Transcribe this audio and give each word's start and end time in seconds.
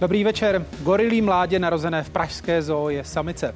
Dobrý 0.00 0.24
večer. 0.24 0.66
Gorilí 0.82 1.22
mládě 1.22 1.58
narozené 1.58 2.02
v 2.02 2.10
Pražské 2.10 2.62
zoo 2.62 2.88
je 2.88 3.04
samice. 3.04 3.54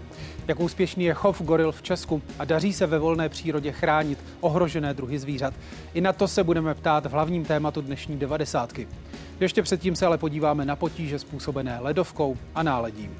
Jak 0.48 0.60
úspěšný 0.60 1.04
je 1.04 1.14
chov 1.14 1.42
goril 1.42 1.72
v 1.72 1.82
Česku 1.82 2.22
a 2.38 2.44
daří 2.44 2.72
se 2.72 2.86
ve 2.86 2.98
volné 2.98 3.28
přírodě 3.28 3.72
chránit 3.72 4.18
ohrožené 4.40 4.94
druhy 4.94 5.18
zvířat? 5.18 5.54
I 5.94 6.00
na 6.00 6.12
to 6.12 6.28
se 6.28 6.44
budeme 6.44 6.74
ptát 6.74 7.06
v 7.06 7.10
hlavním 7.10 7.44
tématu 7.44 7.80
dnešní 7.80 8.16
devadesátky. 8.16 8.88
Ještě 9.40 9.62
předtím 9.62 9.96
se 9.96 10.06
ale 10.06 10.18
podíváme 10.18 10.64
na 10.64 10.76
potíže 10.76 11.18
způsobené 11.18 11.78
ledovkou 11.80 12.36
a 12.54 12.62
náledím. 12.62 13.16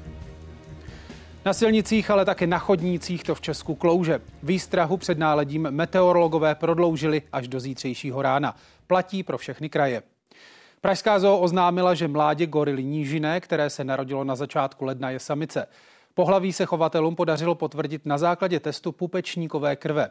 Na 1.45 1.53
silnicích, 1.53 2.09
ale 2.11 2.25
také 2.25 2.47
na 2.47 2.59
chodnících 2.59 3.23
to 3.23 3.35
v 3.35 3.41
Česku 3.41 3.75
klouže. 3.75 4.19
Výstrahu 4.43 4.97
před 4.97 5.17
náledím 5.17 5.67
meteorologové 5.71 6.55
prodloužili 6.55 7.21
až 7.31 7.47
do 7.47 7.59
zítřejšího 7.59 8.21
rána. 8.21 8.55
Platí 8.87 9.23
pro 9.23 9.37
všechny 9.37 9.69
kraje. 9.69 10.03
Pražská 10.85 11.19
zoo 11.19 11.39
oznámila, 11.39 11.93
že 11.93 12.07
mládě 12.07 12.45
gorily 12.45 12.83
nížiné, 12.83 13.41
které 13.41 13.69
se 13.69 13.83
narodilo 13.83 14.23
na 14.23 14.35
začátku 14.35 14.85
ledna, 14.85 15.09
je 15.09 15.19
samice. 15.19 15.67
Pohlaví 16.13 16.53
se 16.53 16.65
chovatelům 16.65 17.15
podařilo 17.15 17.55
potvrdit 17.55 18.05
na 18.05 18.17
základě 18.17 18.59
testu 18.59 18.91
pupečníkové 18.91 19.75
krve. 19.75 20.09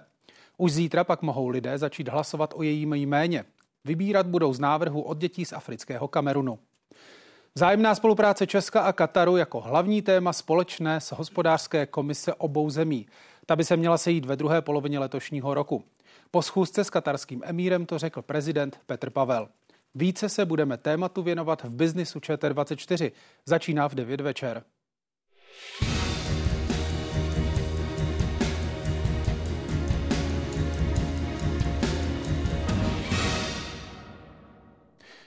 Už 0.56 0.72
zítra 0.72 1.04
pak 1.04 1.22
mohou 1.22 1.48
lidé 1.48 1.78
začít 1.78 2.08
hlasovat 2.08 2.54
o 2.56 2.62
jejím 2.62 2.94
jméně. 2.94 3.44
Vybírat 3.84 4.26
budou 4.26 4.54
z 4.54 4.60
návrhu 4.60 5.02
od 5.02 5.18
dětí 5.18 5.44
z 5.44 5.52
afrického 5.52 6.08
Kamerunu. 6.08 6.58
Zájemná 7.54 7.94
spolupráce 7.94 8.46
Česka 8.46 8.80
a 8.80 8.92
Kataru 8.92 9.36
jako 9.36 9.60
hlavní 9.60 10.02
téma 10.02 10.32
společné 10.32 11.00
s 11.00 11.12
hospodářské 11.12 11.86
komise 11.86 12.34
obou 12.34 12.70
zemí. 12.70 13.06
Ta 13.46 13.56
by 13.56 13.64
se 13.64 13.76
měla 13.76 13.98
sejít 13.98 14.24
ve 14.24 14.36
druhé 14.36 14.62
polovině 14.62 14.98
letošního 14.98 15.54
roku. 15.54 15.84
Po 16.30 16.42
schůzce 16.42 16.84
s 16.84 16.90
katarským 16.90 17.42
emírem 17.44 17.86
to 17.86 17.98
řekl 17.98 18.22
prezident 18.22 18.80
Petr 18.86 19.10
Pavel. 19.10 19.48
Více 19.96 20.28
se 20.28 20.44
budeme 20.44 20.76
tématu 20.76 21.22
věnovat 21.22 21.62
v 21.62 21.74
biznisu 21.74 22.18
ČT24. 22.18 23.12
Začíná 23.46 23.88
v 23.88 23.94
9 23.94 24.20
večer. 24.20 24.62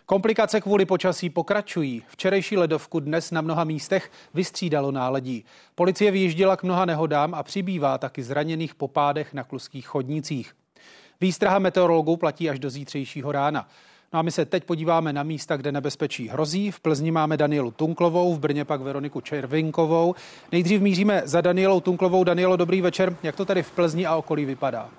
Komplikace 0.05 0.61
kvůli 0.61 0.85
počasí 0.85 1.29
pokračují. 1.29 2.03
Včerejší 2.07 2.57
ledovku 2.57 2.99
dnes 2.99 3.31
na 3.31 3.41
mnoha 3.41 3.63
místech 3.63 4.11
vystřídalo 4.33 4.91
náledí. 4.91 5.45
Policie 5.75 6.11
vyjížděla 6.11 6.57
k 6.57 6.63
mnoha 6.63 6.85
nehodám 6.85 7.33
a 7.33 7.43
přibývá 7.43 7.97
taky 7.97 8.23
zraněných 8.23 8.75
po 8.75 8.87
pádech 8.87 9.33
na 9.33 9.43
kluských 9.43 9.87
chodnicích. 9.87 10.53
Výstraha 11.21 11.59
meteorologů 11.59 12.17
platí 12.17 12.49
až 12.49 12.59
do 12.59 12.69
zítřejšího 12.69 13.31
rána. 13.31 13.67
No 14.13 14.19
a 14.19 14.21
my 14.21 14.31
se 14.31 14.45
teď 14.45 14.63
podíváme 14.63 15.13
na 15.13 15.23
místa, 15.23 15.57
kde 15.57 15.71
nebezpečí 15.71 16.27
hrozí. 16.27 16.71
V 16.71 16.79
Plzni 16.79 17.11
máme 17.11 17.37
Danielu 17.37 17.71
Tunklovou, 17.71 18.35
v 18.35 18.39
Brně 18.39 18.65
pak 18.65 18.81
Veroniku 18.81 19.21
Červinkovou. 19.21 20.15
Nejdřív 20.51 20.81
míříme 20.81 21.21
za 21.25 21.41
Danielou 21.41 21.79
Tunklovou. 21.79 22.23
Danielo, 22.23 22.55
dobrý 22.55 22.81
večer. 22.81 23.15
Jak 23.23 23.35
to 23.35 23.45
tady 23.45 23.63
v 23.63 23.71
Plzni 23.71 24.05
a 24.05 24.15
okolí 24.15 24.45
vypadá? 24.45 24.89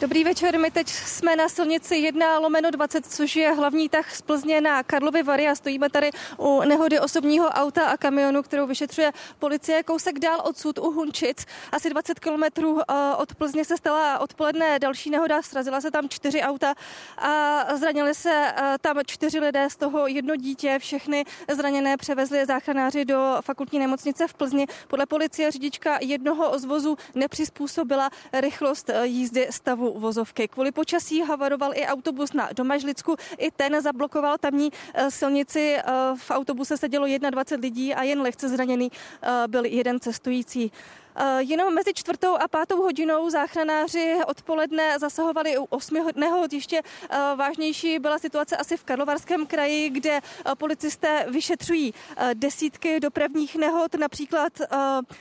Dobrý 0.00 0.24
večer, 0.24 0.58
my 0.58 0.70
teď 0.70 0.88
jsme 0.88 1.36
na 1.36 1.48
silnici 1.48 1.96
1 1.96 2.38
lomeno 2.38 2.70
20, 2.70 3.06
což 3.06 3.36
je 3.36 3.52
hlavní 3.52 3.88
tah 3.88 4.14
z 4.14 4.22
Plzně 4.22 4.60
na 4.60 4.82
Karlovy 4.82 5.22
Vary 5.22 5.48
a 5.48 5.54
stojíme 5.54 5.90
tady 5.90 6.10
u 6.36 6.60
nehody 6.60 7.00
osobního 7.00 7.48
auta 7.48 7.86
a 7.86 7.96
kamionu, 7.96 8.42
kterou 8.42 8.66
vyšetřuje 8.66 9.12
policie 9.38 9.82
kousek 9.82 10.18
dál 10.18 10.40
odsud 10.44 10.78
u 10.78 10.90
Hunčic. 10.90 11.46
Asi 11.72 11.90
20 11.90 12.20
kilometrů 12.20 12.80
eh, 12.80 12.94
od 13.16 13.34
Plzně 13.34 13.64
se 13.64 13.76
stala 13.76 14.18
odpoledne 14.18 14.78
další 14.78 15.10
nehoda, 15.10 15.42
srazila 15.42 15.80
se 15.80 15.90
tam 15.90 16.08
čtyři 16.08 16.42
auta 16.42 16.74
a 17.18 17.64
zranili 17.76 18.14
se 18.14 18.52
eh, 18.56 18.76
tam 18.80 18.96
čtyři 19.06 19.40
lidé, 19.40 19.70
z 19.70 19.76
toho 19.76 20.06
jedno 20.06 20.36
dítě. 20.36 20.78
Všechny 20.78 21.24
zraněné 21.52 21.96
převezli 21.96 22.46
záchranáři 22.46 23.04
do 23.04 23.36
fakultní 23.40 23.78
nemocnice 23.78 24.28
v 24.28 24.34
Plzni. 24.34 24.66
Podle 24.88 25.06
policie 25.06 25.50
řidička 25.50 25.98
jednoho 26.00 26.58
z 26.58 26.64
vozů 26.64 26.96
nepřizpůsobila 27.14 28.10
rychlost 28.32 28.90
eh, 28.90 29.06
jízdy 29.06 29.48
stavu 29.50 29.89
vozovky. 29.98 30.48
Kvůli 30.48 30.72
počasí 30.72 31.22
havaroval 31.22 31.72
i 31.74 31.86
autobus 31.86 32.32
na 32.32 32.48
Domažlicku. 32.56 33.16
I 33.38 33.50
ten 33.50 33.82
zablokoval 33.82 34.38
tamní 34.38 34.72
eh, 34.94 35.10
silnici. 35.10 35.76
Eh, 35.78 35.82
v 36.16 36.30
autobuse 36.30 36.76
sedělo 36.76 37.06
21 37.30 37.62
lidí 37.62 37.94
a 37.94 38.02
jen 38.02 38.20
lehce 38.22 38.48
zraněný 38.48 38.90
eh, 39.22 39.48
byl 39.48 39.64
jeden 39.64 40.00
cestující. 40.00 40.72
Eh, 41.16 41.42
jenom 41.42 41.74
mezi 41.74 41.94
čtvrtou 41.94 42.36
a 42.36 42.48
pátou 42.48 42.82
hodinou 42.82 43.30
záchranáři 43.30 44.16
odpoledne 44.26 44.98
zasahovali 44.98 45.58
u 45.58 45.64
osmi 45.64 46.00
nehod. 46.14 46.52
Ještě 46.52 46.82
eh, 47.10 47.18
vážnější 47.36 47.98
byla 47.98 48.18
situace 48.18 48.56
asi 48.56 48.76
v 48.76 48.84
Karlovarském 48.84 49.46
kraji, 49.46 49.90
kde 49.90 50.10
eh, 50.20 50.54
policisté 50.54 51.26
vyšetřují 51.28 51.94
desítky 52.34 53.00
dopravních 53.00 53.56
nehod, 53.56 53.94
například 53.94 54.52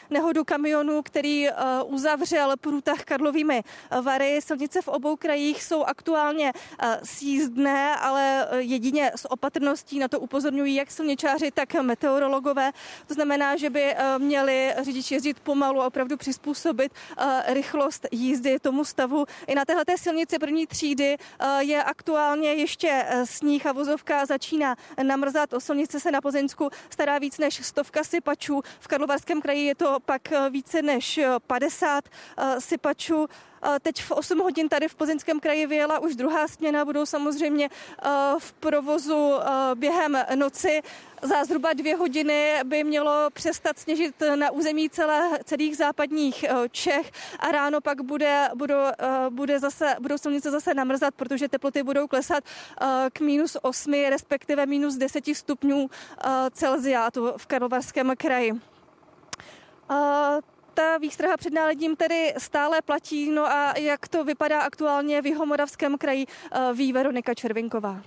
nehodu 0.10 0.44
kamionu, 0.44 1.02
který 1.02 1.48
uzavřel 1.86 2.58
průtah 2.58 3.04
Karlovými 3.04 3.64
Vary. 4.02 4.40
Silnice 4.42 4.82
v 4.82 4.88
obou 4.88 5.16
krajích 5.16 5.64
jsou 5.64 5.84
aktuálně 5.84 6.54
sízdné, 7.04 7.96
ale 7.96 8.48
jedině 8.58 9.12
s 9.16 9.32
opatrností 9.32 10.00
na 10.00 10.08
to 10.08 10.20
upozorňují 10.20 10.76
jak 10.76 10.92
silničáři, 10.92 11.52
tak 11.52 11.74
meteorologové. 11.74 12.72
To 13.08 13.14
znamená, 13.14 13.58
že 13.58 13.70
by 13.70 13.96
měli 14.18 14.74
řidiči 14.82 15.14
jezdit 15.14 15.40
pomalu 15.40 15.79
a 15.82 15.88
opravdu 15.88 16.18
přizpůsobit 16.18 16.92
uh, 16.92 17.26
rychlost 17.48 18.08
jízdy 18.12 18.60
tomu 18.60 18.86
stavu. 18.86 19.26
I 19.48 19.56
na 19.56 19.66
téhle 19.66 19.86
silnici 19.96 20.40
první 20.40 20.68
třídy 20.68 21.18
uh, 21.18 21.60
je 21.60 21.84
aktuálně 21.84 22.54
ještě 22.54 23.06
uh, 23.14 23.24
sníh 23.24 23.66
a 23.66 23.72
vozovka 23.72 24.26
začíná 24.26 24.76
namrzat. 25.04 25.54
O 25.54 25.60
silnice 25.60 26.00
se 26.00 26.12
na 26.12 26.22
Plzeňsku 26.22 26.70
stará 26.90 27.20
víc 27.20 27.38
než 27.38 27.66
stovka 27.66 28.04
sypačů. 28.04 28.62
V 28.80 28.88
Karlovarském 28.88 29.42
kraji 29.42 29.66
je 29.66 29.76
to 29.76 29.98
pak 30.06 30.22
více 30.50 30.82
než 30.82 31.20
50 31.48 32.10
sypačů. 32.60 33.28
Teď 33.81 34.03
v 34.03 34.12
8 34.12 34.40
hodin 34.40 34.70
tady 34.70 34.88
v 34.88 34.96
Plzeňském 34.96 35.40
kraji 35.40 35.68
vyjela 35.68 36.00
už 36.00 36.16
druhá 36.16 36.47
směna, 36.47 36.86
budou 36.86 37.06
samozřejmě 37.06 37.70
v 38.40 38.53
provozu 38.53 39.34
během 39.75 40.18
noci. 40.36 40.81
Za 41.22 41.44
zhruba 41.44 41.74
dvě 41.74 41.96
hodiny 41.96 42.56
by 42.64 42.84
mělo 42.84 43.30
přestat 43.34 43.80
sněžit 43.80 44.16
na 44.36 44.52
území 44.52 44.90
celé, 44.90 45.40
celých 45.44 45.78
západních 45.78 46.46
Čech 46.72 47.12
a 47.40 47.52
ráno 47.52 47.81
pak 47.81 48.02
bude, 48.02 48.50
budou, 48.56 48.84
bude 49.30 49.59
zase, 49.59 49.96
budou 50.00 50.18
silnice 50.18 50.52
zase 50.52 50.74
namrzat, 50.74 51.14
protože 51.16 51.50
teploty 51.50 51.84
budou 51.84 52.08
klesat 52.08 52.44
k 53.14 53.19
minus 53.19 53.58
8, 53.62 53.94
respektive 54.09 54.66
minus 54.66 54.96
10 54.96 55.24
stupňů 55.34 55.90
Celzia 56.52 57.12
to 57.12 57.34
v 57.38 57.48
Karlovarském 57.48 58.14
kraji 58.18 58.53
ta 60.80 60.98
výstraha 60.98 61.38
před 61.38 61.54
náledím 61.54 61.96
tedy 61.96 62.34
stále 62.38 62.82
platí. 62.82 63.30
No 63.30 63.46
a 63.46 63.78
jak 63.78 64.08
to 64.08 64.24
vypadá 64.24 64.62
aktuálně 64.62 65.22
v 65.22 65.26
Jihomoravském 65.26 65.98
kraji, 65.98 66.26
eh, 66.52 66.74
ví 66.74 66.94
Veronika 66.94 67.34
Červinková. 67.34 68.02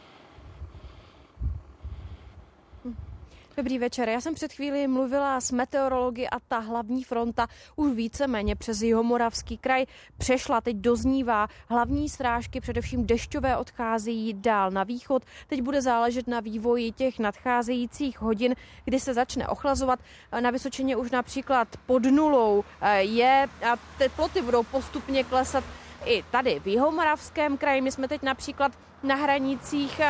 Dobrý 3.56 3.78
večer. 3.78 4.08
Já 4.08 4.20
jsem 4.20 4.34
před 4.34 4.52
chvíli 4.52 4.88
mluvila 4.88 5.40
s 5.40 5.52
meteorology 5.52 6.28
a 6.28 6.40
ta 6.40 6.58
hlavní 6.58 7.04
fronta 7.04 7.46
už 7.76 7.92
víceméně 7.92 8.56
přes 8.56 8.82
Jihomoravský 8.82 9.58
kraj 9.58 9.86
přešla. 10.18 10.60
Teď 10.60 10.76
doznívá. 10.76 11.48
Hlavní 11.68 12.08
srážky, 12.08 12.60
především 12.60 13.06
dešťové, 13.06 13.56
odcházejí 13.56 14.34
dál 14.34 14.70
na 14.70 14.84
východ. 14.84 15.22
Teď 15.46 15.62
bude 15.62 15.82
záležet 15.82 16.28
na 16.28 16.40
vývoji 16.40 16.92
těch 16.92 17.18
nadcházejících 17.18 18.20
hodin, 18.20 18.54
kdy 18.84 19.00
se 19.00 19.14
začne 19.14 19.48
ochlazovat. 19.48 20.00
Na 20.40 20.50
Vysočině 20.50 20.96
už 20.96 21.10
například 21.10 21.68
pod 21.86 22.04
nulou 22.04 22.64
eh, 22.80 23.02
je 23.02 23.48
a 23.72 23.76
teploty 23.98 24.42
budou 24.42 24.62
postupně 24.62 25.24
klesat 25.24 25.64
i 26.04 26.24
tady 26.30 26.60
v 26.60 26.66
Jihomoravském 26.66 27.56
kraji. 27.56 27.80
My 27.80 27.92
jsme 27.92 28.08
teď 28.08 28.22
například 28.22 28.72
na 29.02 29.14
hranicích 29.14 30.00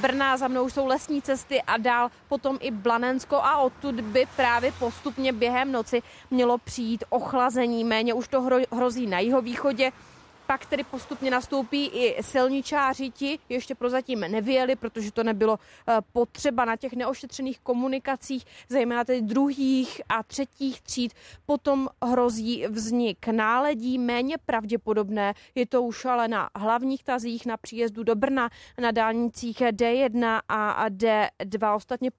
Brna, 0.00 0.36
za 0.36 0.48
mnou 0.48 0.68
jsou 0.68 0.86
lesní 0.86 1.22
cesty 1.22 1.62
a 1.62 1.76
dál 1.76 2.10
potom 2.28 2.58
i 2.60 2.70
Blanensko 2.70 3.36
a 3.36 3.58
odtud 3.58 4.00
by 4.00 4.26
právě 4.36 4.72
postupně 4.72 5.32
během 5.32 5.72
noci 5.72 6.02
mělo 6.30 6.58
přijít 6.58 7.04
ochlazení. 7.08 7.84
Méně 7.84 8.14
už 8.14 8.28
to 8.28 8.42
hrozí 8.72 9.06
na 9.06 9.18
jihovýchodě. 9.18 9.92
Pak 10.46 10.66
tedy 10.66 10.84
postupně 10.84 11.30
nastoupí 11.30 11.86
i 11.86 12.22
silničáři, 12.22 13.10
ti 13.10 13.38
ještě 13.48 13.74
prozatím 13.74 14.20
nevyjeli, 14.20 14.76
protože 14.76 15.12
to 15.12 15.24
nebylo 15.24 15.58
eh, 15.88 15.96
potřeba 16.12 16.64
na 16.64 16.76
těch 16.76 16.92
neošetřených 16.92 17.60
komunikacích, 17.60 18.44
zejména 18.68 19.04
tedy 19.04 19.22
druhých 19.22 20.00
a 20.08 20.22
třetích 20.22 20.82
tříd. 20.82 21.14
Potom 21.46 21.88
hrozí 22.04 22.66
vznik 22.66 23.26
náledí, 23.26 23.98
méně 23.98 24.36
pravděpodobné. 24.46 25.34
Je 25.54 25.66
to 25.66 25.82
už 25.82 26.04
ale 26.04 26.28
na 26.28 26.50
hlavních 26.56 27.04
tazích 27.04 27.46
na 27.46 27.56
příjezdu 27.56 28.02
do 28.02 28.14
Brna, 28.14 28.50
na 28.80 28.90
dálnicích 28.90 29.58
D1 29.58 30.40
a 30.48 30.88
D2. 30.88 31.74
Ostatně 31.76 32.10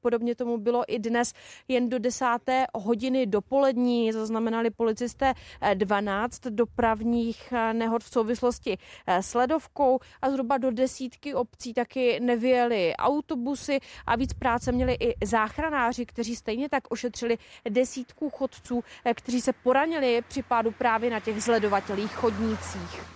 podobně 0.00 0.34
tomu 0.34 0.58
bylo 0.58 0.84
i 0.88 0.98
dnes 0.98 1.32
jen 1.68 1.88
do 1.88 1.98
desáté 1.98 2.66
hodiny 2.74 3.26
dopolední. 3.26 4.12
Zaznamenali 4.12 4.70
policisté 4.70 5.34
12 5.74 6.40
dopravních 6.40 7.52
nehod 7.72 8.04
v 8.04 8.12
souvislosti 8.12 8.78
s 9.06 9.34
ledovkou 9.34 9.98
a 10.22 10.30
zhruba 10.30 10.58
do 10.58 10.70
desítky 10.70 11.34
obcí 11.34 11.74
taky 11.74 12.20
nevyjeli 12.20 12.96
autobusy 12.96 13.78
a 14.06 14.16
víc 14.16 14.32
práce 14.32 14.72
měli 14.72 14.96
i 15.00 15.26
záchranáři, 15.26 16.06
kteří 16.06 16.36
stejně 16.36 16.68
tak 16.68 16.82
ošetřili 16.88 17.38
desítku 17.68 18.30
chodců, 18.30 18.84
kteří 19.14 19.40
se 19.40 19.52
poranili 19.52 20.22
při 20.28 20.42
pádu 20.42 20.70
právě 20.70 21.10
na 21.10 21.20
těch 21.20 21.42
zledovatelých 21.42 22.12
chodnících. 22.12 23.15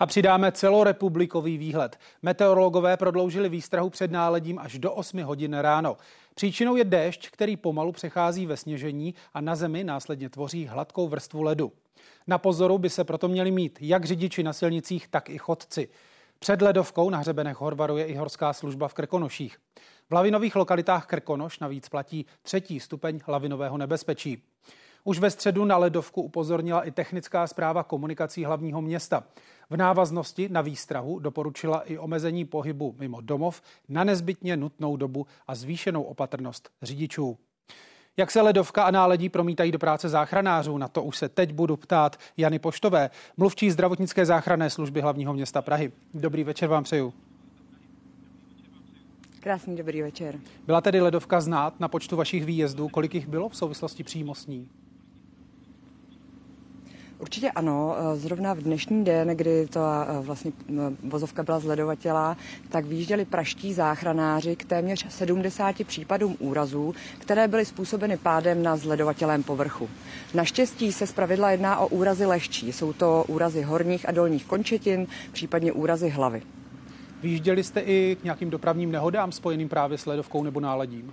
A 0.00 0.06
přidáme 0.06 0.52
celorepublikový 0.52 1.58
výhled. 1.58 1.98
Meteorologové 2.22 2.96
prodloužili 2.96 3.48
výstrahu 3.48 3.90
před 3.90 4.10
náledím 4.10 4.58
až 4.58 4.78
do 4.78 4.92
8 4.92 5.22
hodin 5.22 5.54
ráno. 5.54 5.96
Příčinou 6.34 6.76
je 6.76 6.84
déšť, 6.84 7.30
který 7.30 7.56
pomalu 7.56 7.92
přechází 7.92 8.46
ve 8.46 8.56
sněžení 8.56 9.14
a 9.34 9.40
na 9.40 9.56
zemi 9.56 9.84
následně 9.84 10.28
tvoří 10.28 10.66
hladkou 10.66 11.08
vrstvu 11.08 11.42
ledu. 11.42 11.72
Na 12.26 12.38
pozoru 12.38 12.78
by 12.78 12.90
se 12.90 13.04
proto 13.04 13.28
měli 13.28 13.50
mít 13.50 13.78
jak 13.80 14.04
řidiči 14.04 14.42
na 14.42 14.52
silnicích, 14.52 15.08
tak 15.08 15.30
i 15.30 15.38
chodci. 15.38 15.88
Před 16.38 16.62
ledovkou 16.62 17.10
na 17.10 17.18
hřebenech 17.18 17.60
Hor 17.60 17.74
varuje 17.74 18.04
i 18.04 18.14
horská 18.14 18.52
služba 18.52 18.88
v 18.88 18.94
Krkonoších. 18.94 19.58
V 20.10 20.12
lavinových 20.12 20.56
lokalitách 20.56 21.06
Krkonoš 21.06 21.58
navíc 21.58 21.88
platí 21.88 22.26
třetí 22.42 22.80
stupeň 22.80 23.20
lavinového 23.28 23.78
nebezpečí. 23.78 24.42
Už 25.04 25.18
ve 25.18 25.30
středu 25.30 25.64
na 25.64 25.76
ledovku 25.76 26.22
upozornila 26.22 26.82
i 26.82 26.90
technická 26.90 27.46
zpráva 27.46 27.82
komunikací 27.82 28.44
hlavního 28.44 28.82
města. 28.82 29.24
V 29.70 29.76
návaznosti 29.76 30.48
na 30.48 30.60
výstrahu 30.60 31.18
doporučila 31.18 31.80
i 31.80 31.98
omezení 31.98 32.44
pohybu 32.44 32.94
mimo 32.98 33.20
domov 33.20 33.62
na 33.88 34.04
nezbytně 34.04 34.56
nutnou 34.56 34.96
dobu 34.96 35.26
a 35.46 35.54
zvýšenou 35.54 36.02
opatrnost 36.02 36.70
řidičů. 36.82 37.38
Jak 38.16 38.30
se 38.30 38.40
ledovka 38.40 38.82
a 38.82 38.90
náledí 38.90 39.28
promítají 39.28 39.72
do 39.72 39.78
práce 39.78 40.08
záchranářů? 40.08 40.78
Na 40.78 40.88
to 40.88 41.02
už 41.02 41.16
se 41.16 41.28
teď 41.28 41.52
budu 41.52 41.76
ptát 41.76 42.16
Jany 42.36 42.58
Poštové, 42.58 43.10
mluvčí 43.36 43.70
zdravotnické 43.70 44.26
záchranné 44.26 44.70
služby 44.70 45.00
hlavního 45.00 45.32
města 45.34 45.62
Prahy. 45.62 45.92
Dobrý 46.14 46.44
večer 46.44 46.68
vám 46.68 46.84
přeju. 46.84 47.14
Krásný 49.40 49.76
dobrý 49.76 50.02
večer. 50.02 50.38
Byla 50.66 50.80
tedy 50.80 51.00
ledovka 51.00 51.40
znát 51.40 51.80
na 51.80 51.88
počtu 51.88 52.16
vašich 52.16 52.44
výjezdů? 52.44 52.88
Kolik 52.88 53.14
jich 53.14 53.28
bylo 53.28 53.48
v 53.48 53.56
souvislosti 53.56 54.04
přímo 54.04 54.34
s 54.34 54.46
ní? 54.46 54.68
Určitě 57.20 57.50
ano. 57.50 57.96
Zrovna 58.14 58.54
v 58.54 58.58
dnešní 58.58 59.04
den, 59.04 59.28
kdy 59.28 59.66
ta 59.66 60.06
eh, 60.08 60.20
vlastně 60.20 60.52
vozovka 61.02 61.42
byla 61.42 61.60
zledovatělá, 61.60 62.36
tak 62.68 62.84
výjížděli 62.84 63.24
praští 63.24 63.72
záchranáři 63.72 64.56
k 64.56 64.64
téměř 64.64 65.06
70 65.08 65.76
případům 65.86 66.36
úrazů, 66.38 66.94
které 67.18 67.48
byly 67.48 67.64
způsobeny 67.64 68.16
pádem 68.16 68.62
na 68.62 68.76
zledovatelém 68.76 69.42
povrchu. 69.42 69.88
Naštěstí 70.34 70.92
se 70.92 71.06
zpravidla 71.06 71.50
jedná 71.50 71.78
o 71.78 71.88
úrazy 71.88 72.26
lehčí. 72.26 72.72
Jsou 72.72 72.92
to 72.92 73.24
úrazy 73.28 73.62
horních 73.62 74.08
a 74.08 74.12
dolních 74.12 74.44
končetin, 74.44 75.06
případně 75.32 75.72
úrazy 75.72 76.08
hlavy. 76.08 76.42
Výjížděli 77.22 77.64
jste 77.64 77.80
i 77.80 78.16
k 78.20 78.24
nějakým 78.24 78.50
dopravním 78.50 78.92
nehodám 78.92 79.32
spojeným 79.32 79.68
právě 79.68 79.98
s 79.98 80.06
ledovkou 80.06 80.42
nebo 80.42 80.60
náledím? 80.60 81.12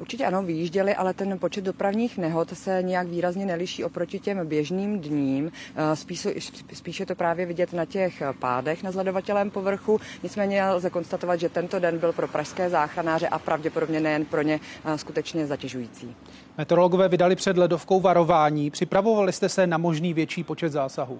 Určitě 0.00 0.26
ano, 0.26 0.42
vyjížděli, 0.42 0.94
ale 0.94 1.14
ten 1.14 1.38
počet 1.38 1.64
dopravních 1.64 2.18
nehod 2.18 2.58
se 2.58 2.82
nějak 2.82 3.06
výrazně 3.06 3.46
neliší 3.46 3.84
oproti 3.84 4.18
těm 4.18 4.46
běžným 4.46 5.00
dním. 5.00 5.52
Eh, 5.76 5.96
spíše, 5.96 6.34
spíše 6.72 7.06
to 7.06 7.14
právě 7.14 7.46
vidět 7.46 7.72
na 7.72 7.84
těch 7.84 8.22
pádech 8.38 8.82
na 8.82 8.90
zledovatelém 8.90 9.50
povrchu. 9.50 10.00
Nicméně 10.22 10.64
lze 10.64 10.90
konstatovat, 10.90 11.40
že 11.40 11.48
tento 11.48 11.78
den 11.78 11.98
byl 11.98 12.12
pro 12.12 12.28
pražské 12.28 12.70
záchranáře 12.70 13.28
a 13.28 13.38
pravděpodobně 13.38 14.00
nejen 14.00 14.24
pro 14.24 14.42
ně 14.42 14.60
eh, 14.84 14.98
skutečně 14.98 15.46
zatěžující. 15.46 16.14
Meteorologové 16.58 17.08
vydali 17.08 17.36
před 17.36 17.56
ledovkou 17.56 18.00
varování. 18.00 18.70
Připravovali 18.70 19.32
jste 19.32 19.48
se 19.48 19.66
na 19.66 19.78
možný 19.78 20.14
větší 20.14 20.44
počet 20.44 20.72
zásahů? 20.72 21.18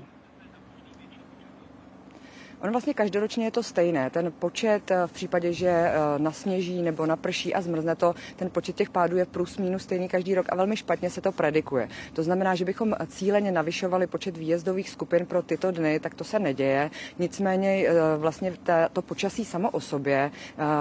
On 2.62 2.70
vlastně 2.70 2.94
každoročně 2.94 3.44
je 3.44 3.50
to 3.50 3.62
stejné. 3.62 4.10
Ten 4.10 4.32
počet 4.38 4.90
eh, 4.90 5.06
v 5.06 5.12
případě, 5.12 5.52
že 5.52 5.68
eh, 5.68 5.92
nasněží 6.18 6.82
nebo 6.82 7.06
naprší 7.06 7.54
a 7.54 7.60
zmrzne 7.60 7.96
to, 7.96 8.14
ten 8.36 8.50
počet 8.50 8.76
těch 8.76 8.90
pádů 8.90 9.16
je 9.16 9.26
plus 9.26 9.58
minus 9.58 9.82
stejný 9.82 10.08
každý 10.08 10.34
rok 10.34 10.46
a 10.48 10.56
velmi 10.56 10.76
špatně 10.76 11.10
se 11.10 11.20
to 11.20 11.32
predikuje. 11.32 11.88
To 12.12 12.22
znamená, 12.22 12.54
že 12.54 12.64
bychom 12.64 12.94
cíleně 13.06 13.52
navyšovali 13.52 14.06
počet 14.06 14.36
výjezdových 14.36 14.90
skupin 14.90 15.26
pro 15.26 15.42
tyto 15.42 15.70
dny, 15.70 16.00
tak 16.00 16.14
to 16.14 16.24
se 16.24 16.38
neděje. 16.38 16.90
Nicméně 17.18 17.84
eh, 17.86 17.92
vlastně 18.16 18.52
to 18.92 19.02
počasí 19.02 19.44
samo 19.44 19.70
o 19.70 19.80
sobě 19.80 20.30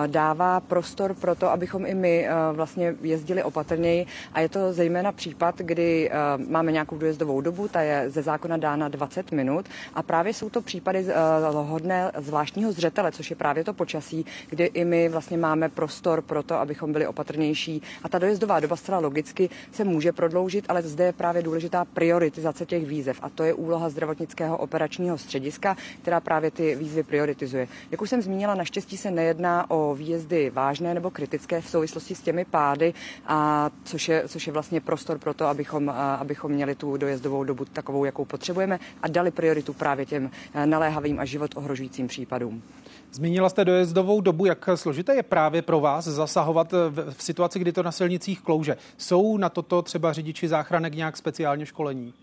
dává 0.08 0.60
prostor 0.60 1.14
pro 1.14 1.36
to, 1.36 1.52
abychom 1.52 1.86
i 1.86 1.94
my 1.94 2.28
vlastně 2.54 2.96
jezdili 3.02 3.44
opatrněji 3.44 4.06
a 4.34 4.42
je 4.42 4.50
to 4.50 4.74
zejména 4.74 5.12
případ, 5.12 5.58
kdy 5.58 6.12
máme 6.48 6.72
nějakou 6.72 6.98
dojezdovou 6.98 7.42
dobu, 7.42 7.68
ta 7.68 7.82
je 7.82 8.10
ze 8.10 8.22
zákona 8.22 8.58
dána 8.58 8.88
20 8.88 9.32
minut 9.32 9.66
a 9.94 10.04
právě 10.04 10.34
jsou 10.34 10.50
to 10.50 10.62
případy 10.62 11.06
hodné 11.70 12.12
zvláštního 12.18 12.72
zřetele, 12.72 13.12
což 13.12 13.30
je 13.30 13.36
právě 13.36 13.64
to 13.64 13.74
počasí, 13.74 14.26
kdy 14.50 14.66
i 14.66 14.86
my 14.86 15.10
vlastně 15.10 15.38
máme 15.38 15.70
prostor 15.70 16.22
pro 16.22 16.44
to, 16.44 16.56
abychom 16.56 16.92
byli 16.94 17.08
opatrnější. 17.08 17.82
A 18.04 18.10
ta 18.10 18.20
dojezdová 18.20 18.60
doba 18.60 18.76
zcela 18.76 19.00
logicky 19.00 19.50
se 19.72 19.84
může 19.84 20.12
prodloužit, 20.12 20.66
ale 20.70 20.82
zde 20.82 21.06
je 21.06 21.14
právě 21.14 21.42
důležitá 21.42 21.86
prioritizace 21.86 22.66
těch 22.66 22.86
výzev. 22.86 23.20
A 23.22 23.30
to 23.30 23.44
je 23.44 23.54
úloha 23.54 23.90
zdravotnického 23.90 24.58
operačního 24.58 25.18
střediska, 25.18 25.78
která 26.02 26.20
právě 26.20 26.52
ty 26.52 26.76
výzvy 26.76 27.04
prioritizuje. 27.04 27.68
Jak 27.92 28.02
už 28.02 28.10
jsem 28.10 28.22
zmínila, 28.22 28.56
naštěstí 28.56 28.98
se 28.98 29.12
nejedná 29.12 29.70
o 29.70 29.96
výjezdy 29.96 30.50
vážné 30.50 30.94
nebo 30.94 31.12
kritické 31.12 31.62
v 31.62 31.70
souvislosti 31.70 32.16
s 32.16 32.22
těmi 32.22 32.46
pády, 32.46 32.94
a 33.28 33.70
což, 33.84 34.10
je, 34.10 34.24
což 34.28 34.48
je 34.48 34.54
vlastně 34.54 34.82
prostor 34.82 35.18
pro 35.18 35.34
to, 35.34 35.46
abychom, 35.46 35.90
abychom 35.90 36.52
měli 36.52 36.76
tu 36.76 36.98
dojezdovou 36.98 37.44
dobu 37.44 37.66
takovou, 37.66 38.06
jakou 38.06 38.26
potřebujeme 38.26 38.80
a 39.02 39.08
dali 39.08 39.32
prioritu 39.32 39.74
právě 39.74 40.06
těm 40.06 40.32
naléhavým 40.66 41.20
a 41.20 41.26
život 41.26 41.52
ohrožujícím 41.60 42.08
případům. 42.08 42.62
Zmínila 43.12 43.50
jste 43.50 43.66
dojezdovou 43.66 44.22
dobu, 44.22 44.46
jak 44.46 44.70
složité 44.76 45.16
je 45.16 45.24
právě 45.24 45.62
pro 45.62 45.80
vás 45.80 46.06
zasahovat 46.06 46.72
v, 46.72 47.24
situaci, 47.24 47.60
kdy 47.60 47.72
to 47.72 47.84
na 47.84 47.92
silnicích 47.92 48.42
klouže. 48.42 48.78
Jsou 48.98 49.38
na 49.38 49.50
toto 49.50 49.82
třeba 49.82 50.14
řidiči 50.14 50.48
záchranek 50.48 50.96
nějak 50.96 51.18
speciálně 51.18 51.66
školení? 51.66 52.14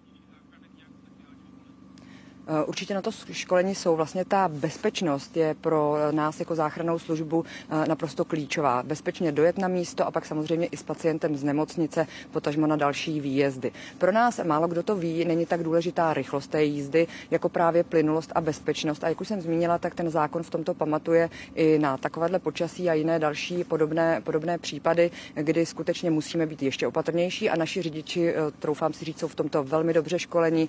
Eh, 2.49 2.65
určitě 2.65 2.95
na 2.95 3.03
to 3.03 3.11
školení 3.33 3.75
jsou. 3.75 3.97
Vlastně 3.97 4.25
ta 4.25 4.49
bezpečnost 4.49 5.37
je 5.37 5.55
pro 5.55 5.97
nás 6.11 6.41
jako 6.41 6.55
záchrannou 6.55 6.99
službu 6.99 7.45
eh, 7.71 7.89
naprosto 7.89 8.25
klíčová. 8.25 8.83
Bezpečně 8.83 9.33
dojet 9.33 9.59
na 9.59 9.69
místo 9.69 10.07
a 10.07 10.11
pak 10.11 10.27
samozřejmě 10.27 10.67
i 10.67 10.77
s 10.77 10.83
pacientem 10.83 11.37
z 11.37 11.45
nemocnice, 11.45 12.07
potažmo 12.33 12.67
na 12.67 12.77
další 12.77 13.21
výjezdy. 13.21 13.73
Pro 13.99 14.13
nás 14.13 14.41
málo 14.45 14.69
kdo 14.69 14.83
to 14.83 14.97
ví, 14.97 15.25
není 15.25 15.47
tak 15.47 15.63
důležitá 15.63 16.15
rychlost 16.15 16.49
té 16.49 16.65
jízdy, 16.65 17.07
jako 17.31 17.49
právě 17.49 17.85
plynulost 17.85 18.33
a 18.35 18.41
bezpečnost. 18.41 19.05
A 19.05 19.09
jak 19.09 19.21
už 19.21 19.29
jsem 19.29 19.41
zmínila, 19.41 19.79
tak 19.79 19.95
ten 19.95 20.11
zákon 20.11 20.43
v 20.43 20.51
tomto 20.51 20.75
pamatuje 20.75 21.31
i 21.55 21.79
na 21.79 21.97
takovéhle 21.97 22.39
počasí 22.39 22.91
a 22.91 22.95
jiné 22.95 23.19
další 23.19 23.65
podobné, 23.65 24.21
podobné 24.25 24.59
případy, 24.59 25.11
kdy 25.35 25.67
skutečně 25.67 26.11
musíme 26.11 26.47
být 26.47 26.63
ještě 26.63 26.87
opatrnější 26.87 27.51
a 27.51 27.57
naši 27.57 27.83
řidiči, 27.83 28.29
eh, 28.29 28.35
troufám 28.59 28.93
si 28.93 29.05
říct, 29.05 29.19
jsou 29.19 29.29
v 29.29 29.35
tomto 29.35 29.65
velmi 29.65 29.93
dobře 29.93 30.19
školení. 30.19 30.69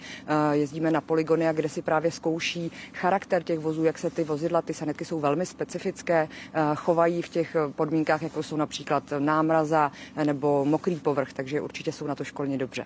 Jezdíme 0.52 0.92
na 0.92 1.02
poligony, 1.02 1.48
kde 1.54 1.67
kde 1.68 1.74
si 1.74 1.82
právě 1.82 2.12
zkouší 2.12 2.72
charakter 2.94 3.44
těch 3.44 3.60
vozů, 3.60 3.84
jak 3.84 3.98
se 3.98 4.10
ty 4.10 4.24
vozidla, 4.24 4.62
ty 4.62 4.74
sanitky 4.74 5.06
jsou 5.06 5.20
velmi 5.20 5.46
specifické, 5.46 6.28
eh, 6.54 6.62
chovají 6.76 7.22
v 7.22 7.30
těch 7.30 7.56
podmínkách, 7.76 8.22
jako 8.22 8.44
jsou 8.44 8.56
například 8.58 9.04
námraza 9.20 9.92
nebo 10.24 10.66
mokrý 10.66 10.96
povrch, 10.96 11.34
takže 11.34 11.62
určitě 11.62 11.92
jsou 11.92 12.08
na 12.08 12.16
to 12.16 12.24
školně 12.24 12.58
dobře. 12.58 12.86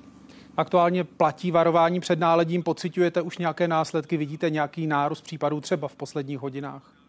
Aktuálně 0.58 1.04
platí 1.04 1.52
varování 1.52 2.00
před 2.00 2.20
náledím, 2.20 2.64
pocitujete 2.64 3.22
už 3.22 3.38
nějaké 3.38 3.68
následky, 3.68 4.18
vidíte 4.18 4.50
nějaký 4.50 4.88
nárůst 4.88 5.22
případů 5.22 5.62
třeba 5.62 5.88
v 5.88 5.96
posledních 5.96 6.40
hodinách? 6.40 7.01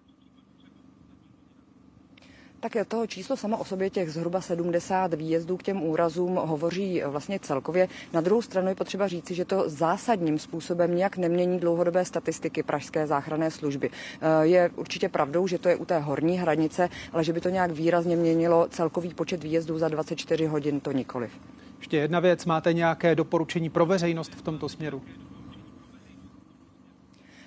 Tak 2.63 2.77
toho 2.89 3.07
číslo 3.07 3.37
samo 3.37 3.59
o 3.59 3.65
sobě 3.65 3.91
těch 3.91 4.13
zhruba 4.13 4.41
70 4.41 5.15
výjezdů 5.15 5.57
k 5.57 5.63
těm 5.63 5.83
úrazům 5.83 6.35
hovoří 6.35 7.03
vlastně 7.07 7.39
celkově. 7.39 7.89
Na 8.13 8.21
druhou 8.21 8.43
stranu 8.43 8.69
je 8.69 8.75
potřeba 8.75 9.09
říci, 9.09 9.35
že 9.35 9.45
to 9.45 9.65
zásadním 9.67 10.39
způsobem 10.39 10.97
nějak 10.97 11.17
nemění 11.17 11.59
dlouhodobé 11.59 12.05
statistiky 12.05 12.63
Pražské 12.63 13.07
záchranné 13.07 13.51
služby. 13.51 13.91
Eh, 13.91 14.47
je 14.47 14.71
určitě 14.77 15.09
pravdou, 15.09 15.47
že 15.47 15.59
to 15.59 15.69
je 15.69 15.77
u 15.77 15.85
té 15.85 15.99
horní 15.99 16.39
hranice, 16.39 16.89
ale 17.13 17.25
že 17.25 17.33
by 17.33 17.41
to 17.41 17.49
nějak 17.49 17.71
výrazně 17.71 18.17
měnilo 18.17 18.69
celkový 18.71 19.15
počet 19.15 19.45
výjezdů 19.45 19.79
za 19.79 19.89
24 19.89 20.47
hodin, 20.47 20.81
to 20.81 20.93
nikoliv. 20.93 21.31
Ještě 21.79 21.97
jedna 21.97 22.21
věc, 22.21 22.45
máte 22.45 22.73
nějaké 22.73 23.15
doporučení 23.15 23.71
pro 23.71 23.87
veřejnost 23.87 24.35
v 24.35 24.43
tomto 24.43 24.69
směru? 24.69 25.03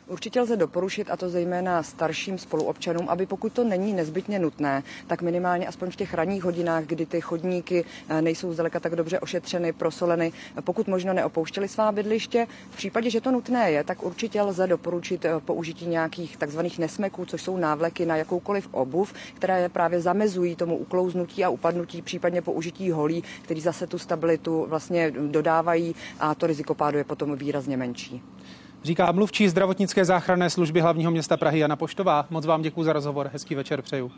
Určitě 0.07 0.41
lze 0.41 0.57
doporučit, 0.57 1.12
a 1.12 1.17
to 1.17 1.29
zejména 1.29 1.83
starším 1.83 2.38
spoluobčanům, 2.38 3.09
aby 3.09 3.25
pokud 3.25 3.53
to 3.53 3.63
není 3.63 3.93
nezbytně 3.93 4.39
nutné, 4.39 4.83
tak 5.07 5.21
minimálně 5.21 5.67
aspoň 5.67 5.91
v 5.91 5.95
těch 5.95 6.13
ranních 6.13 6.43
hodinách, 6.43 6.83
kdy 6.83 7.05
ty 7.05 7.21
chodníky 7.21 7.85
eh, 8.09 8.21
nejsou 8.21 8.53
zdaleka 8.53 8.79
tak 8.79 8.95
dobře 8.95 9.19
ošetřeny, 9.19 9.74
prosoleny, 9.74 10.33
pokud 10.62 10.88
možno 10.88 11.13
neopouštěli 11.13 11.67
svá 11.67 11.91
bydliště. 11.91 12.47
V 12.71 12.77
případě, 12.77 13.09
že 13.09 13.21
to 13.21 13.31
nutné 13.31 13.71
je, 13.71 13.83
tak 13.83 14.03
určitě 14.03 14.41
lze 14.41 14.67
doporučit 14.67 15.25
eh, 15.25 15.39
použití 15.39 15.85
nějakých 15.85 16.38
takzvaných 16.38 16.79
nesmeků, 16.79 17.25
což 17.25 17.41
jsou 17.41 17.57
návleky 17.57 18.05
na 18.05 18.15
jakoukoliv 18.15 18.69
obuv, 18.71 19.13
které 19.33 19.69
právě 19.69 20.01
zamezují 20.01 20.55
tomu 20.55 20.77
uklouznutí 20.77 21.43
a 21.43 21.50
upadnutí, 21.50 22.01
případně 22.01 22.41
použití 22.41 22.91
holí, 22.91 23.24
který 23.41 23.62
zase 23.62 23.88
tu 23.88 23.97
stabilitu 23.97 24.65
vlastně 24.69 25.12
dodávají 25.12 25.95
a 26.19 26.35
to 26.35 26.47
riziko 26.47 26.75
pádu 26.75 26.97
je 26.97 27.03
potom 27.03 27.35
výrazně 27.35 27.77
menší. 27.77 28.21
Říká 28.86 29.12
mluvčí 29.12 29.50
zdravotnické 29.50 30.06
záchranné 30.06 30.50
služby 30.50 30.82
hlavního 30.82 31.12
města 31.12 31.38
Prahy 31.38 31.60
Jana 31.60 31.75
Poštová. 31.75 32.27
Moc 32.30 32.46
vám 32.46 32.62
děkuji 32.62 32.84
za 32.84 32.94
rozhovor, 32.94 33.30
hezký 33.34 33.56
večer 33.56 33.82
přeju. 33.82 34.12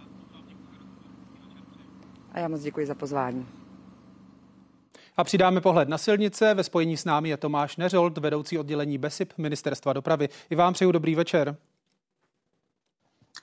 A 2.31 2.39
já 2.39 2.47
moc 2.47 2.61
děkuji 2.61 2.85
za 2.85 2.95
pozvání. 2.95 3.45
A 5.17 5.23
přidáme 5.23 5.61
pohled 5.61 5.89
na 5.89 5.97
silnice. 5.97 6.53
Ve 6.53 6.63
spojení 6.63 6.97
s 6.97 7.05
námi 7.05 7.29
je 7.29 7.37
Tomáš 7.37 7.77
Neřold, 7.77 8.17
vedoucí 8.17 8.57
oddělení 8.57 8.97
BESIP 8.97 9.33
Ministerstva 9.37 9.93
dopravy. 9.93 10.29
I 10.49 10.55
vám 10.55 10.73
přeju 10.73 10.91
dobrý 10.91 11.15
večer. 11.15 11.57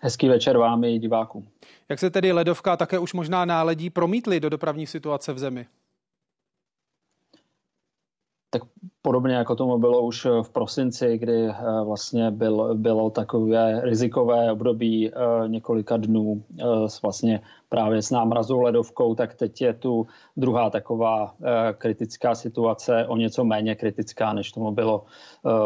Hezký 0.01 0.29
večer 0.29 0.59
vám 0.59 0.85
i 0.85 0.99
divákům. 0.99 1.49
Jak 1.89 1.99
se 1.99 2.11
tedy 2.11 2.33
ledovka 2.33 2.77
také 2.77 2.99
už 2.99 3.13
možná 3.13 3.45
náledí 3.45 3.91
promítly 3.91 4.41
do 4.41 4.49
dopravní 4.49 4.87
situace 4.87 5.33
v 5.33 5.39
zemi? 5.39 5.67
Tak 8.55 8.63
podobně 9.03 9.35
jako 9.35 9.57
tomu 9.57 9.79
bylo 9.79 10.03
už 10.03 10.27
v 10.43 10.51
prosinci, 10.51 11.19
kdy 11.19 11.47
eh, 11.47 11.55
vlastně 11.85 12.31
byl, 12.31 12.75
bylo 12.75 13.11
takové 13.11 13.81
rizikové 13.81 14.53
období 14.53 15.11
eh, 15.11 15.13
několika 15.49 15.97
dnů 15.97 16.45
eh, 16.61 16.65
vlastně 17.03 17.41
právě 17.69 18.03
s 18.03 18.11
námrazou 18.11 18.61
ledovkou, 18.61 19.15
tak 19.15 19.35
teď 19.35 19.61
je 19.61 19.73
tu 19.75 20.07
druhá 20.37 20.71
taková 20.71 21.35
kritická 21.79 22.35
situace, 22.35 23.07
o 23.07 23.17
něco 23.17 23.45
méně 23.45 23.75
kritická, 23.75 24.33
než 24.33 24.53
tomu 24.53 24.71
bylo 24.71 25.05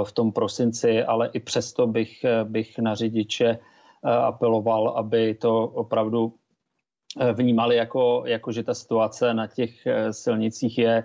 v 0.04 0.12
tom 0.12 0.32
prosinci, 0.32 1.04
ale 1.04 1.28
i 1.32 1.40
přesto 1.40 1.86
bych, 1.86 2.24
bych 2.44 2.78
na 2.78 2.94
řidiče 2.94 3.58
apeloval, 4.02 4.88
aby 4.88 5.34
to 5.34 5.64
opravdu 5.64 6.32
vnímali 7.32 7.76
jako, 7.76 8.22
jako, 8.26 8.52
že 8.52 8.62
ta 8.62 8.74
situace 8.74 9.34
na 9.34 9.46
těch 9.46 9.86
silnicích 10.10 10.78
je 10.78 11.04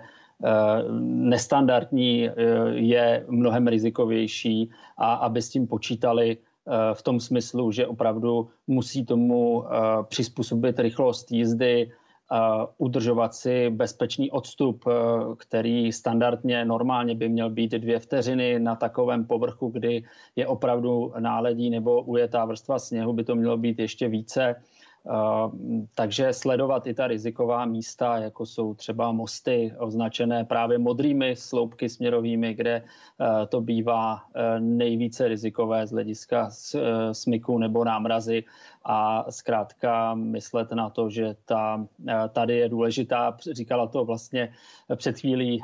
nestandardní, 1.00 2.28
eh, 2.28 2.32
je 2.74 3.24
mnohem 3.28 3.66
rizikovější 3.66 4.70
a 4.96 5.14
aby 5.14 5.42
s 5.42 5.50
tím 5.50 5.66
počítali 5.66 6.36
eh, 6.36 6.94
v 6.94 7.02
tom 7.02 7.20
smyslu, 7.20 7.72
že 7.72 7.86
opravdu 7.86 8.48
musí 8.66 9.04
tomu 9.04 9.64
přizpůsobit 10.08 10.78
rychlost 10.78 11.32
jízdy, 11.32 11.92
udržovat 12.78 13.34
si 13.34 13.70
bezpečný 13.70 14.30
odstup, 14.30 14.84
který 15.38 15.92
standardně 15.92 16.64
normálně 16.64 17.14
by 17.14 17.28
měl 17.28 17.50
být 17.50 17.70
dvě 17.72 17.98
vteřiny 17.98 18.58
na 18.58 18.76
takovém 18.76 19.26
povrchu, 19.26 19.68
kdy 19.68 20.04
je 20.36 20.46
opravdu 20.46 21.12
náledí 21.18 21.70
nebo 21.70 22.02
ujetá 22.02 22.44
vrstva 22.44 22.78
sněhu, 22.78 23.12
by 23.12 23.24
to 23.24 23.34
mělo 23.36 23.56
být 23.56 23.78
ještě 23.78 24.08
více 24.08 24.54
takže 25.94 26.32
sledovat 26.32 26.86
i 26.86 26.94
ta 26.94 27.06
riziková 27.06 27.64
místa, 27.64 28.16
jako 28.18 28.46
jsou 28.46 28.74
třeba 28.74 29.12
mosty 29.12 29.72
označené 29.78 30.44
právě 30.44 30.78
modrými 30.78 31.36
sloupky 31.36 31.88
směrovými, 31.88 32.54
kde 32.54 32.74
eh, 32.82 33.46
to 33.46 33.60
bývá 33.60 34.22
eh, 34.34 34.60
nejvíce 34.60 35.28
rizikové 35.28 35.86
z 35.86 35.90
hlediska 35.90 36.50
eh, 36.74 37.14
smyku 37.14 37.58
nebo 37.58 37.84
námrazy. 37.84 38.44
A 38.84 39.24
zkrátka 39.30 40.14
myslet 40.14 40.72
na 40.72 40.90
to, 40.90 41.10
že 41.10 41.36
ta, 41.44 41.86
tady 42.32 42.56
je 42.56 42.68
důležitá, 42.68 43.36
říkala 43.52 43.86
to 43.86 44.04
vlastně 44.04 44.52
před 44.96 45.18
chvílí 45.20 45.62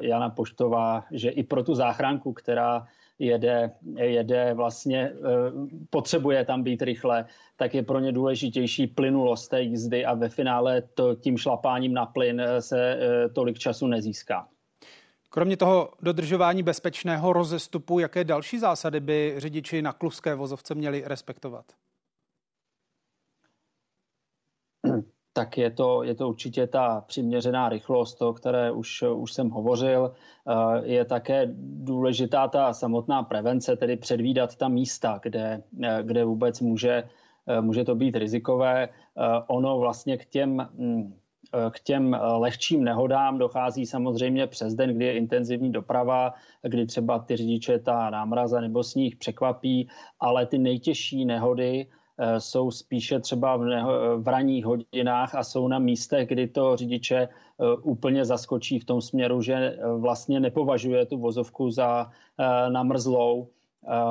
Jana 0.00 0.30
Poštová, 0.30 1.04
že 1.10 1.30
i 1.30 1.42
pro 1.42 1.64
tu 1.64 1.74
záchranku, 1.74 2.32
která 2.32 2.86
jede, 3.18 3.70
jede 3.96 4.54
vlastně, 4.54 5.00
eh, 5.00 5.16
potřebuje 5.90 6.44
tam 6.44 6.62
být 6.62 6.82
rychle, 6.82 7.26
tak 7.56 7.74
je 7.74 7.82
pro 7.82 7.98
ně 8.00 8.12
důležitější 8.12 8.86
plynulost 8.86 9.48
té 9.48 9.62
jízdy 9.62 10.04
a 10.04 10.14
ve 10.14 10.28
finále 10.28 10.82
to 10.94 11.14
tím 11.14 11.38
šlapáním 11.38 11.94
na 11.94 12.06
plyn 12.06 12.40
eh, 12.40 12.62
se 12.62 12.92
eh, 12.92 13.28
tolik 13.28 13.58
času 13.58 13.86
nezíská. 13.86 14.48
Kromě 15.30 15.56
toho 15.56 15.90
dodržování 16.02 16.62
bezpečného 16.62 17.32
rozestupu, 17.32 17.98
jaké 17.98 18.24
další 18.24 18.58
zásady 18.58 19.00
by 19.00 19.34
řidiči 19.36 19.82
na 19.82 19.92
kluské 19.92 20.34
vozovce 20.34 20.74
měli 20.74 21.02
respektovat? 21.06 21.64
Tak 25.32 25.58
je 25.58 25.70
to, 25.70 26.02
je 26.02 26.14
to 26.14 26.28
určitě 26.28 26.66
ta 26.66 27.04
přiměřená 27.06 27.68
rychlost, 27.68 28.22
o 28.22 28.32
které 28.32 28.70
už, 28.70 29.02
už 29.02 29.32
jsem 29.32 29.50
hovořil. 29.50 30.12
Eh, 30.12 30.52
je 30.84 31.04
také 31.04 31.48
důležitá 31.56 32.48
ta 32.48 32.72
samotná 32.72 33.22
prevence, 33.22 33.76
tedy 33.76 33.96
předvídat 33.96 34.56
ta 34.56 34.68
místa, 34.68 35.20
kde, 35.22 35.62
eh, 35.82 35.98
kde 36.02 36.24
vůbec 36.24 36.60
může, 36.60 37.08
eh, 37.46 37.60
může 37.60 37.84
to 37.84 37.94
být 37.94 38.16
rizikové. 38.16 38.88
Ono 39.46 39.78
vlastně 39.78 40.16
k 40.16 40.24
těm 40.24 40.68
hm, 40.78 41.14
k 41.70 41.80
těm 41.80 42.16
lehčím 42.38 42.84
nehodám 42.84 43.38
dochází 43.38 43.86
samozřejmě 43.86 44.46
přes 44.46 44.74
den, 44.74 44.96
kdy 44.96 45.04
je 45.04 45.16
intenzivní 45.16 45.72
doprava, 45.72 46.32
kdy 46.62 46.86
třeba 46.86 47.18
ty 47.18 47.36
řidiče 47.36 47.78
ta 47.78 48.10
námraza 48.10 48.60
nebo 48.60 48.82
sníh 48.82 49.16
překvapí, 49.16 49.88
ale 50.20 50.46
ty 50.46 50.58
nejtěžší 50.58 51.24
nehody 51.24 51.86
Eh, 51.86 52.01
jsou 52.38 52.70
spíše 52.70 53.20
třeba 53.20 53.56
v, 53.56 53.64
neho, 53.64 54.18
v 54.18 54.28
ranních 54.28 54.64
hodinách 54.64 55.34
a 55.34 55.44
jsou 55.44 55.68
na 55.68 55.78
místech, 55.78 56.28
kdy 56.28 56.48
to 56.48 56.76
řidiče 56.76 57.16
eh, 57.16 57.28
úplně 57.82 58.24
zaskočí 58.24 58.78
v 58.78 58.84
tom 58.84 59.00
směru, 59.00 59.42
že 59.42 59.54
eh, 59.54 59.78
vlastně 59.98 60.40
nepovažuje 60.40 61.06
tu 61.06 61.18
vozovku 61.18 61.70
za 61.70 62.10
namrzlou 62.68 63.48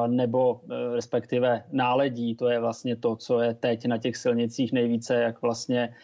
nebo 0.08 0.62
respektive 0.94 1.64
náledí, 1.72 2.36
to 2.36 2.50
je 2.50 2.60
vlastně 2.60 2.96
to, 2.96 3.16
co 3.16 3.40
je 3.40 3.54
teď 3.54 3.86
na 3.86 3.98
těch 3.98 4.18
silnicích 4.18 4.74
nejvíce, 4.74 5.16
jak 5.16 5.42
vlastně 5.42 5.96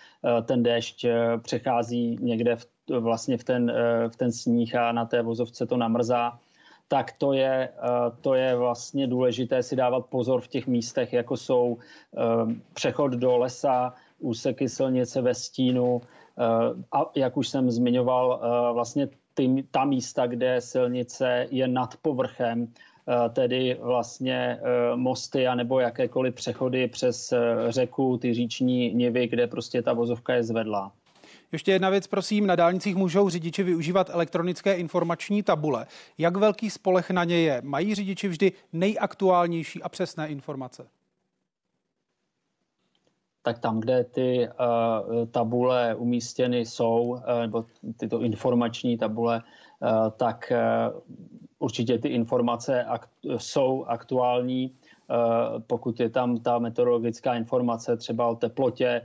ten 0.46 0.64
déšť 0.64 1.06
přechází 1.42 2.18
někde 2.22 2.56
v, 2.56 2.66
vlastně 3.00 3.38
v 3.38 3.44
ten, 3.44 3.72
v 4.08 4.16
ten 4.16 4.32
sníh 4.32 4.76
a 4.76 4.92
na 4.92 5.06
té 5.06 5.22
vozovce 5.22 5.66
to 5.66 5.78
namrzá 5.78 6.40
tak 6.88 7.12
to 7.18 7.34
je, 7.34 7.70
eh, 7.70 8.12
to 8.22 8.34
je 8.34 8.56
vlastně 8.56 9.08
důležité 9.08 9.64
si 9.64 9.76
dávat 9.76 10.06
pozor 10.06 10.42
v 10.42 10.48
těch 10.48 10.68
místech, 10.68 11.14
jako 11.14 11.38
jsou 11.38 11.78
eh, 11.78 12.22
přechod 12.74 13.12
do 13.12 13.38
lesa, 13.38 13.94
úseky 14.20 14.70
silnice 14.70 15.22
ve 15.22 15.34
stínu 15.34 16.02
eh, 16.02 16.44
a 16.92 17.12
jak 17.16 17.38
už 17.38 17.48
jsem 17.48 17.72
zmiňoval, 17.72 18.42
vlastně 18.74 19.10
ty, 19.34 19.64
ta 19.72 19.86
místa, 19.86 20.28
kde 20.28 20.62
silnice 20.62 21.48
je 21.52 21.68
nad 21.68 21.96
povrchem, 22.02 22.74
tedy 23.34 23.78
vlastně 23.82 24.60
mosty 24.96 25.48
anebo 25.48 25.80
jakékoliv 25.80 26.36
přechody 26.36 26.88
přes 26.88 27.34
řeku, 27.70 28.18
ty 28.18 28.34
říční 28.34 28.94
nivy, 28.94 29.28
kde 29.28 29.48
prostě 29.48 29.82
ta 29.82 29.94
vozovka 29.94 30.34
je 30.34 30.44
zvedlá. 30.44 30.92
Ještě 31.52 31.72
jedna 31.72 31.90
věc, 31.90 32.08
prosím, 32.08 32.48
na 32.48 32.56
dálnicích 32.56 32.96
můžou 32.96 33.30
řidiči 33.30 33.64
využívat 33.64 34.10
elektronické 34.10 34.74
informační 34.74 35.44
tabule. 35.44 35.88
Jak 36.18 36.38
velký 36.38 36.70
spolech 36.70 37.12
na 37.12 37.24
ně 37.24 37.40
je? 37.40 37.62
Mají 37.62 37.96
řidiči 37.96 38.28
vždy 38.28 38.52
nejaktuálnější 38.74 39.84
a 39.84 39.90
přesné 39.90 40.28
informace? 40.28 40.88
tak 43.48 43.60
tam, 43.60 43.80
kde 43.80 44.04
ty 44.04 44.50
uh, 44.50 45.26
tabule 45.32 45.96
umístěny 45.96 46.66
jsou, 46.66 47.02
uh, 47.02 47.22
nebo 47.40 47.66
tyto 47.98 48.22
informační 48.22 48.98
tabule, 48.98 49.40
uh, 49.40 50.10
tak 50.18 50.52
uh, 50.52 51.00
určitě 51.60 52.00
ty 52.00 52.08
informace 52.08 52.84
akt, 52.84 53.10
jsou 53.38 53.86
aktuální. 53.88 54.72
Uh, 54.72 55.64
pokud 55.68 56.00
je 56.00 56.10
tam 56.10 56.38
ta 56.38 56.60
meteorologická 56.60 57.36
informace 57.36 57.98
třeba 57.98 58.28
o 58.28 58.36
teplotě, 58.36 59.02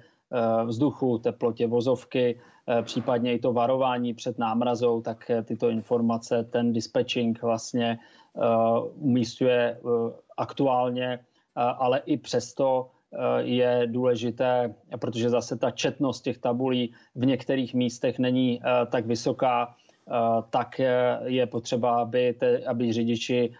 vzduchu, 0.65 1.19
teplotě 1.19 1.67
vozovky, 1.67 2.41
eh, 2.69 2.83
případně 2.83 3.35
i 3.35 3.39
to 3.39 3.53
varování 3.53 4.15
před 4.15 4.39
námrazou, 4.39 5.01
tak 5.01 5.31
eh, 5.31 5.43
tyto 5.43 5.69
informace 5.69 6.45
ten 6.45 6.73
dispatching 6.73 7.43
vlastně 7.43 7.99
umístuje 8.95 9.81
aktuálně, 10.37 11.21
ale 11.55 12.01
i 12.07 12.17
přesto 12.17 12.91
je 13.39 13.83
důležité, 13.87 14.75
protože 15.01 15.31
zase 15.31 15.57
ta 15.57 15.71
četnost 15.71 16.21
těch 16.21 16.39
tabulí 16.39 16.95
v 17.15 17.27
některých 17.27 17.75
místech 17.75 18.19
není 18.19 18.61
tak 18.91 19.07
vysoká, 19.07 19.77
tak 20.51 20.81
je 21.25 21.47
potřeba, 21.47 22.01
aby, 22.01 22.33
te, 22.33 22.65
aby 22.65 22.93
řidiči 22.93 23.53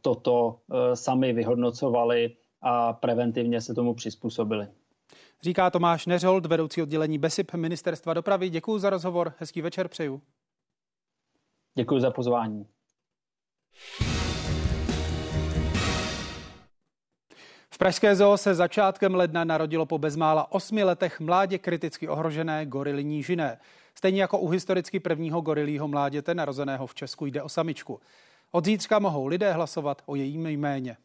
toto 0.00 0.64
sami 0.94 1.32
vyhodnocovali 1.32 2.36
a 2.62 2.92
preventivně 2.92 3.60
se 3.60 3.74
tomu 3.74 3.94
přizpůsobili. 3.94 4.66
Říká 5.42 5.70
Tomáš 5.70 6.06
Neřold, 6.06 6.46
vedoucí 6.46 6.82
oddělení 6.82 7.18
BESIP 7.18 7.54
Ministerstva 7.54 8.14
dopravy. 8.14 8.48
Děkuji 8.48 8.78
za 8.78 8.90
rozhovor, 8.90 9.32
hezký 9.38 9.62
večer 9.62 9.88
přeju. 9.88 10.22
Děkuji 11.74 12.00
za 12.00 12.10
pozvání. 12.10 12.66
V 17.70 17.78
Pražské 17.78 18.16
zoo 18.16 18.36
se 18.36 18.54
začátkem 18.54 19.14
ledna 19.14 19.44
narodilo 19.44 19.86
po 19.86 19.98
bezmála 19.98 20.52
osmi 20.52 20.84
letech 20.84 21.20
mládě 21.20 21.58
kriticky 21.58 22.08
ohrožené 22.08 22.66
gorily 22.66 23.04
nížiné. 23.04 23.58
Stejně 23.94 24.20
jako 24.20 24.38
u 24.38 24.48
historicky 24.48 25.00
prvního 25.00 25.40
gorilího 25.40 25.88
mláděte 25.88 26.34
narozeného 26.34 26.86
v 26.86 26.94
Česku 26.94 27.26
jde 27.26 27.42
o 27.42 27.48
samičku. 27.48 28.00
Od 28.50 28.64
zítřka 28.64 28.98
mohou 28.98 29.26
lidé 29.26 29.52
hlasovat 29.52 30.02
o 30.06 30.14
jejím 30.14 30.46
jméně. 30.46 30.96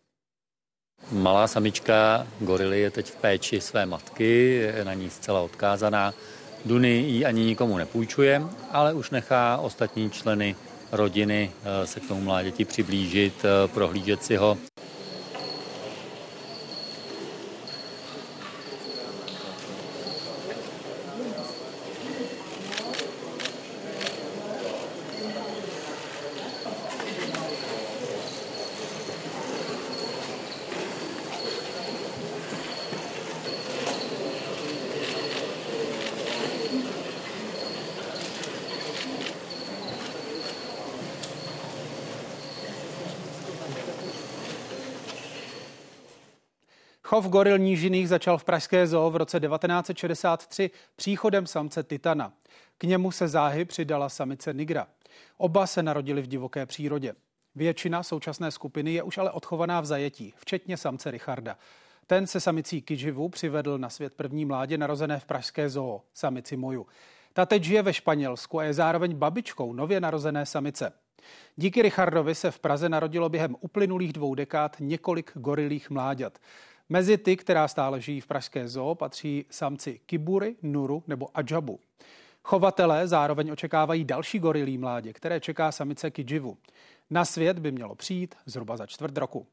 Malá 1.10 1.48
samička 1.48 2.28
gorily 2.40 2.82
je 2.82 2.92
teď 2.92 3.12
v 3.12 3.16
péči 3.16 3.62
své 3.62 3.86
matky, 3.86 4.62
je 4.76 4.86
na 4.86 4.94
ní 4.94 5.10
zcela 5.10 5.42
odkázaná. 5.42 6.14
Duny 6.66 6.90
ji 6.90 7.26
ani 7.26 7.46
nikomu 7.46 7.78
nepůjčuje, 7.78 8.42
ale 8.72 8.94
už 8.94 9.10
nechá 9.10 9.58
ostatní 9.58 10.10
členy 10.10 10.56
rodiny 10.92 11.52
eh, 11.64 11.88
se 11.88 12.00
k 12.00 12.08
tomu 12.08 12.22
mláděti 12.22 12.66
přiblížit, 12.66 13.46
eh, 13.46 13.68
prohlížet 13.68 14.24
si 14.24 14.36
ho. 14.36 14.58
Chov 47.12 47.28
goril 47.28 47.58
nížiných 47.58 48.10
začal 48.10 48.38
v 48.38 48.44
Pražské 48.44 48.88
zoo 48.88 49.12
v 49.12 49.16
roce 49.16 49.40
1963 49.40 50.70
příchodem 50.96 51.48
samce 51.48 51.84
Titana. 51.84 52.34
K 52.78 52.84
němu 52.84 53.12
se 53.12 53.28
záhy 53.28 53.66
přidala 53.66 54.10
samice 54.10 54.54
Nigra. 54.54 54.88
Oba 55.38 55.68
se 55.68 55.84
narodili 55.84 56.22
v 56.22 56.28
divoké 56.28 56.66
přírodě. 56.66 57.14
Většina 57.56 58.04
současné 58.04 58.52
skupiny 58.52 58.94
je 58.94 59.04
už 59.04 59.18
ale 59.18 59.32
odchovaná 59.32 59.82
v 59.82 59.86
zajetí, 59.86 60.34
včetně 60.38 60.78
samce 60.78 61.12
Richarda. 61.12 61.58
Ten 62.08 62.28
se 62.28 62.40
samicí 62.40 62.82
Kiživu 62.82 63.30
přivedl 63.30 63.78
na 63.78 63.90
svět 63.90 64.14
první 64.14 64.46
mládě 64.46 64.78
narozené 64.78 65.20
v 65.20 65.26
Pražské 65.26 65.70
zoo, 65.70 66.02
samici 66.14 66.58
Moju. 66.58 66.88
Ta 67.34 67.46
teď 67.46 67.64
žije 67.64 67.82
ve 67.82 67.94
Španělsku 67.94 68.60
a 68.60 68.64
je 68.64 68.74
zároveň 68.74 69.16
babičkou 69.16 69.74
nově 69.74 70.00
narozené 70.00 70.46
samice. 70.46 70.94
Díky 71.56 71.82
Richardovi 71.82 72.36
se 72.36 72.52
v 72.52 72.60
Praze 72.60 72.90
narodilo 72.90 73.30
během 73.30 73.56
uplynulých 73.60 74.14
dvou 74.14 74.36
dekád 74.36 74.76
několik 74.80 75.32
gorilých 75.36 75.90
mláďat. 75.90 76.40
Mezi 76.92 77.18
ty, 77.18 77.38
která 77.38 77.68
stále 77.68 78.02
žijí 78.02 78.22
v 78.22 78.28
Pražské 78.28 78.68
zoo, 78.68 78.96
patří 78.96 79.46
samci 79.50 80.00
Kibury, 80.06 80.56
Nuru 80.62 81.04
nebo 81.08 81.28
Ajabu. 81.34 81.80
Chovatelé 82.44 83.08
zároveň 83.08 83.52
očekávají 83.52 84.04
další 84.04 84.40
gorilí 84.40 84.78
mládě, 84.78 85.14
které 85.14 85.40
čeká 85.40 85.72
samice 85.72 86.12
Kijivu. 86.12 86.58
Na 87.10 87.26
svět 87.26 87.60
by 87.60 87.72
mělo 87.72 87.96
přijít 87.96 88.36
zhruba 88.46 88.78
za 88.78 88.86
čtvrt 88.86 89.18
roku. 89.18 89.48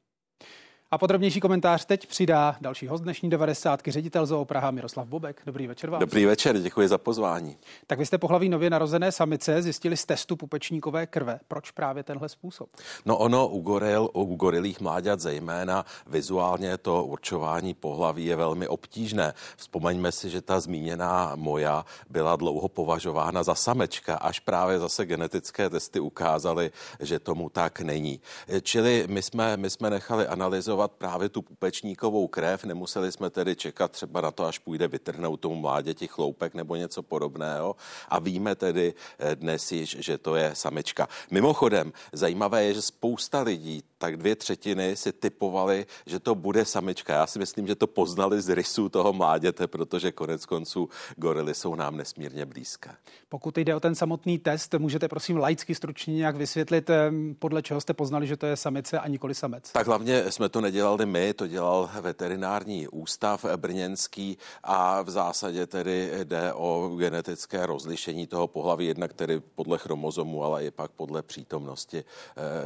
A 0.91 0.99
podrobnější 0.99 1.41
komentář 1.41 1.85
teď 1.85 2.07
přidá 2.07 2.57
další 2.61 2.87
host 2.87 3.05
dnešní 3.05 3.31
90. 3.31 3.81
ředitel 3.89 4.27
Zoo 4.27 4.45
Praha 4.45 4.71
Miroslav 4.71 5.07
Bobek. 5.09 5.43
Dobrý 5.47 5.67
večer 5.67 5.91
vám. 5.91 6.01
Dobrý 6.01 6.25
večer, 6.25 6.59
děkuji 6.59 6.89
za 6.89 6.99
pozvání. 6.99 7.57
Tak 7.87 7.99
vy 7.99 8.07
jste 8.07 8.19
pohlaví 8.19 8.49
nově 8.49 8.71
narozené 8.71 9.13
samice 9.13 9.63
zjistili 9.63 9.97
z 9.97 10.05
testu 10.05 10.37
pupečníkové 10.37 11.07
krve. 11.07 11.41
Proč 11.49 11.71
právě 11.71 12.03
tenhle 12.03 12.29
způsob? 12.29 12.69
No 13.07 13.19
ono 13.19 13.49
u 13.49 13.61
goril, 13.61 14.09
u 14.13 14.35
gorilých 14.37 14.81
mláďat 14.81 15.21
zejména 15.21 15.85
vizuálně 16.07 16.79
to 16.79 17.05
určování 17.05 17.75
pohlaví 17.75 18.25
je 18.25 18.37
velmi 18.37 18.69
obtížné. 18.69 19.35
Vzpomeňme 19.57 20.13
si, 20.13 20.31
že 20.31 20.43
ta 20.43 20.61
zmíněná 20.61 21.33
moja 21.35 21.85
byla 22.11 22.37
dlouho 22.37 22.69
považována 22.69 23.43
za 23.43 23.55
samečka, 23.55 24.17
až 24.17 24.41
právě 24.41 24.79
zase 24.79 25.07
genetické 25.07 25.71
testy 25.71 26.01
ukázaly, 26.01 26.71
že 27.01 27.19
tomu 27.19 27.49
tak 27.49 27.81
není. 27.81 28.21
Čili 28.63 29.05
my 29.09 29.23
jsme, 29.23 29.57
my 29.57 29.71
jsme 29.71 29.91
nechali 29.91 30.27
analyzovat 30.27 30.78
analyzovat 30.79 30.93
právě 30.93 31.29
tu 31.29 31.43
pupečníkovou 31.43 32.29
krev. 32.29 32.65
Nemuseli 32.65 33.13
jsme 33.13 33.31
tedy 33.31 33.57
čekat 33.57 33.93
třeba 33.93 34.21
na 34.21 34.31
to, 34.31 34.45
až 34.47 34.59
půjde 34.59 34.89
vytrhnout 34.89 35.41
tomu 35.41 35.55
mláděti 35.55 36.07
chloupek 36.07 36.55
nebo 36.55 36.77
něco 36.77 37.03
podobného. 37.03 37.77
A 38.09 38.19
víme 38.19 38.55
tedy 38.55 38.95
eh, 39.19 39.37
dnes 39.37 39.73
již, 39.73 39.97
že 40.01 40.19
to 40.19 40.37
je 40.37 40.55
samička. 40.55 41.09
Mimochodem, 41.31 41.93
zajímavé 42.13 42.65
je, 42.65 42.75
že 42.75 42.83
spousta 42.83 43.43
lidí, 43.43 43.83
tak 43.99 44.17
dvě 44.17 44.37
třetiny 44.37 44.97
si 44.97 45.13
typovali, 45.13 45.87
že 46.07 46.21
to 46.21 46.35
bude 46.35 46.65
samička. 46.65 47.15
Já 47.15 47.27
si 47.27 47.39
myslím, 47.39 47.67
že 47.67 47.75
to 47.75 47.87
poznali 47.87 48.41
z 48.41 48.49
rysů 48.55 48.89
toho 48.89 49.13
mláděte, 49.13 49.67
protože 49.67 50.13
konec 50.13 50.47
konců 50.47 50.89
gorily 51.17 51.55
jsou 51.55 51.75
nám 51.75 51.97
nesmírně 51.97 52.47
blízké. 52.47 52.91
Pokud 53.29 53.59
jde 53.59 53.75
o 53.75 53.81
ten 53.81 53.95
samotný 53.95 54.39
test, 54.39 54.75
můžete 54.75 55.09
prosím 55.09 55.37
laicky 55.37 55.75
stručně 55.75 56.15
nějak 56.15 56.37
vysvětlit, 56.37 56.91
podle 57.39 57.63
čeho 57.63 57.81
jste 57.81 57.95
poznali, 57.95 58.27
že 58.27 58.37
to 58.37 58.47
je 58.47 58.57
samice 58.57 58.99
a 58.99 59.09
nikoli 59.09 59.35
samec? 59.35 59.73
Tak 59.73 59.87
hlavně 59.87 60.33
jsme 60.33 60.49
to 60.49 60.61
nedělali 60.61 61.07
my, 61.07 61.35
to 61.35 61.47
dělal 61.47 61.91
veterinární 62.01 62.89
ústav 62.89 63.45
brněnský 63.57 64.39
a 64.63 65.03
v 65.03 65.11
zásadě 65.11 65.67
tedy 65.67 66.11
jde 66.25 66.53
o 66.53 66.97
genetické 66.99 67.67
rozlišení 67.67 68.27
toho 68.27 68.49
pohlaví, 68.49 68.87
jednak 68.87 69.13
tedy 69.13 69.41
podle 69.41 69.79
chromozomu, 69.79 70.45
ale 70.45 70.65
i 70.65 70.71
pak 70.71 70.91
podle 70.91 71.23
přítomnosti 71.23 72.05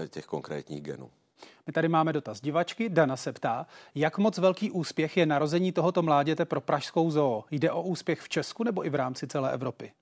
eh, 0.02 0.08
těch 0.08 0.26
konkrétních 0.26 0.82
genů. 0.82 1.10
My 1.66 1.72
tady 1.72 1.88
máme 1.88 2.12
dotaz 2.12 2.40
divačky. 2.40 2.88
Dana 2.88 3.16
se 3.16 3.32
ptá, 3.32 3.66
jak 3.94 4.18
moc 4.18 4.38
velký 4.38 4.70
úspěch 4.70 5.16
je 5.16 5.26
narození 5.26 5.72
tohoto 5.72 6.02
mláděte 6.02 6.44
pro 6.44 6.60
Pražskou 6.60 7.10
zoo? 7.10 7.44
Jde 7.50 7.72
o 7.72 7.82
úspěch 7.82 8.20
v 8.20 8.28
Česku 8.28 8.64
nebo 8.64 8.86
i 8.86 8.90
v 8.90 8.94
rámci 8.94 9.26
celé 9.26 9.52
Evropy? 9.52 9.92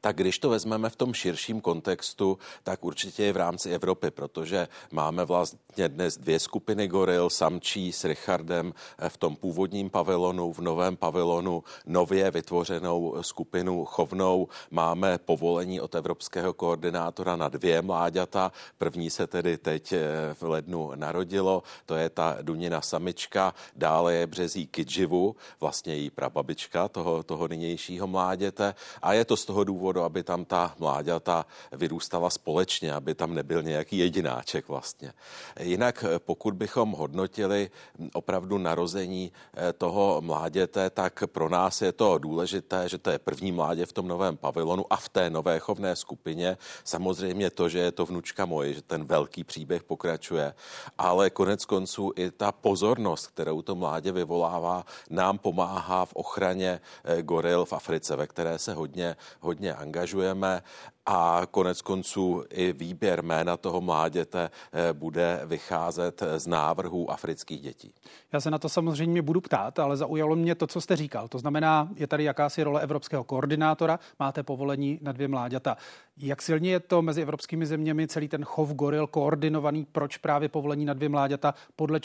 Tak 0.00 0.16
když 0.16 0.38
to 0.38 0.50
vezmeme 0.50 0.90
v 0.90 0.96
tom 0.96 1.14
širším 1.14 1.60
kontextu, 1.60 2.38
tak 2.62 2.84
určitě 2.84 3.24
je 3.24 3.32
v 3.32 3.36
rámci 3.36 3.70
Evropy, 3.70 4.10
protože 4.10 4.68
máme 4.90 5.24
vlastně 5.24 5.88
dnes 5.88 6.16
dvě 6.16 6.40
skupiny 6.40 6.88
goril, 6.88 7.30
samčí 7.30 7.92
s 7.92 8.04
Richardem 8.04 8.74
v 9.08 9.16
tom 9.16 9.36
původním 9.36 9.90
pavilonu, 9.90 10.52
v 10.52 10.58
novém 10.58 10.96
pavilonu 10.96 11.64
nově 11.86 12.30
vytvořenou 12.30 13.16
skupinu 13.20 13.84
chovnou. 13.84 14.48
Máme 14.70 15.18
povolení 15.18 15.80
od 15.80 15.94
evropského 15.94 16.52
koordinátora 16.52 17.36
na 17.36 17.48
dvě 17.48 17.82
mláďata. 17.82 18.52
První 18.78 19.10
se 19.10 19.26
tedy 19.26 19.58
teď 19.58 19.92
eh, 19.92 20.00
v 20.34 20.42
lednu 20.42 20.92
narodilo, 20.94 21.62
to 21.86 21.94
je 21.94 22.10
ta 22.10 22.38
Dunina 22.42 22.80
samička, 22.80 23.54
dále 23.76 24.14
je 24.14 24.26
březí 24.26 24.66
Kidživu, 24.66 25.36
vlastně 25.60 25.94
její 25.94 26.10
prababička 26.10 26.88
toho, 26.88 27.22
toho 27.22 27.48
nynějšího 27.48 28.06
mláděte 28.06 28.74
a 29.02 29.12
je 29.12 29.24
to 29.24 29.36
z 29.36 29.44
toho 29.44 29.53
toho 29.54 29.64
důvodu, 29.64 30.02
aby 30.02 30.22
tam 30.22 30.44
ta 30.44 30.74
mláďata 30.78 31.46
vyrůstala 31.72 32.30
společně, 32.30 32.94
aby 32.94 33.14
tam 33.14 33.34
nebyl 33.34 33.62
nějaký 33.62 33.98
jedináček 33.98 34.68
vlastně. 34.68 35.12
Jinak 35.60 36.04
pokud 36.18 36.54
bychom 36.54 36.90
hodnotili 36.90 37.70
opravdu 38.12 38.58
narození 38.58 39.30
eh, 39.30 39.72
toho 39.72 40.18
mláděte, 40.20 40.90
tak 40.90 41.24
pro 41.26 41.48
nás 41.48 41.82
je 41.82 41.92
to 41.92 42.18
důležité, 42.18 42.88
že 42.88 42.98
to 42.98 43.10
je 43.10 43.18
první 43.18 43.52
mládě 43.52 43.86
v 43.86 43.92
tom 43.92 44.08
novém 44.08 44.36
pavilonu 44.36 44.84
a 44.90 44.96
v 44.96 45.08
té 45.08 45.30
nové 45.30 45.58
chovné 45.58 45.96
skupině. 45.96 46.58
Samozřejmě 46.84 47.50
to, 47.50 47.68
že 47.68 47.78
je 47.78 47.92
to 47.92 48.06
vnučka 48.06 48.46
moje, 48.46 48.74
že 48.74 48.82
ten 48.82 49.04
velký 49.06 49.44
příběh 49.44 49.82
pokračuje, 49.82 50.54
ale 50.98 51.30
konec 51.30 51.64
konců 51.64 52.10
i 52.16 52.30
ta 52.30 52.52
pozornost, 52.52 53.26
kterou 53.26 53.62
to 53.62 53.74
mládě 53.74 54.12
vyvolává, 54.12 54.84
nám 55.10 55.38
pomáhá 55.38 56.04
v 56.04 56.14
ochraně 56.18 56.80
eh, 57.04 57.22
goril 57.22 57.64
v 57.64 57.72
Africe, 57.72 58.16
ve 58.16 58.26
které 58.26 58.58
se 58.58 58.74
hodně, 58.74 59.16
hodně 59.44 59.74
angažujeme 59.74 60.62
a 61.06 61.42
konec 61.50 61.82
konců 61.82 62.44
i 62.50 62.72
výběr 62.72 63.22
jména 63.22 63.56
toho 63.56 63.80
mláděte 63.80 64.50
eh, 64.72 64.92
bude 64.92 65.40
vycházet 65.44 66.22
z 66.36 66.46
návrhů 66.46 67.10
afrických 67.10 67.60
dětí. 67.60 67.94
Já 68.32 68.40
se 68.40 68.50
na 68.50 68.58
to 68.58 68.68
samozřejmě 68.68 69.22
budu 69.22 69.40
ptát, 69.40 69.78
ale 69.78 69.96
zaujalo 69.96 70.36
mě 70.36 70.54
to, 70.54 70.66
co 70.66 70.80
jste 70.80 70.96
říkal. 70.96 71.28
To 71.28 71.38
znamená, 71.38 71.88
je 71.96 72.06
tady 72.06 72.24
jakási 72.24 72.62
role 72.62 72.80
evropského 72.80 73.24
koordinátora, 73.24 73.98
máte 74.18 74.42
povolení 74.42 74.98
na 75.02 75.12
dvě 75.12 75.28
mláďata. 75.28 75.76
Jak 76.16 76.42
silně 76.42 76.70
je 76.70 76.80
to 76.80 77.02
mezi 77.02 77.22
evropskými 77.22 77.66
zeměmi 77.66 78.08
celý 78.08 78.28
ten 78.28 78.44
chov 78.44 78.72
goril 78.72 79.06
koordinovaný? 79.06 79.86
Proč 79.92 80.16
právě 80.16 80.48
povolení 80.48 80.84
na 80.84 80.94
dvě 80.94 81.08
mláďata? 81.08 81.54
Podle 81.76 82.00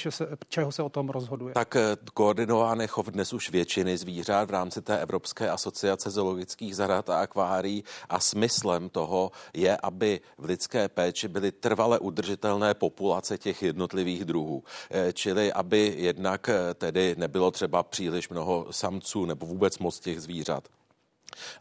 čeho 0.47 0.71
se 0.71 0.83
o 0.83 0.89
tom 0.89 1.09
rozhoduje? 1.09 1.53
Tak 1.53 1.75
eh, 1.75 1.97
koordinovaný 2.13 2.87
chov 2.87 3.07
dnes 3.07 3.33
už 3.33 3.49
většiny 3.49 3.97
zvířat 3.97 4.49
v 4.49 4.51
rámci 4.51 4.81
té 4.81 4.99
Evropské 4.99 5.49
asociace 5.49 6.09
zoologických 6.09 6.75
zahrad 6.75 7.09
a 7.09 7.19
akvárií 7.19 7.83
a 8.09 8.19
smyslem 8.19 8.88
toho 8.89 9.31
je, 9.53 9.77
aby 9.77 10.21
v 10.37 10.45
lidské 10.45 10.89
péči 10.89 11.27
byly 11.27 11.51
trvale 11.51 11.99
udržitelné 11.99 12.73
populace 12.73 13.37
těch 13.37 13.63
jednotlivých 13.63 14.25
druhů. 14.25 14.63
Eh, 14.91 15.13
čili 15.13 15.53
aby 15.53 15.93
jednak 15.97 16.49
eh, 16.49 16.73
tedy 16.73 17.15
nebylo 17.17 17.51
třeba 17.51 17.83
příliš 17.83 18.29
mnoho 18.29 18.67
samců 18.71 19.25
nebo 19.25 19.45
vůbec 19.45 19.77
moc 19.79 19.99
těch 19.99 20.21
zvířat 20.21 20.67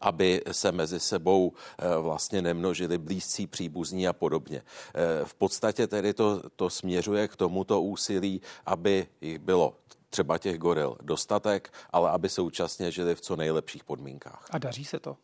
aby 0.00 0.42
se 0.52 0.72
mezi 0.72 1.00
sebou 1.00 1.52
eh, 1.52 1.98
vlastně 1.98 2.42
nemnožili 2.42 2.98
blízcí 2.98 3.46
příbuzní 3.46 4.08
a 4.08 4.12
podobně. 4.12 4.62
V 5.24 5.34
podstatě 5.34 5.86
tedy 5.86 6.14
to, 6.14 6.42
to 6.56 6.70
směřuje 6.70 7.28
k 7.28 7.36
tomuto 7.36 7.82
úsilí, 7.82 8.40
aby 8.66 9.06
jich 9.20 9.38
bylo 9.38 9.74
třeba 10.10 10.38
těch 10.38 10.58
goril 10.58 10.96
dostatek, 11.02 11.72
ale 11.90 12.10
aby 12.10 12.28
současně 12.28 12.90
žili 12.90 13.14
v 13.14 13.20
co 13.20 13.36
nejlepších 13.36 13.84
podmínkách. 13.84 14.46
A 14.50 14.58
daří 14.58 14.84
se 14.84 15.00
to? 15.00 15.16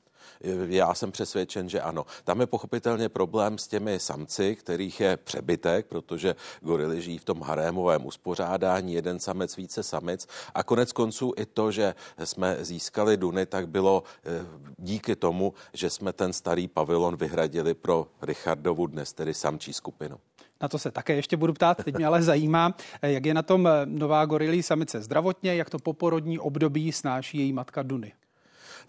Já 0.66 0.94
jsem 0.94 1.12
přesvědčen, 1.12 1.68
že 1.68 1.80
ano. 1.80 2.06
Tam 2.24 2.40
je 2.40 2.46
pochopitelně 2.46 3.08
problém 3.08 3.58
s 3.58 3.68
těmi 3.68 4.00
samci, 4.00 4.56
kterých 4.56 5.00
je 5.00 5.16
přebytek, 5.16 5.86
protože 5.86 6.34
gorily 6.60 7.02
žijí 7.02 7.18
v 7.18 7.24
tom 7.24 7.40
harémovém 7.42 8.06
uspořádání, 8.06 8.94
jeden 8.94 9.18
samec, 9.18 9.56
více 9.56 9.82
samic. 9.82 10.28
A 10.54 10.62
konec 10.62 10.92
konců 10.92 11.32
i 11.36 11.46
to, 11.46 11.70
že 11.70 11.94
jsme 12.24 12.56
získali 12.60 13.16
Duny, 13.16 13.46
tak 13.46 13.68
bylo 13.68 14.02
eh, 14.24 14.46
díky 14.78 15.16
tomu, 15.16 15.54
že 15.72 15.90
jsme 15.90 16.12
ten 16.12 16.32
starý 16.32 16.68
pavilon 16.68 17.16
vyhradili 17.16 17.74
pro 17.74 18.06
Richardovu 18.22 18.86
dnes, 18.86 19.12
tedy 19.12 19.34
samčí 19.34 19.72
skupinu. 19.72 20.16
Na 20.62 20.68
to 20.68 20.78
se 20.78 20.90
také 20.90 21.14
ještě 21.14 21.36
budu 21.36 21.52
ptát, 21.52 21.84
teď 21.84 21.96
mě 21.96 22.06
ale 22.06 22.22
zajímá, 22.22 22.74
eh, 23.02 23.12
jak 23.12 23.26
je 23.26 23.34
na 23.34 23.42
tom 23.42 23.66
eh, 23.66 23.70
nová 23.84 24.24
gorilí 24.24 24.62
samice 24.62 25.02
zdravotně, 25.02 25.54
jak 25.54 25.70
to 25.70 25.78
poporodní 25.78 26.38
období 26.38 26.92
snáší 26.92 27.38
její 27.38 27.52
matka 27.52 27.82
Duny. 27.82 28.12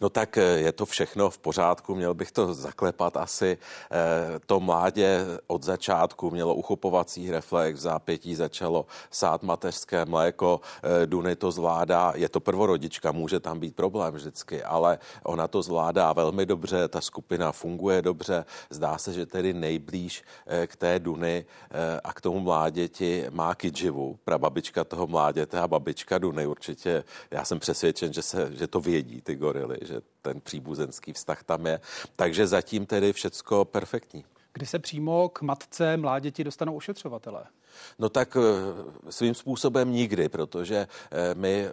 No 0.02 0.10
tak 0.10 0.38
eh, 0.38 0.42
je 0.42 0.72
to 0.72 0.86
všechno 0.86 1.30
v 1.30 1.38
pořádku, 1.38 1.96
měl 1.96 2.14
bych 2.14 2.32
to 2.32 2.54
zaklepat 2.54 3.18
asi. 3.18 3.58
Eh, 3.92 4.40
to 4.46 4.60
mládě 4.60 5.26
od 5.48 5.64
začátku 5.64 6.32
mělo 6.32 6.56
uchopovací 6.56 7.32
reflex, 7.32 7.80
v 7.80 7.82
zápětí 7.82 8.36
začalo 8.36 8.86
sát 9.12 9.44
mateřské 9.44 10.06
mléko, 10.06 10.62
eh, 10.84 11.06
Duny 11.06 11.36
to 11.36 11.52
zvládá, 11.52 12.14
je 12.16 12.30
to 12.30 12.40
prvorodička, 12.40 13.12
může 13.12 13.40
tam 13.40 13.60
být 13.60 13.76
problém 13.76 14.14
vždycky, 14.14 14.64
ale 14.64 15.00
ona 15.24 15.48
to 15.48 15.62
zvládá 15.62 16.14
velmi 16.14 16.46
dobře, 16.46 16.88
ta 16.88 17.02
skupina 17.02 17.52
funguje 17.52 18.02
dobře, 18.02 18.46
zdá 18.70 18.98
se, 18.98 19.14
že 19.14 19.26
tedy 19.26 19.54
nejblíž 19.54 20.24
k 20.68 20.76
té 20.76 21.00
Duny 21.00 21.46
a 22.04 22.14
k 22.14 22.22
tomu 22.22 22.40
mláděti 22.40 23.26
má 23.32 23.56
Kidživu, 23.56 24.20
prababička 24.24 24.84
toho 24.84 25.08
mláděte 25.08 25.60
a 25.60 25.68
babička 25.68 26.18
Duny 26.18 26.48
určitě. 26.48 27.04
Já 27.32 27.46
jsem 27.46 27.60
přesvědčen, 27.60 28.14
že, 28.14 28.22
se, 28.22 28.52
že 28.54 28.68
to 28.68 28.80
vědí 28.80 29.22
ty 29.22 29.36
gorily, 29.36 29.78
že 29.86 30.02
ten 30.22 30.42
příbuzenský 30.42 31.14
vztah 31.14 31.44
tam 31.44 31.68
je. 31.68 31.80
Takže 32.16 32.48
zatím 32.48 32.86
tedy 32.86 33.14
všecko 33.14 33.66
perfektní. 33.66 34.26
Kdy 34.54 34.66
se 34.66 34.80
přímo 34.80 35.30
k 35.30 35.42
matce 35.42 35.98
mláděti 35.98 36.44
dostanou 36.44 36.76
ošetřovatelé? 36.76 37.46
No 38.00 38.10
tak 38.10 38.38
eh, 38.38 39.12
svým 39.12 39.36
způsobem 39.36 39.92
nikdy, 39.92 40.30
protože 40.30 40.88
eh, 41.12 41.36
my 41.36 41.66
eh, 41.66 41.70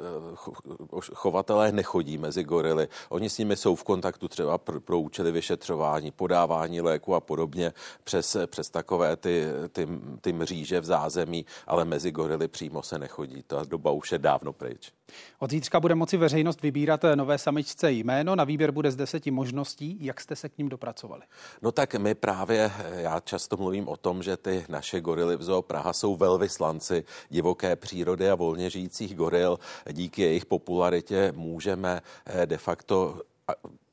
chovatelé 1.14 1.72
nechodí 1.72 2.18
mezi 2.18 2.44
gorily. 2.44 2.88
Oni 3.08 3.30
s 3.30 3.38
nimi 3.38 3.56
jsou 3.56 3.74
v 3.74 3.84
kontaktu 3.84 4.28
třeba 4.28 4.58
pro, 4.58 4.80
pro 4.80 5.00
účely 5.00 5.32
vyšetřování, 5.32 6.10
podávání 6.10 6.80
léku 6.80 7.14
a 7.14 7.20
podobně 7.20 7.72
přes, 8.04 8.36
přes 8.46 8.70
takové 8.70 9.16
ty, 9.16 9.44
ty, 9.72 9.88
ty 10.20 10.32
mříže 10.32 10.80
v 10.80 10.84
zázemí, 10.84 11.46
ale 11.66 11.84
mezi 11.84 12.10
gorily 12.12 12.48
přímo 12.48 12.82
se 12.82 12.98
nechodí. 12.98 13.42
Ta 13.46 13.64
doba 13.64 13.90
už 13.90 14.12
je 14.12 14.18
dávno 14.18 14.52
pryč. 14.52 14.92
Od 15.38 15.50
zítřka 15.50 15.80
bude 15.80 15.94
moci 15.94 16.16
veřejnost 16.16 16.62
vybírat 16.62 17.04
nové 17.14 17.38
samičce 17.38 17.92
jméno. 17.92 18.36
Na 18.36 18.44
výběr 18.44 18.70
bude 18.70 18.90
z 18.90 18.96
deseti 18.96 19.30
možností. 19.30 19.98
Jak 20.00 20.20
jste 20.20 20.36
se 20.36 20.48
k 20.48 20.58
ním 20.58 20.68
dopracovali? 20.68 21.22
No 21.62 21.72
tak 21.72 21.94
my 21.94 22.14
právě, 22.14 22.72
já 22.92 23.20
často 23.20 23.56
mluvím 23.56 23.88
o 23.88 23.96
tom, 23.96 24.22
že 24.22 24.36
ty 24.36 24.64
naše 24.68 25.00
gorily 25.00 25.36
v 25.36 25.42
Zoo 25.42 25.62
Praha 25.62 25.91
jsou 25.92 26.16
velvyslanci 26.16 27.04
divoké 27.28 27.76
přírody 27.76 28.30
a 28.30 28.34
volně 28.34 28.70
žijících 28.70 29.14
goril. 29.14 29.58
Díky 29.92 30.22
jejich 30.22 30.46
popularitě 30.46 31.32
můžeme 31.36 32.02
eh, 32.26 32.46
de 32.46 32.58
facto 32.58 33.20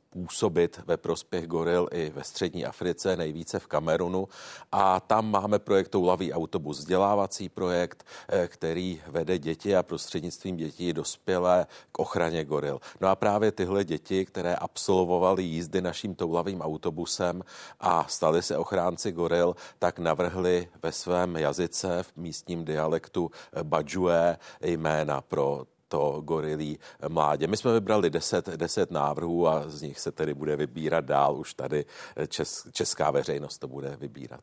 působit 0.10 0.82
ve 0.86 0.98
prospěch 0.98 1.48
goril 1.48 1.88
i 1.92 2.10
ve 2.10 2.24
střední 2.24 2.66
Africe, 2.66 3.16
nejvíce 3.16 3.60
v 3.60 3.68
Kamerunu. 3.68 4.28
A 4.72 5.00
tam 5.00 5.32
máme 5.32 5.60
projekt 5.60 5.88
Toulavý 5.88 6.34
autobus, 6.34 6.80
vzdělávací 6.80 7.50
projekt, 7.50 8.06
eh, 8.30 8.48
který 8.48 9.02
vede 9.08 9.38
děti 9.38 9.76
a 9.76 9.84
prostřednictvím 9.84 10.58
dětí 10.58 10.94
dospělé 10.94 11.68
k 11.92 12.00
ochraně 12.00 12.46
goril. 12.46 12.80
No 13.02 13.08
a 13.08 13.16
právě 13.16 13.52
tyhle 13.52 13.84
děti, 13.84 14.26
které 14.26 14.56
absolvovaly 14.56 15.44
jízdy 15.44 15.82
naším 15.82 16.16
toulavým 16.16 16.62
autobusem 16.62 17.44
a 17.80 18.06
stali 18.08 18.42
se 18.42 18.58
ochránci 18.58 19.12
goril, 19.12 19.56
tak 19.80 20.00
navrhli 20.00 20.70
ve 20.84 20.92
svém 20.92 21.36
jazyce 21.36 22.04
v 22.04 22.18
místním 22.18 22.66
dialektu 22.66 23.32
Badžue 23.64 24.38
jména 24.62 25.22
pro 25.22 25.66
to 25.90 26.22
gorilí 26.22 26.80
mládě. 27.08 27.48
My 27.48 27.58
jsme 27.58 27.74
vybrali 27.74 28.10
10, 28.10 28.50
10 28.50 28.92
návrhů 28.92 29.48
a 29.48 29.64
z 29.70 29.82
nich 29.82 30.00
se 30.00 30.12
tedy 30.12 30.34
bude 30.34 30.56
vybírat 30.56 31.06
dál. 31.06 31.38
Už 31.38 31.54
tady 31.54 31.86
čes, 32.28 32.68
česká 32.72 33.12
veřejnost 33.12 33.58
to 33.58 33.68
bude 33.68 33.98
vybírat. 34.00 34.42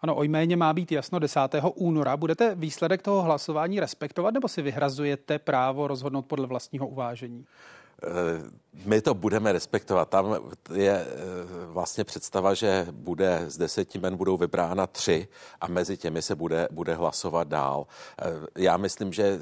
Ano, 0.00 0.16
o 0.16 0.22
jméně 0.22 0.56
má 0.56 0.72
být 0.72 0.92
jasno 0.92 1.18
10. 1.18 1.40
února. 1.74 2.16
Budete 2.16 2.54
výsledek 2.54 3.02
toho 3.02 3.22
hlasování 3.22 3.80
respektovat 3.80 4.34
nebo 4.34 4.48
si 4.48 4.62
vyhrazujete 4.62 5.38
právo 5.38 5.86
rozhodnout 5.86 6.22
podle 6.22 6.46
vlastního 6.46 6.88
uvážení? 6.88 7.46
Eh, 8.02 8.50
my 8.84 9.00
to 9.00 9.14
budeme 9.14 9.52
respektovat. 9.52 10.08
Tam 10.08 10.36
je 10.74 10.92
eh, 10.92 11.06
vlastně 11.66 12.04
představa, 12.04 12.54
že 12.54 12.86
bude 12.90 13.44
z 13.46 13.58
deseti 13.58 13.98
men 13.98 14.16
budou 14.16 14.36
vybrána 14.36 14.86
tři 14.86 15.28
a 15.60 15.68
mezi 15.68 15.96
těmi 15.96 16.22
se 16.22 16.34
bude, 16.34 16.68
bude 16.70 16.94
hlasovat 16.94 17.48
dál. 17.48 17.86
Eh, 18.22 18.24
já 18.58 18.76
myslím, 18.76 19.12
že 19.12 19.38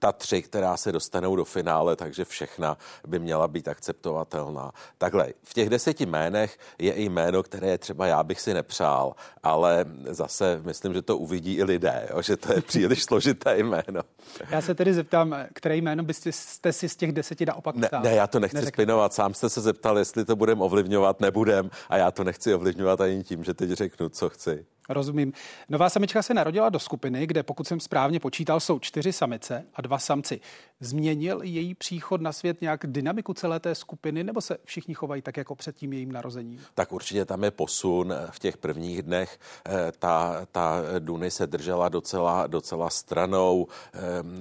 ta 0.00 0.12
tři, 0.12 0.42
která 0.42 0.76
se 0.76 0.92
dostanou 0.92 1.36
do 1.36 1.44
finále, 1.44 1.96
takže 1.96 2.24
všechna 2.24 2.78
by 3.06 3.18
měla 3.18 3.48
být 3.48 3.68
akceptovatelná. 3.68 4.72
Takhle, 4.98 5.28
v 5.42 5.54
těch 5.54 5.70
deseti 5.70 6.06
jménech 6.06 6.58
je 6.78 6.92
i 6.92 7.02
jméno, 7.02 7.42
které 7.42 7.78
třeba 7.78 8.06
já 8.06 8.22
bych 8.22 8.40
si 8.40 8.54
nepřál, 8.54 9.14
ale 9.42 9.84
zase 10.10 10.60
myslím, 10.64 10.94
že 10.94 11.02
to 11.02 11.16
uvidí 11.16 11.54
i 11.54 11.64
lidé, 11.64 12.08
jo, 12.10 12.22
že 12.22 12.36
to 12.36 12.52
je 12.52 12.60
příliš 12.60 13.02
složité 13.02 13.58
jméno. 13.58 14.02
Já 14.50 14.60
se 14.60 14.74
tedy 14.74 14.94
zeptám, 14.94 15.36
které 15.54 15.76
jméno 15.76 16.02
byste 16.02 16.32
jste 16.32 16.72
si 16.72 16.88
z 16.88 16.96
těch 16.96 17.12
deseti 17.12 17.46
naopak 17.46 17.76
ne, 17.76 17.88
ne, 18.02 18.14
já 18.14 18.26
to 18.26 18.40
nechci 18.40 18.56
Neřekl. 18.56 18.76
spinovat. 18.76 19.14
Sám 19.14 19.34
jste 19.34 19.48
se 19.48 19.60
zeptal, 19.60 19.98
jestli 19.98 20.24
to 20.24 20.36
budeme 20.36 20.64
ovlivňovat, 20.64 21.20
nebudem 21.20 21.70
a 21.88 21.96
já 21.96 22.10
to 22.10 22.24
nechci 22.24 22.54
ovlivňovat 22.54 23.00
ani 23.00 23.24
tím, 23.24 23.44
že 23.44 23.54
teď 23.54 23.70
řeknu, 23.70 24.08
co 24.08 24.28
chci. 24.28 24.66
Rozumím. 24.90 25.32
Nová 25.68 25.90
samička 25.90 26.22
se 26.22 26.34
narodila 26.34 26.68
do 26.68 26.78
skupiny, 26.78 27.26
kde, 27.26 27.42
pokud 27.42 27.66
jsem 27.66 27.80
správně 27.80 28.20
počítal, 28.20 28.60
jsou 28.60 28.78
čtyři 28.78 29.12
samice 29.12 29.64
a 29.74 29.82
dva 29.82 29.98
samci. 29.98 30.40
Změnil 30.80 31.40
její 31.42 31.74
příchod 31.74 32.20
na 32.20 32.32
svět 32.32 32.60
nějak 32.60 32.86
dynamiku 32.86 33.34
celé 33.34 33.60
té 33.60 33.74
skupiny, 33.74 34.24
nebo 34.24 34.40
se 34.40 34.56
všichni 34.64 34.94
chovají 34.94 35.22
tak 35.22 35.36
jako 35.36 35.54
před 35.54 35.76
tím 35.76 35.92
jejím 35.92 36.12
narozením? 36.12 36.60
Tak 36.74 36.92
určitě 36.92 37.24
tam 37.24 37.44
je 37.44 37.50
posun. 37.50 38.14
V 38.30 38.38
těch 38.38 38.56
prvních 38.56 39.02
dnech 39.02 39.38
eh, 39.66 39.92
ta, 39.98 40.46
ta 40.52 40.76
Duny 40.98 41.30
se 41.30 41.46
držela 41.46 41.88
docela, 41.88 42.46
docela 42.46 42.90
stranou. 42.90 43.66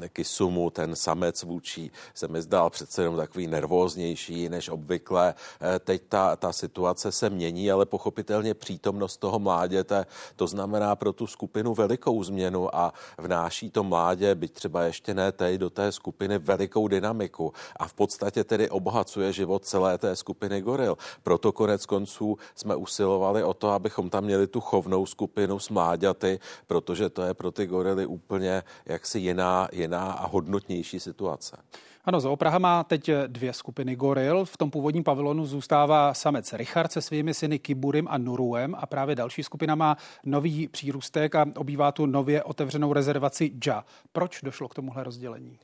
Eh, 0.03 0.09
Kisumu, 0.09 0.69
ten 0.69 0.95
samec 0.95 1.43
vůči, 1.43 1.91
se 2.13 2.27
mi 2.27 2.41
zdál 2.41 2.69
přece 2.69 3.01
jenom 3.01 3.17
takový 3.17 3.47
nervóznější 3.47 4.49
než 4.49 4.69
obvykle. 4.69 5.33
Eh, 5.61 5.79
teď 5.79 6.01
ta, 6.09 6.35
ta 6.35 6.53
situace 6.53 7.11
se 7.11 7.29
mění, 7.29 7.71
ale 7.71 7.85
pochopitelně 7.85 8.53
přítomnost 8.53 9.17
toho 9.17 9.39
mláděte 9.39 10.05
to 10.39 10.47
znamená 10.47 10.95
pro 10.95 11.13
tu 11.13 11.27
skupinu 11.27 11.73
velikou 11.73 12.23
změnu 12.23 12.75
a 12.75 12.93
vnáší 13.17 13.71
to 13.71 13.83
mládě, 13.83 14.35
byť 14.35 14.53
třeba 14.53 14.83
ještě 14.83 15.13
ne 15.13 15.31
teď, 15.31 15.59
do 15.59 15.69
té 15.69 15.91
skupiny 15.91 16.39
velikou 16.39 16.87
dynamiku 16.87 17.53
a 17.75 17.87
v 17.87 17.93
podstatě 17.93 18.43
tedy 18.43 18.69
obohacuje 18.69 19.33
život 19.33 19.65
celé 19.65 19.97
té 19.97 20.15
skupiny 20.15 20.61
goril. 20.61 20.97
Proto 21.23 21.51
konec 21.51 21.85
konců 21.85 22.37
jsme 22.55 22.75
usilovali 22.75 23.43
o 23.43 23.53
to, 23.53 23.69
abychom 23.69 24.09
tam 24.09 24.23
měli 24.23 24.47
tu 24.47 24.61
chovnou 24.61 25.05
skupinu 25.05 25.59
s 25.59 25.69
mláďaty, 25.69 26.39
protože 26.67 27.09
to 27.09 27.21
je 27.21 27.33
pro 27.33 27.51
ty 27.51 27.65
gorily 27.65 28.05
úplně 28.05 28.63
jaksi 28.85 29.19
jiná, 29.19 29.67
jiná 29.71 30.11
a 30.11 30.27
hodnotnější 30.27 30.99
situace. 30.99 31.57
Ano, 32.05 32.19
Zoo 32.19 32.35
Praha 32.35 32.59
má 32.59 32.83
teď 32.83 33.09
dvě 33.27 33.53
skupiny 33.53 33.95
goril. 33.95 34.45
V 34.45 34.57
tom 34.57 34.71
původním 34.71 35.03
pavilonu 35.03 35.45
zůstává 35.45 36.13
samec 36.13 36.53
Richard 36.53 36.91
se 36.91 37.01
svými 37.01 37.33
syny 37.33 37.59
Kiburim 37.59 38.07
a 38.09 38.17
Nuruem 38.17 38.75
a 38.77 38.85
právě 38.85 39.15
další 39.15 39.43
skupina 39.43 39.75
má 39.75 39.97
nový 40.25 40.67
přírůstek 40.67 41.35
a 41.35 41.45
obývá 41.55 41.91
tu 41.91 42.05
nově 42.05 42.43
otevřenou 42.43 42.93
rezervaci 42.93 43.51
Dža. 43.59 43.85
Proč 44.11 44.41
došlo 44.43 44.67
k 44.67 44.75
tomuhle 44.75 45.03
rozdělení? 45.03 45.59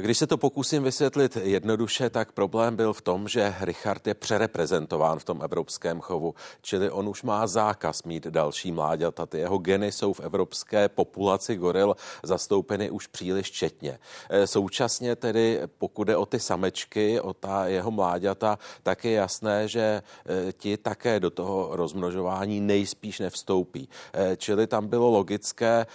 Když 0.00 0.18
se 0.18 0.26
to 0.26 0.36
pokusím 0.36 0.82
vysvětlit 0.82 1.36
jednoduše, 1.36 2.10
tak 2.10 2.32
problém 2.32 2.76
byl 2.76 2.92
v 2.92 3.02
tom, 3.02 3.28
že 3.28 3.54
Richard 3.60 4.06
je 4.06 4.14
přereprezentován 4.14 5.18
v 5.18 5.24
tom 5.24 5.42
evropském 5.42 6.00
chovu, 6.00 6.34
čili 6.62 6.90
on 6.90 7.08
už 7.08 7.22
má 7.22 7.46
zákaz 7.46 8.02
mít 8.02 8.26
další 8.26 8.72
mláďata. 8.72 9.26
Ty 9.26 9.38
jeho 9.38 9.58
geny 9.58 9.92
jsou 9.92 10.12
v 10.12 10.20
evropské 10.20 10.88
populaci 10.88 11.56
goril 11.56 11.96
zastoupeny 12.22 12.90
už 12.90 13.06
příliš 13.06 13.50
četně. 13.50 13.98
E, 14.30 14.46
současně 14.46 15.16
tedy, 15.16 15.60
pokud 15.78 16.08
je 16.08 16.16
o 16.16 16.26
ty 16.26 16.40
samečky, 16.40 17.20
o 17.20 17.34
ta 17.34 17.66
jeho 17.66 17.90
mláďata, 17.90 18.58
tak 18.82 19.04
je 19.04 19.12
jasné, 19.12 19.68
že 19.68 19.80
e, 19.80 20.52
ti 20.52 20.76
také 20.76 21.20
do 21.20 21.30
toho 21.30 21.68
rozmnožování 21.76 22.60
nejspíš 22.60 23.18
nevstoupí. 23.18 23.88
E, 24.12 24.36
čili 24.36 24.66
tam 24.66 24.86
bylo 24.86 25.10
logické 25.10 25.86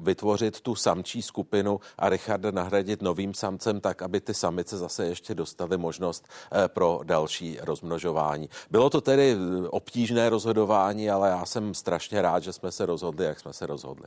vytvořit 0.00 0.60
tu 0.60 0.74
samčí 0.74 1.22
skupinu 1.22 1.80
a 1.98 2.08
Richarda 2.08 2.50
nahradit 2.50 3.02
nový 3.02 3.19
novým 3.20 3.34
samcem 3.34 3.80
tak, 3.80 4.02
aby 4.02 4.20
ty 4.20 4.34
samice 4.34 4.78
zase 4.78 5.06
ještě 5.06 5.34
dostaly 5.34 5.76
možnost 5.76 6.28
pro 6.68 7.00
další 7.04 7.58
rozmnožování. 7.60 8.48
Bylo 8.70 8.90
to 8.90 9.00
tedy 9.00 9.36
obtížné 9.70 10.30
rozhodování, 10.30 11.10
ale 11.10 11.28
já 11.28 11.46
jsem 11.46 11.74
strašně 11.74 12.22
rád, 12.22 12.42
že 12.42 12.52
jsme 12.52 12.72
se 12.72 12.86
rozhodli, 12.86 13.24
jak 13.24 13.40
jsme 13.40 13.52
se 13.52 13.66
rozhodli. 13.66 14.06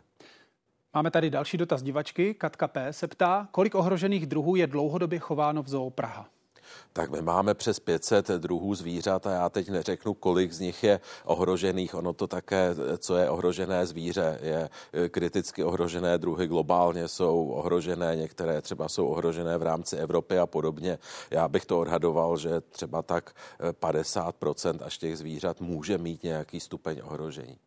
Máme 0.94 1.12
tady 1.12 1.30
další 1.30 1.58
dotaz 1.58 1.84
divačky. 1.84 2.34
Katka 2.34 2.68
P. 2.68 2.94
se 2.94 3.08
ptá, 3.08 3.48
kolik 3.52 3.76
ohrožených 3.76 4.26
druhů 4.26 4.56
je 4.56 4.68
dlouhodobě 4.68 5.20
chováno 5.20 5.64
v 5.64 5.70
zoo 5.70 5.90
Praha? 5.90 6.33
Tak 6.94 7.10
my 7.12 7.22
máme 7.22 7.54
přes 7.54 7.80
500 7.80 8.28
druhů 8.28 8.76
zvířat 8.76 9.28
a 9.28 9.32
já 9.32 9.50
teď 9.50 9.70
neřeknu, 9.70 10.14
kolik 10.14 10.52
z 10.52 10.60
nich 10.60 10.84
je 10.84 11.00
ohrožených. 11.26 11.96
Ono 11.96 12.14
to 12.14 12.28
také, 12.28 12.76
co 12.98 13.18
je 13.18 13.30
ohrožené 13.30 13.86
zvíře, 13.86 14.40
je 14.42 14.70
kriticky 15.10 15.64
ohrožené 15.64 16.18
druhy 16.18 16.48
globálně 16.48 17.08
jsou 17.08 17.48
ohrožené, 17.48 18.16
některé 18.16 18.62
třeba 18.62 18.90
jsou 18.90 19.08
ohrožené 19.08 19.58
v 19.58 19.64
rámci 19.64 19.98
Evropy 19.98 20.40
a 20.40 20.46
podobně. 20.46 20.98
Já 21.32 21.48
bych 21.48 21.66
to 21.66 21.80
odhadoval, 21.80 22.38
že 22.38 22.62
třeba 22.62 23.02
tak 23.02 23.32
50% 23.82 24.80
až 24.86 24.98
těch 24.98 25.18
zvířat 25.18 25.62
může 25.62 25.98
mít 25.98 26.24
nějaký 26.24 26.60
stupeň 26.60 27.02
ohrožení. 27.04 27.58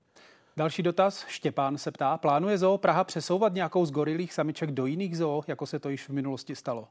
Další 0.56 0.82
dotaz. 0.82 1.24
Štěpán 1.28 1.78
se 1.78 1.90
ptá, 1.90 2.18
plánuje 2.18 2.58
zoo 2.58 2.78
Praha 2.78 3.04
přesouvat 3.04 3.54
nějakou 3.54 3.86
z 3.86 3.90
gorilých 3.90 4.32
samiček 4.32 4.70
do 4.70 4.86
jiných 4.86 5.18
zoo, 5.18 5.42
jako 5.46 5.66
se 5.66 5.78
to 5.78 5.88
již 5.88 6.08
v 6.08 6.12
minulosti 6.12 6.56
stalo? 6.56 6.88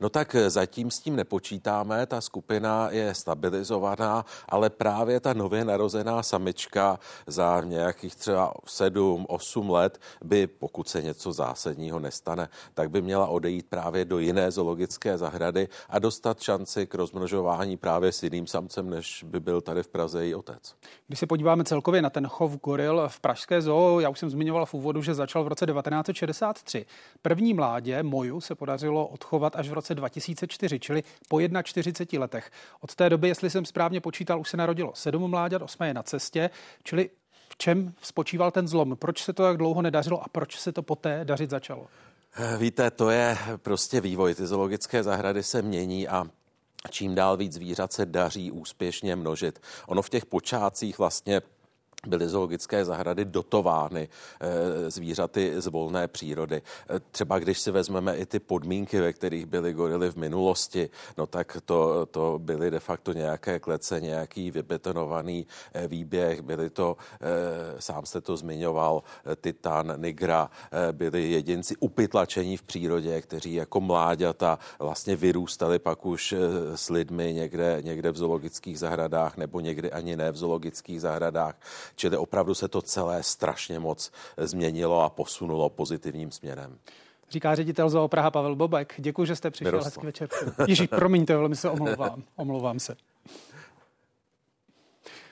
No 0.00 0.08
tak 0.08 0.36
zatím 0.48 0.90
s 0.90 0.98
tím 0.98 1.16
nepočítáme, 1.16 2.06
ta 2.06 2.20
skupina 2.20 2.88
je 2.90 3.14
stabilizovaná, 3.14 4.24
ale 4.48 4.70
právě 4.70 5.20
ta 5.20 5.32
nově 5.32 5.64
narozená 5.64 6.22
samička 6.22 6.98
za 7.26 7.62
nějakých 7.64 8.16
třeba 8.16 8.52
7-8 8.66 9.70
let 9.70 10.00
by, 10.24 10.46
pokud 10.46 10.88
se 10.88 11.02
něco 11.02 11.32
zásadního 11.32 11.98
nestane, 11.98 12.48
tak 12.74 12.90
by 12.90 13.02
měla 13.02 13.26
odejít 13.26 13.66
právě 13.68 14.04
do 14.04 14.18
jiné 14.18 14.50
zoologické 14.50 15.18
zahrady 15.18 15.68
a 15.88 15.98
dostat 15.98 16.40
šanci 16.40 16.86
k 16.86 16.94
rozmnožování 16.94 17.76
právě 17.76 18.12
s 18.12 18.22
jiným 18.22 18.46
samcem, 18.46 18.90
než 18.90 19.24
by 19.28 19.40
byl 19.40 19.60
tady 19.60 19.82
v 19.82 19.88
Praze 19.88 20.24
její 20.24 20.34
otec. 20.34 20.74
Když 21.06 21.18
se 21.18 21.26
podíváme 21.26 21.64
celkově 21.64 22.02
na 22.02 22.10
ten 22.10 22.26
chov 22.26 22.56
goril 22.56 23.08
v 23.08 23.20
Pražské 23.20 23.62
zoo, 23.62 24.00
já 24.00 24.08
už 24.08 24.18
jsem 24.18 24.30
zmiňoval 24.30 24.66
v 24.66 24.74
úvodu, 24.74 25.02
že 25.02 25.14
začal 25.14 25.44
v 25.44 25.48
roce 25.48 25.66
1963. 25.66 26.86
První 27.22 27.54
mládě, 27.54 28.02
Moju, 28.02 28.40
se 28.40 28.54
podařilo 28.54 29.06
odchovat 29.06 29.55
až 29.56 29.68
v 29.68 29.72
roce 29.72 29.94
2004, 29.94 30.80
čili 30.80 31.02
po 31.28 31.38
41 31.62 32.20
letech. 32.20 32.50
Od 32.80 32.94
té 32.94 33.10
doby, 33.10 33.28
jestli 33.28 33.50
jsem 33.50 33.64
správně 33.64 34.00
počítal, 34.00 34.40
už 34.40 34.50
se 34.50 34.56
narodilo 34.56 34.92
sedm 34.94 35.30
mláďat, 35.30 35.62
osmé 35.62 35.88
je 35.88 35.94
na 35.94 36.02
cestě, 36.02 36.50
čili 36.82 37.10
v 37.48 37.56
čem 37.56 37.94
spočíval 38.02 38.50
ten 38.50 38.68
zlom? 38.68 38.96
Proč 38.96 39.22
se 39.22 39.32
to 39.32 39.42
tak 39.42 39.56
dlouho 39.56 39.82
nedařilo 39.82 40.22
a 40.22 40.28
proč 40.28 40.58
se 40.58 40.72
to 40.72 40.82
poté 40.82 41.20
dařit 41.24 41.50
začalo? 41.50 41.86
Víte, 42.58 42.90
to 42.90 43.10
je 43.10 43.38
prostě 43.56 44.00
vývoj. 44.00 44.34
Ty 44.34 44.46
zoologické 44.46 45.02
zahrady 45.02 45.42
se 45.42 45.62
mění 45.62 46.08
a 46.08 46.24
čím 46.90 47.14
dál 47.14 47.36
víc 47.36 47.52
zvířat 47.52 47.92
se 47.92 48.06
daří 48.06 48.50
úspěšně 48.50 49.16
množit. 49.16 49.60
Ono 49.86 50.02
v 50.02 50.08
těch 50.08 50.26
počátcích 50.26 50.98
vlastně 50.98 51.40
byly 52.06 52.28
zoologické 52.28 52.84
zahrady 52.84 53.24
dotovány 53.24 54.08
eh, 54.40 54.90
zvířaty 54.90 55.52
z 55.56 55.66
volné 55.66 56.08
přírody. 56.08 56.62
Eh, 56.90 57.00
třeba 57.10 57.38
když 57.38 57.60
si 57.60 57.70
vezmeme 57.70 58.16
i 58.16 58.26
ty 58.26 58.38
podmínky, 58.38 59.00
ve 59.00 59.12
kterých 59.12 59.46
byly 59.46 59.72
gorily 59.72 60.10
v 60.10 60.16
minulosti, 60.16 60.90
no 61.18 61.26
tak 61.26 61.58
to, 61.64 62.06
to 62.06 62.38
byly 62.38 62.70
de 62.70 62.80
facto 62.80 63.12
nějaké 63.12 63.58
klece, 63.58 64.00
nějaký 64.00 64.50
vybetonovaný 64.50 65.46
eh, 65.74 65.88
výběh, 65.88 66.40
byly 66.42 66.70
to, 66.70 66.96
sám 67.78 68.06
jste 68.06 68.20
to 68.20 68.36
zmiňoval, 68.36 69.02
titan, 69.40 69.94
nigra, 69.96 70.50
byli 70.92 71.30
jedinci 71.30 71.76
upytlačení 71.80 72.56
v 72.56 72.62
přírodě, 72.62 73.20
kteří 73.20 73.54
jako 73.54 73.80
mláďata 73.80 74.58
vlastně 74.78 75.16
vyrůstali 75.16 75.78
pak 75.78 76.06
už 76.06 76.34
s 76.74 76.90
lidmi 76.90 77.34
někde, 77.34 77.78
někde 77.82 78.10
v 78.10 78.16
zoologických 78.16 78.78
zahradách 78.78 79.36
nebo 79.36 79.60
někdy 79.60 79.92
ani 79.92 80.16
ne 80.16 80.32
v 80.32 80.36
zoologických 80.36 81.00
zahradách. 81.00 81.54
Čili 81.96 82.16
opravdu 82.16 82.54
se 82.54 82.68
to 82.68 82.82
celé 82.82 83.22
strašně 83.22 83.78
moc 83.78 84.12
změnilo 84.36 85.02
a 85.02 85.08
posunulo 85.08 85.70
pozitivním 85.70 86.30
směrem. 86.30 86.78
Říká 87.30 87.54
ředitel 87.54 87.90
zoo 87.90 88.08
Praha 88.08 88.30
Pavel 88.30 88.56
Bobek. 88.56 88.94
Děkuji, 88.98 89.24
že 89.24 89.36
jste 89.36 89.50
přišel. 89.50 89.72
Miroslav. 89.72 89.94
Hezký 89.94 90.06
večer. 90.06 90.28
Ježíš, 90.68 90.88
promiňte, 90.88 91.36
velmi 91.36 91.56
se 91.56 91.70
omlouvám. 91.70 92.22
Omlouvám 92.36 92.78
se. 92.78 92.96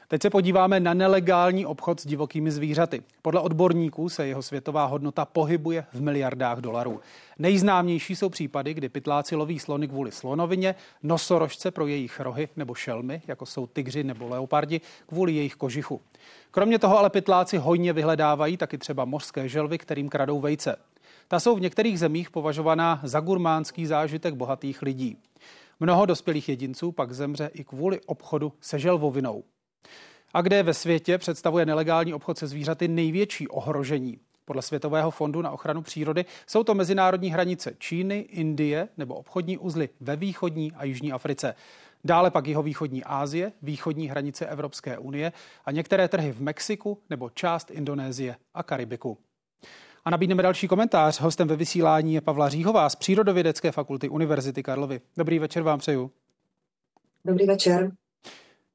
Teď 0.09 0.23
se 0.23 0.31
podíváme 0.31 0.81
na 0.81 0.95
nelegální 0.95 1.67
obchod 1.67 2.01
s 2.01 2.07
divokými 2.07 2.51
zvířaty. 2.51 3.03
Podle 3.23 3.41
odborníků 3.41 4.09
se 4.09 4.27
jeho 4.27 4.43
světová 4.43 4.85
hodnota 4.85 5.25
pohybuje 5.25 5.85
v 5.93 6.01
miliardách 6.01 6.59
dolarů. 6.59 7.01
Nejznámější 7.39 8.17
jsou 8.17 8.29
případy, 8.29 8.75
kdy 8.75 8.89
pytláci 8.89 9.37
loví 9.37 9.59
slony 9.59 9.89
kvůli 9.89 10.13
slonovině, 10.13 10.75
nosorožce 11.03 11.71
pro 11.71 11.87
jejich 11.87 12.21
rohy 12.21 12.49
nebo 12.57 12.75
šelmy, 12.75 13.23
jako 13.27 13.47
jsou 13.47 13.67
tygři 13.67 14.05
nebo 14.05 14.29
leopardi, 14.29 14.81
kvůli 15.07 15.33
jejich 15.33 15.55
kožichu. 15.55 16.01
Kromě 16.51 16.79
toho 16.79 16.99
ale 16.99 17.11
pytláci 17.11 17.59
hojně 17.59 17.93
vyhledávají 17.93 18.57
taky 18.57 18.79
třeba 18.79 19.05
mořské 19.05 19.49
želvy, 19.49 19.79
kterým 19.79 20.09
kradou 20.09 20.41
vejce. 20.41 20.77
Ta 21.29 21.41
jsou 21.41 21.57
v 21.57 21.61
některých 21.61 21.99
zemích 21.99 22.31
považovaná 22.31 23.01
za 23.03 23.21
gurmánský 23.21 23.87
zážitek 23.87 24.35
bohatých 24.35 24.83
lidí. 24.83 25.19
Mnoho 25.81 26.07
dospělých 26.07 26.49
jedinců 26.49 26.93
pak 26.93 27.13
zemře 27.13 27.51
i 27.55 27.65
kvůli 27.65 28.01
obchodu 28.07 28.53
se 28.61 28.79
želvovinou. 28.79 29.43
A 30.35 30.41
kde 30.41 30.63
ve 30.63 30.75
světě 30.75 31.19
představuje 31.19 31.67
nelegální 31.67 32.15
obchod 32.15 32.39
se 32.39 32.47
zvířaty 32.47 32.89
největší 32.89 33.49
ohrožení? 33.49 34.19
Podle 34.45 34.63
Světového 34.63 35.11
fondu 35.11 35.43
na 35.43 35.51
ochranu 35.51 35.83
přírody 35.83 36.25
jsou 36.47 36.65
to 36.65 36.75
mezinárodní 36.75 37.31
hranice 37.31 37.73
Číny, 37.79 38.19
Indie 38.19 38.89
nebo 38.97 39.15
obchodní 39.15 39.59
uzly 39.59 39.89
ve 40.01 40.17
východní 40.17 40.73
a 40.73 40.85
jižní 40.85 41.13
Africe. 41.13 41.55
Dále 42.05 42.31
pak 42.31 42.47
jeho 42.47 42.63
východní 42.63 43.05
Asie, 43.05 43.53
východní 43.63 44.09
hranice 44.09 44.47
Evropské 44.47 44.99
unie 44.99 45.33
a 45.65 45.71
některé 45.71 46.09
trhy 46.09 46.33
v 46.33 46.41
Mexiku 46.41 46.99
nebo 47.11 47.31
část 47.31 47.71
Indonésie 47.71 48.37
a 48.55 48.63
Karibiku. 48.63 49.19
A 50.05 50.11
nabídneme 50.11 50.43
další 50.43 50.69
komentář. 50.69 51.21
Hostem 51.21 51.49
ve 51.49 51.57
vysílání 51.57 52.15
je 52.15 52.21
Pavla 52.21 52.49
Říhová 52.49 52.89
z 52.89 52.97
Přírodovědecké 52.97 53.73
fakulty 53.73 54.09
Univerzity 54.09 54.63
Karlovy. 54.63 55.01
Dobrý 55.17 55.39
večer 55.39 55.63
vám 55.63 55.79
přeju. 55.79 56.11
Dobrý 57.25 57.47
večer. 57.47 57.91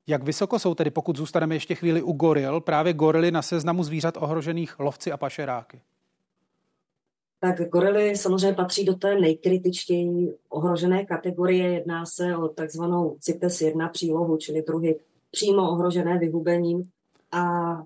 Jak 0.10 0.24
vysoko 0.24 0.60
jsou 0.60 0.76
tedy, 0.76 0.92
pokud 0.92 1.18
zůstaneme 1.18 1.56
ještě 1.56 1.76
chvíli 1.76 2.02
u 2.02 2.12
goril, 2.12 2.62
právě 2.62 2.94
gorily 2.94 3.32
na 3.32 3.42
seznamu 3.42 3.84
zvířat 3.84 4.18
ohrožených 4.18 4.80
lovci 4.80 5.12
a 5.12 5.18
pašeráky? 5.18 5.82
Tak 7.40 7.70
gorily 7.70 8.18
samozřejmě 8.18 8.54
patří 8.54 8.86
do 8.86 8.94
té 8.94 9.20
nejkritičtěji 9.20 10.36
ohrožené 10.50 11.06
kategorie. 11.06 11.74
Jedná 11.74 12.06
se 12.06 12.38
o 12.38 12.48
takzvanou 12.48 13.18
CITES 13.20 13.62
1 13.62 13.90
přílohu, 13.90 14.38
čili 14.38 14.62
druhy 14.62 15.00
přímo 15.32 15.72
ohrožené 15.72 16.18
vyhubením. 16.18 16.84
A 17.32 17.44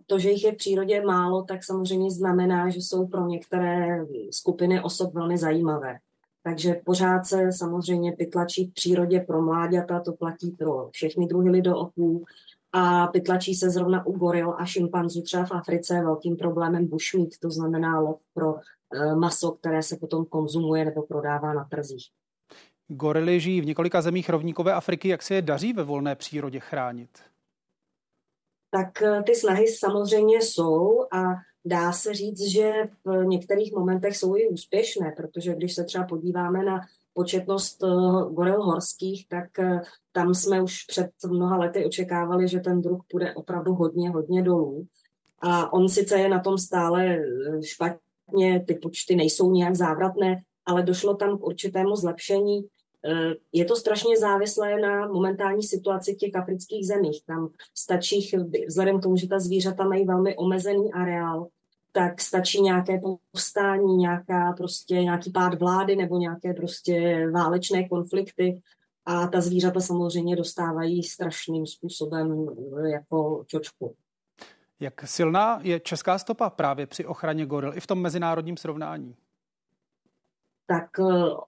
to, 0.07 0.19
že 0.19 0.31
jich 0.31 0.43
je 0.43 0.51
v 0.51 0.57
přírodě 0.57 1.05
málo, 1.05 1.43
tak 1.43 1.63
samozřejmě 1.63 2.11
znamená, 2.11 2.69
že 2.69 2.79
jsou 2.79 3.07
pro 3.07 3.27
některé 3.27 4.05
skupiny 4.31 4.81
osob 4.81 5.13
velmi 5.13 5.37
zajímavé. 5.37 5.99
Takže 6.43 6.81
pořád 6.85 7.25
se 7.25 7.51
samozřejmě 7.51 8.11
pytlačí 8.11 8.67
v 8.67 8.73
přírodě 8.73 9.19
pro 9.19 9.41
mláďata, 9.41 9.99
to 9.99 10.13
platí 10.13 10.51
pro 10.51 10.89
všechny 10.91 11.27
druhy 11.27 11.49
lidoopů 11.49 12.25
a 12.73 13.07
pytlačí 13.07 13.55
se 13.55 13.69
zrovna 13.69 14.05
u 14.05 14.17
goril 14.17 14.55
a 14.57 14.65
šimpanzů 14.65 15.21
třeba 15.21 15.45
v 15.45 15.51
Africe 15.51 16.01
velkým 16.01 16.37
problémem 16.37 16.87
bushmeat, 16.87 17.29
to 17.41 17.49
znamená 17.49 17.99
lov 17.99 18.19
pro 18.33 18.55
e, 18.55 19.15
maso, 19.15 19.51
které 19.51 19.83
se 19.83 19.97
potom 19.97 20.25
konzumuje 20.25 20.85
nebo 20.85 21.01
prodává 21.01 21.53
na 21.53 21.63
trzích. 21.63 22.07
Gorily 22.87 23.39
žijí 23.39 23.61
v 23.61 23.65
několika 23.65 24.01
zemích 24.01 24.29
rovníkové 24.29 24.73
Afriky. 24.73 25.07
Jak 25.07 25.23
se 25.23 25.35
je 25.35 25.41
daří 25.41 25.73
ve 25.73 25.83
volné 25.83 26.15
přírodě 26.15 26.59
chránit? 26.59 27.09
Tak 28.71 29.01
e, 29.01 29.23
ty 29.23 29.35
snahy 29.35 29.67
samozřejmě 29.67 30.37
jsou 30.37 31.01
a 31.11 31.23
dá 31.65 31.91
se 31.91 32.13
říct, 32.13 32.41
že 32.41 32.73
v 33.05 33.25
některých 33.25 33.73
momentech 33.73 34.17
jsou 34.17 34.35
i 34.35 34.49
úspěšné, 34.49 35.13
protože 35.17 35.55
když 35.55 35.75
se 35.75 35.83
třeba 35.83 36.03
podíváme 36.03 36.63
na 36.63 36.81
početnost 37.13 37.83
eh, 37.83 37.87
goril 38.33 38.63
horských, 38.63 39.27
tak 39.27 39.59
eh, 39.59 39.81
tam 40.11 40.33
jsme 40.33 40.61
už 40.61 40.83
před 40.83 41.09
mnoha 41.27 41.57
lety 41.57 41.85
očekávali, 41.85 42.47
že 42.47 42.59
ten 42.59 42.81
druh 42.81 43.01
půjde 43.07 43.33
opravdu 43.33 43.73
hodně, 43.73 44.09
hodně 44.09 44.43
dolů. 44.43 44.87
A 45.39 45.73
on 45.73 45.89
sice 45.89 46.19
je 46.19 46.29
na 46.29 46.39
tom 46.39 46.57
stále 46.57 47.15
eh, 47.15 47.63
špatně, 47.63 48.63
ty 48.67 48.75
počty 48.75 49.15
nejsou 49.15 49.51
nějak 49.51 49.75
závratné, 49.75 50.41
ale 50.65 50.83
došlo 50.83 51.15
tam 51.15 51.37
k 51.37 51.43
určitému 51.43 51.95
zlepšení. 51.95 52.61
Je 53.51 53.65
to 53.65 53.75
strašně 53.75 54.17
závislé 54.17 54.79
na 54.79 55.07
momentální 55.07 55.63
situaci 55.63 56.13
v 56.13 56.17
těch 56.17 56.35
afrických 56.35 56.87
zemích. 56.87 57.23
Tam 57.25 57.49
stačí, 57.75 58.31
vzhledem 58.67 58.99
k 58.99 59.03
tomu, 59.03 59.17
že 59.17 59.27
ta 59.27 59.39
zvířata 59.39 59.83
mají 59.83 60.05
velmi 60.05 60.35
omezený 60.35 60.93
areál, 60.93 61.47
tak 61.91 62.21
stačí 62.21 62.61
nějaké 62.61 63.01
povstání, 63.31 63.97
nějaká 63.97 64.53
prostě 64.57 64.95
nějaký 64.95 65.31
pád 65.31 65.59
vlády 65.59 65.95
nebo 65.95 66.17
nějaké 66.17 66.53
prostě 66.53 67.27
válečné 67.31 67.89
konflikty 67.89 68.61
a 69.05 69.27
ta 69.27 69.41
zvířata 69.41 69.79
samozřejmě 69.79 70.35
dostávají 70.35 71.03
strašným 71.03 71.65
způsobem 71.65 72.47
jako 72.85 73.43
čočku. 73.47 73.95
Jak 74.79 75.07
silná 75.07 75.59
je 75.63 75.79
česká 75.79 76.17
stopa 76.17 76.49
právě 76.49 76.87
při 76.87 77.05
ochraně 77.05 77.45
goril 77.45 77.73
i 77.75 77.79
v 77.79 77.87
tom 77.87 78.01
mezinárodním 78.01 78.57
srovnání? 78.57 79.15
Tak 80.67 80.89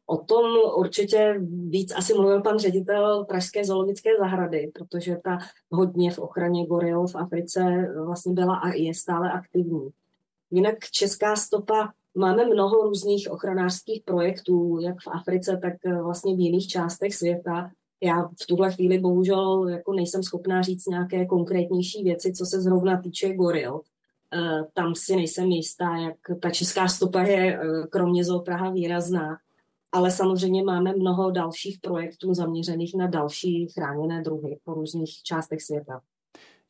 o 0.06 0.17
tom 0.17 0.45
určitě 0.75 1.41
víc 1.69 1.93
asi 1.95 2.13
mluvil 2.13 2.41
pan 2.41 2.60
ředitel 2.60 3.25
Pražské 3.25 3.65
zoologické 3.65 4.10
zahrady, 4.19 4.71
protože 4.73 5.17
ta 5.23 5.38
hodně 5.71 6.12
v 6.12 6.19
ochraně 6.19 6.65
goril 6.65 7.08
v 7.08 7.15
Africe 7.15 7.91
vlastně 8.06 8.34
byla 8.34 8.56
a 8.56 8.69
je 8.73 8.93
stále 8.93 9.32
aktivní. 9.32 9.89
Jinak 10.51 10.75
česká 10.91 11.36
stopa 11.36 11.93
Máme 12.17 12.45
mnoho 12.45 12.84
různých 12.84 13.32
ochranářských 13.32 14.04
projektů, 14.06 14.80
jak 14.82 14.95
v 15.01 15.08
Africe, 15.08 15.60
tak 15.62 15.73
eh, 15.86 16.01
vlastně 16.01 16.36
v 16.36 16.39
jiných 16.39 16.67
částech 16.67 17.15
světa. 17.15 17.71
Já 18.04 18.23
v 18.23 18.47
tuhle 18.47 18.71
chvíli 18.71 18.99
bohužel 18.99 19.67
jako 19.69 19.93
nejsem 19.93 20.23
schopná 20.23 20.62
říct 20.62 20.88
nějaké 20.88 21.25
konkrétnější 21.25 22.04
věci, 22.04 22.34
co 22.34 22.45
se 22.45 22.62
zrovna 22.62 23.01
týče 23.01 23.34
goril. 23.34 23.82
Eh, 24.33 24.63
tam 24.73 24.95
si 24.95 25.15
nejsem 25.15 25.45
jistá, 25.45 25.95
jak 25.97 26.39
ta 26.41 26.49
česká 26.49 26.88
stopa 26.88 27.21
je 27.21 27.59
eh, 27.59 27.88
kromě 27.89 28.23
zoo 28.23 28.39
Praha 28.39 28.69
výrazná, 28.69 29.38
ale 29.91 30.11
samozřejmě 30.11 30.63
máme 30.63 30.93
mnoho 30.95 31.31
dalších 31.31 31.79
projektů 31.81 32.33
zaměřených 32.33 32.95
na 32.95 33.07
další 33.07 33.67
chráněné 33.67 34.21
druhy 34.21 34.59
po 34.63 34.73
různých 34.73 35.09
částech 35.23 35.61
světa. 35.61 36.01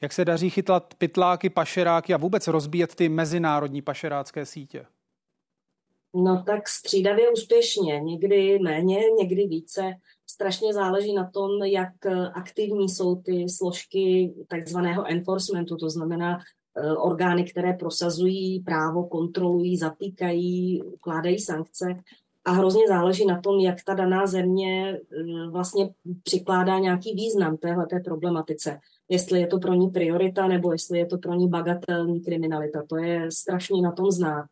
Jak 0.01 0.13
se 0.13 0.25
daří 0.25 0.49
chytlat 0.49 0.93
pytláky, 0.97 1.49
pašeráky 1.49 2.13
a 2.13 2.17
vůbec 2.17 2.47
rozbíjet 2.47 2.95
ty 2.95 3.09
mezinárodní 3.09 3.81
pašerácké 3.81 4.45
sítě? 4.45 4.85
No 6.15 6.43
tak 6.43 6.69
střídavě 6.69 7.31
úspěšně, 7.31 7.99
někdy 7.99 8.59
méně, 8.59 8.99
někdy 9.17 9.47
více. 9.47 9.93
Strašně 10.27 10.73
záleží 10.73 11.13
na 11.13 11.29
tom, 11.29 11.63
jak 11.63 12.05
aktivní 12.33 12.89
jsou 12.89 13.15
ty 13.15 13.49
složky 13.49 14.33
takzvaného 14.47 15.11
enforcementu, 15.11 15.77
to 15.77 15.89
znamená 15.89 16.37
eh, 16.37 16.64
orgány, 16.97 17.43
které 17.43 17.73
prosazují 17.73 18.59
právo, 18.59 19.03
kontrolují, 19.03 19.77
zatýkají, 19.77 20.83
ukládají 20.83 21.39
sankce. 21.39 21.85
A 22.45 22.51
hrozně 22.51 22.87
záleží 22.87 23.25
na 23.25 23.41
tom, 23.41 23.59
jak 23.59 23.83
ta 23.83 23.93
daná 23.93 24.27
země 24.27 24.93
eh, 24.93 25.49
vlastně 25.49 25.89
přikládá 26.23 26.79
nějaký 26.79 27.13
význam 27.15 27.57
téhleté 27.57 27.99
problematice. 27.99 28.79
Jestli 29.09 29.39
je 29.39 29.47
to 29.47 29.59
pro 29.59 29.73
ní 29.73 29.89
priorita, 29.89 30.47
nebo 30.47 30.71
jestli 30.71 30.99
je 30.99 31.05
to 31.05 31.17
pro 31.17 31.33
ní 31.33 31.49
bagatelní 31.49 32.21
kriminalita. 32.21 32.83
To 32.87 32.97
je 32.97 33.31
strašně 33.31 33.81
na 33.81 33.91
tom 33.91 34.11
znát. 34.11 34.45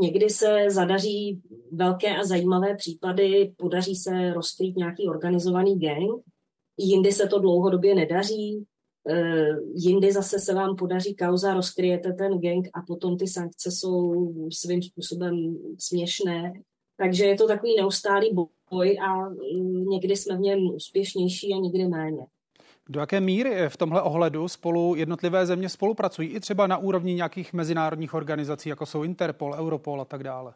Někdy 0.00 0.30
se 0.30 0.70
zadaří 0.70 1.42
velké 1.72 2.16
a 2.16 2.24
zajímavé 2.24 2.74
případy, 2.74 3.52
podaří 3.56 3.96
se 3.96 4.32
rozkrýt 4.32 4.76
nějaký 4.76 5.08
organizovaný 5.08 5.78
gang, 5.78 6.22
jindy 6.76 7.12
se 7.12 7.26
to 7.26 7.38
dlouhodobě 7.38 7.94
nedaří, 7.94 8.64
eh, 8.64 8.77
jindy 9.74 10.12
zase 10.12 10.38
se 10.38 10.54
vám 10.54 10.76
podaří 10.76 11.14
kauza, 11.14 11.54
rozkryjete 11.54 12.12
ten 12.12 12.40
gang 12.40 12.68
a 12.74 12.82
potom 12.86 13.16
ty 13.16 13.26
sankce 13.26 13.70
jsou 13.70 14.32
svým 14.52 14.82
způsobem 14.82 15.58
směšné. 15.78 16.52
Takže 16.96 17.24
je 17.24 17.36
to 17.36 17.46
takový 17.46 17.76
neustálý 17.76 18.34
boj 18.70 18.98
a 18.98 19.28
mm, 19.28 19.84
někdy 19.88 20.16
jsme 20.16 20.36
v 20.36 20.40
něm 20.40 20.58
úspěšnější 20.74 21.54
a 21.54 21.56
někdy 21.56 21.88
méně. 21.88 22.26
Do 22.88 23.00
jaké 23.00 23.20
míry 23.20 23.68
v 23.68 23.76
tomhle 23.76 24.02
ohledu 24.02 24.48
spolu 24.48 24.94
jednotlivé 24.94 25.46
země 25.46 25.68
spolupracují 25.68 26.28
i 26.28 26.40
třeba 26.40 26.66
na 26.66 26.78
úrovni 26.78 27.14
nějakých 27.14 27.52
mezinárodních 27.52 28.14
organizací, 28.14 28.68
jako 28.68 28.86
jsou 28.86 29.02
Interpol, 29.02 29.54
Europol 29.58 30.00
a 30.00 30.04
tak 30.04 30.24
dále? 30.24 30.54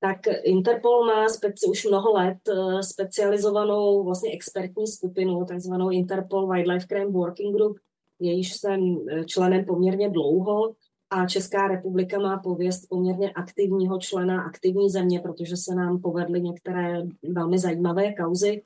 Tak 0.00 0.18
Interpol 0.42 1.06
má 1.06 1.26
speci- 1.26 1.70
už 1.70 1.84
mnoho 1.84 2.12
let 2.12 2.38
eh, 2.48 2.82
specializovanou 2.82 4.04
vlastně 4.04 4.32
expertní 4.32 4.86
skupinu, 4.86 5.44
takzvanou 5.44 5.90
Interpol 5.90 6.48
Wildlife 6.48 6.86
Crime 6.86 7.10
Working 7.10 7.56
Group, 7.56 7.78
jejíž 8.20 8.56
jsem 8.56 8.98
eh, 9.10 9.24
členem 9.24 9.64
poměrně 9.64 10.10
dlouho 10.10 10.74
a 11.10 11.26
Česká 11.26 11.68
republika 11.68 12.18
má 12.18 12.38
pověst 12.38 12.86
poměrně 12.88 13.30
aktivního 13.30 13.98
člena, 13.98 14.42
aktivní 14.42 14.90
země, 14.90 15.20
protože 15.20 15.56
se 15.56 15.74
nám 15.74 16.00
povedly 16.00 16.40
některé 16.40 17.02
velmi 17.22 17.58
zajímavé 17.58 18.14
kauzy. 18.14 18.62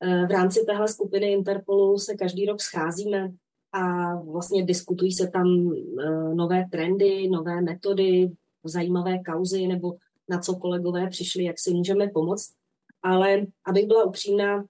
Eh, 0.00 0.26
v 0.26 0.30
rámci 0.30 0.64
téhle 0.66 0.88
skupiny 0.88 1.32
Interpolu 1.32 1.98
se 1.98 2.14
každý 2.14 2.46
rok 2.46 2.60
scházíme 2.60 3.32
a 3.72 4.14
vlastně 4.14 4.64
diskutují 4.64 5.12
se 5.12 5.28
tam 5.28 5.70
nové 6.34 6.64
trendy, 6.70 7.28
nové 7.28 7.60
metody, 7.60 8.30
zajímavé 8.64 9.18
kauzy 9.18 9.66
nebo 9.66 9.96
na 10.28 10.38
co 10.38 10.56
kolegové 10.56 11.08
přišli, 11.08 11.44
jak 11.44 11.58
si 11.58 11.74
můžeme 11.74 12.08
pomoct. 12.08 12.52
Ale 13.02 13.46
abych 13.66 13.86
byla 13.86 14.04
upřímná, 14.04 14.64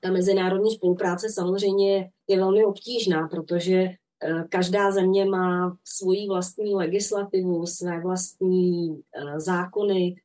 ta 0.00 0.10
mezinárodní 0.12 0.74
spolupráce 0.74 1.28
samozřejmě 1.28 2.10
je 2.28 2.36
velmi 2.36 2.64
obtížná, 2.64 3.28
protože 3.28 3.74
eh, 3.76 4.44
každá 4.48 4.90
země 4.90 5.24
má 5.24 5.76
svoji 5.84 6.28
vlastní 6.28 6.74
legislativu, 6.74 7.66
své 7.66 8.00
vlastní 8.00 9.00
zákony, 9.36 10.16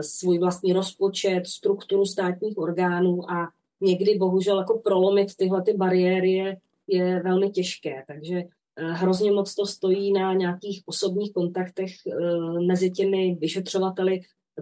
svůj 0.00 0.38
vlastní 0.38 0.72
rozpočet, 0.72 1.46
strukturu 1.46 2.06
státních 2.06 2.58
orgánů 2.58 3.30
a 3.30 3.48
někdy 3.80 4.18
bohužel 4.18 4.58
jako 4.58 4.78
prolomit 4.78 5.36
tyhle 5.36 5.62
ty 5.62 5.72
bariéry 5.72 6.32
je, 6.32 6.56
je 6.86 7.22
velmi 7.22 7.50
těžké. 7.50 8.04
Takže 8.06 8.36
eh, 8.36 8.48
hrozně 8.76 9.32
moc 9.32 9.54
to 9.54 9.66
stojí 9.66 10.12
na 10.12 10.32
nějakých 10.32 10.82
osobních 10.86 11.32
kontaktech 11.32 11.90
eh, 12.06 12.66
mezi 12.66 12.90
těmi 12.90 13.34
vyšetřovateli, 13.34 14.20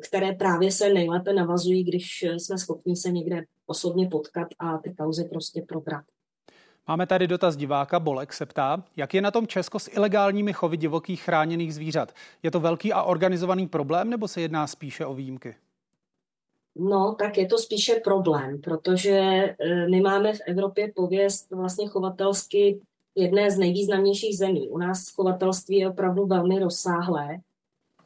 které 0.09 0.33
právě 0.33 0.73
se 0.73 0.93
nejlépe 0.93 1.33
navazují, 1.33 1.85
když 1.85 2.23
jsme 2.23 2.59
schopni 2.59 2.97
se 2.97 3.11
někde 3.11 3.45
osobně 3.67 4.09
potkat 4.09 4.49
a 4.59 4.79
ty 4.79 4.95
kauzy 4.95 5.25
prostě 5.25 5.63
probrat. 5.69 6.05
Máme 6.89 7.07
tady 7.07 7.27
dotaz 7.27 7.57
diváka. 7.57 8.01
Bolek 8.01 8.33
se 8.33 8.47
ptá, 8.47 8.85
jak 8.97 9.15
je 9.15 9.21
na 9.21 9.31
tom 9.31 9.47
Česko 9.47 9.79
s 9.79 9.91
ilegálními 9.93 10.53
chovy 10.53 10.77
divokých 10.77 11.23
chráněných 11.23 11.75
zvířat? 11.75 12.13
Je 12.43 12.51
to 12.51 12.61
velký 12.61 12.93
a 12.93 13.03
organizovaný 13.03 13.69
problém, 13.69 14.11
nebo 14.11 14.29
se 14.29 14.41
jedná 14.41 14.67
spíše 14.67 15.07
o 15.07 15.15
výjimky? 15.15 15.55
No, 16.77 17.17
tak 17.19 17.39
je 17.39 17.47
to 17.47 17.59
spíše 17.59 17.95
problém, 18.05 18.61
protože 18.61 19.21
my 19.91 20.01
máme 20.01 20.33
v 20.33 20.41
Evropě 20.47 20.93
pověst 20.97 21.51
vlastně 21.51 21.89
chovatelsky 21.89 22.81
jedné 23.15 23.51
z 23.51 23.59
nejvýznamnějších 23.59 24.39
zemí. 24.39 24.69
U 24.69 24.79
nás 24.79 25.09
chovatelství 25.09 25.77
je 25.77 25.89
opravdu 25.89 26.27
velmi 26.27 26.59
rozsáhlé, 26.59 27.39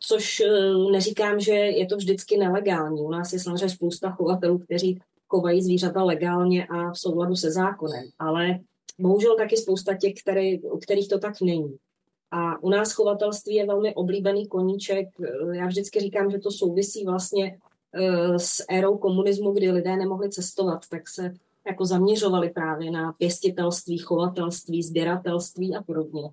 což 0.01 0.41
e, 0.41 0.49
neříkám, 0.93 1.41
že 1.41 1.53
je 1.53 1.87
to 1.87 1.97
vždycky 1.97 2.37
nelegální. 2.37 3.01
U 3.01 3.11
nás 3.11 3.33
je 3.33 3.41
samozřejmě 3.41 3.69
spousta 3.69 4.11
chovatelů, 4.11 4.59
kteří 4.59 5.01
chovají 5.29 5.63
zvířata 5.63 6.05
legálně 6.05 6.67
a 6.67 6.91
v 6.91 6.99
souladu 6.99 7.37
se 7.37 7.51
zákonem, 7.51 8.05
ale 8.19 8.61
bohužel 8.99 9.37
taky 9.37 9.57
spousta 9.57 9.95
těch, 9.97 10.15
který, 10.15 10.61
u 10.61 10.79
kterých 10.79 11.09
to 11.09 11.19
tak 11.19 11.41
není. 11.41 11.77
A 12.31 12.63
u 12.63 12.71
nás 12.71 12.93
chovatelství 12.93 13.55
je 13.55 13.67
velmi 13.67 13.95
oblíbený 13.95 14.47
koníček. 14.47 15.09
E, 15.21 15.57
já 15.57 15.67
vždycky 15.67 16.01
říkám, 16.01 16.31
že 16.31 16.39
to 16.39 16.51
souvisí 16.51 17.05
vlastně 17.05 17.59
Eh, 17.95 18.39
s 18.39 18.65
érou 18.69 18.99
komunismu, 18.99 19.53
kdy 19.53 19.71
lidé 19.71 19.97
nemohli 19.97 20.31
cestovat, 20.31 20.89
tak 20.91 21.09
se 21.09 21.35
jako 21.67 21.85
zaměřovali 21.85 22.51
právě 22.51 22.91
na 22.91 23.13
pěstitelství, 23.13 23.99
chovatelství, 23.99 24.83
sběratelství 24.83 25.77
a 25.77 25.83
podobně. 25.83 26.31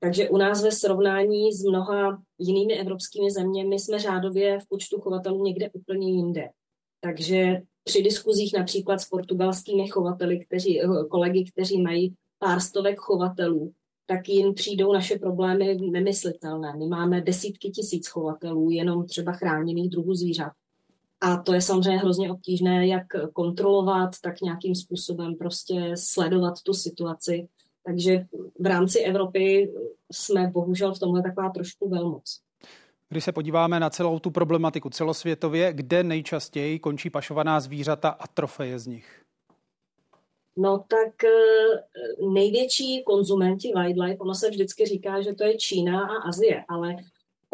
Takže 0.00 0.28
u 0.28 0.36
nás 0.36 0.62
ve 0.62 0.72
srovnání 0.72 1.52
s 1.52 1.64
mnoha 1.64 2.22
jinými 2.38 2.74
evropskými 2.74 3.30
zeměmi 3.30 3.78
jsme 3.78 3.98
řádově 3.98 4.60
v 4.60 4.68
počtu 4.68 5.00
chovatelů 5.00 5.44
někde 5.44 5.70
úplně 5.72 6.10
jinde. 6.12 6.48
Takže 7.00 7.60
při 7.84 8.02
diskuzích 8.02 8.54
například 8.58 8.98
s 8.98 9.08
portugalskými 9.08 9.88
chovateli, 9.88 10.44
kteří, 10.46 10.80
kolegy, 11.10 11.44
kteří 11.44 11.82
mají 11.82 12.14
pár 12.38 12.60
stovek 12.60 12.98
chovatelů, 12.98 13.72
tak 14.06 14.28
jim 14.28 14.54
přijdou 14.54 14.92
naše 14.92 15.18
problémy 15.18 15.74
nemyslitelné. 15.74 16.76
My 16.76 16.86
máme 16.86 17.20
desítky 17.20 17.70
tisíc 17.70 18.08
chovatelů, 18.08 18.70
jenom 18.70 19.06
třeba 19.06 19.32
chráněných 19.32 19.90
druhů 19.90 20.14
zvířat. 20.14 20.52
A 21.24 21.36
to 21.36 21.54
je 21.54 21.60
samozřejmě 21.60 21.98
hrozně 21.98 22.32
obtížné, 22.32 22.86
jak 22.86 23.06
kontrolovat, 23.32 24.10
tak 24.22 24.40
nějakým 24.40 24.74
způsobem 24.74 25.34
prostě 25.36 25.92
sledovat 25.94 26.54
tu 26.62 26.74
situaci. 26.74 27.48
Takže 27.86 28.26
v 28.60 28.66
rámci 28.66 29.00
Evropy 29.00 29.72
jsme 30.12 30.46
bohužel 30.46 30.94
v 30.94 30.98
tomhle 30.98 31.22
taková 31.22 31.50
trošku 31.50 31.88
velmoc. 31.88 32.40
Když 33.08 33.24
se 33.24 33.32
podíváme 33.32 33.80
na 33.80 33.90
celou 33.90 34.18
tu 34.18 34.30
problematiku 34.30 34.90
celosvětově, 34.90 35.72
kde 35.72 36.02
nejčastěji 36.02 36.78
končí 36.78 37.10
pašovaná 37.10 37.60
zvířata 37.60 38.08
a 38.08 38.26
trofeje 38.26 38.78
z 38.78 38.86
nich? 38.86 39.22
No 40.56 40.78
tak 40.78 41.24
eh, 41.24 42.28
největší 42.32 43.02
konzumenti 43.06 43.72
wildlife, 43.76 44.18
ono 44.18 44.34
se 44.34 44.50
vždycky 44.50 44.86
říká, 44.86 45.20
že 45.20 45.34
to 45.34 45.44
je 45.44 45.56
Čína 45.56 46.00
a 46.00 46.28
Azie, 46.28 46.64
ale 46.68 46.96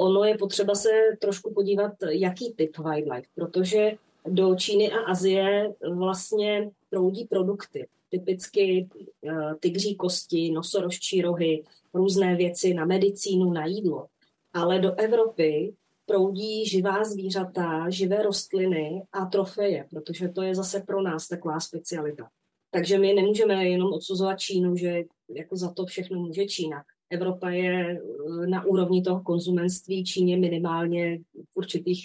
ono 0.01 0.25
je 0.25 0.39
potřeba 0.39 0.75
se 0.75 0.89
trošku 1.19 1.55
podívat, 1.55 1.93
jaký 2.11 2.53
typ 2.53 2.79
wildlife, 2.79 3.29
protože 3.35 3.93
do 4.27 4.55
Číny 4.55 4.91
a 4.91 4.99
Azie 4.99 5.75
vlastně 5.95 6.71
proudí 6.91 7.25
produkty. 7.25 7.89
Typicky 8.09 8.89
uh, 9.23 9.55
tygří 9.61 9.97
kosti, 9.97 10.51
nosorožčí 10.51 11.23
rohy, 11.23 11.65
různé 11.95 12.37
věci 12.37 12.75
na 12.75 12.85
medicínu, 12.85 13.53
na 13.53 13.67
jídlo. 13.67 14.07
Ale 14.53 14.79
do 14.79 14.95
Evropy 14.95 15.75
proudí 16.07 16.67
živá 16.67 17.05
zvířata, 17.05 17.91
živé 17.91 18.23
rostliny 18.23 19.03
a 19.13 19.25
trofeje, 19.25 19.87
protože 19.91 20.29
to 20.29 20.43
je 20.43 20.55
zase 20.55 20.81
pro 20.81 21.03
nás 21.03 21.29
taková 21.29 21.61
specialita. 21.61 22.29
Takže 22.71 22.99
my 22.99 23.13
nemůžeme 23.13 23.69
jenom 23.69 23.93
odsuzovat 23.93 24.39
Čínu, 24.39 24.77
že 24.77 25.03
jako 25.29 25.57
za 25.57 25.73
to 25.73 25.87
všechno 25.87 26.21
může 26.21 26.47
Čína 26.47 26.85
Evropa 27.11 27.51
je 27.51 28.01
na 28.47 28.65
úrovni 28.65 29.03
toho 29.03 29.23
konzumenství 29.23 30.05
Číně 30.05 30.37
minimálně 30.37 31.19
v 31.51 31.57
určitých 31.57 32.05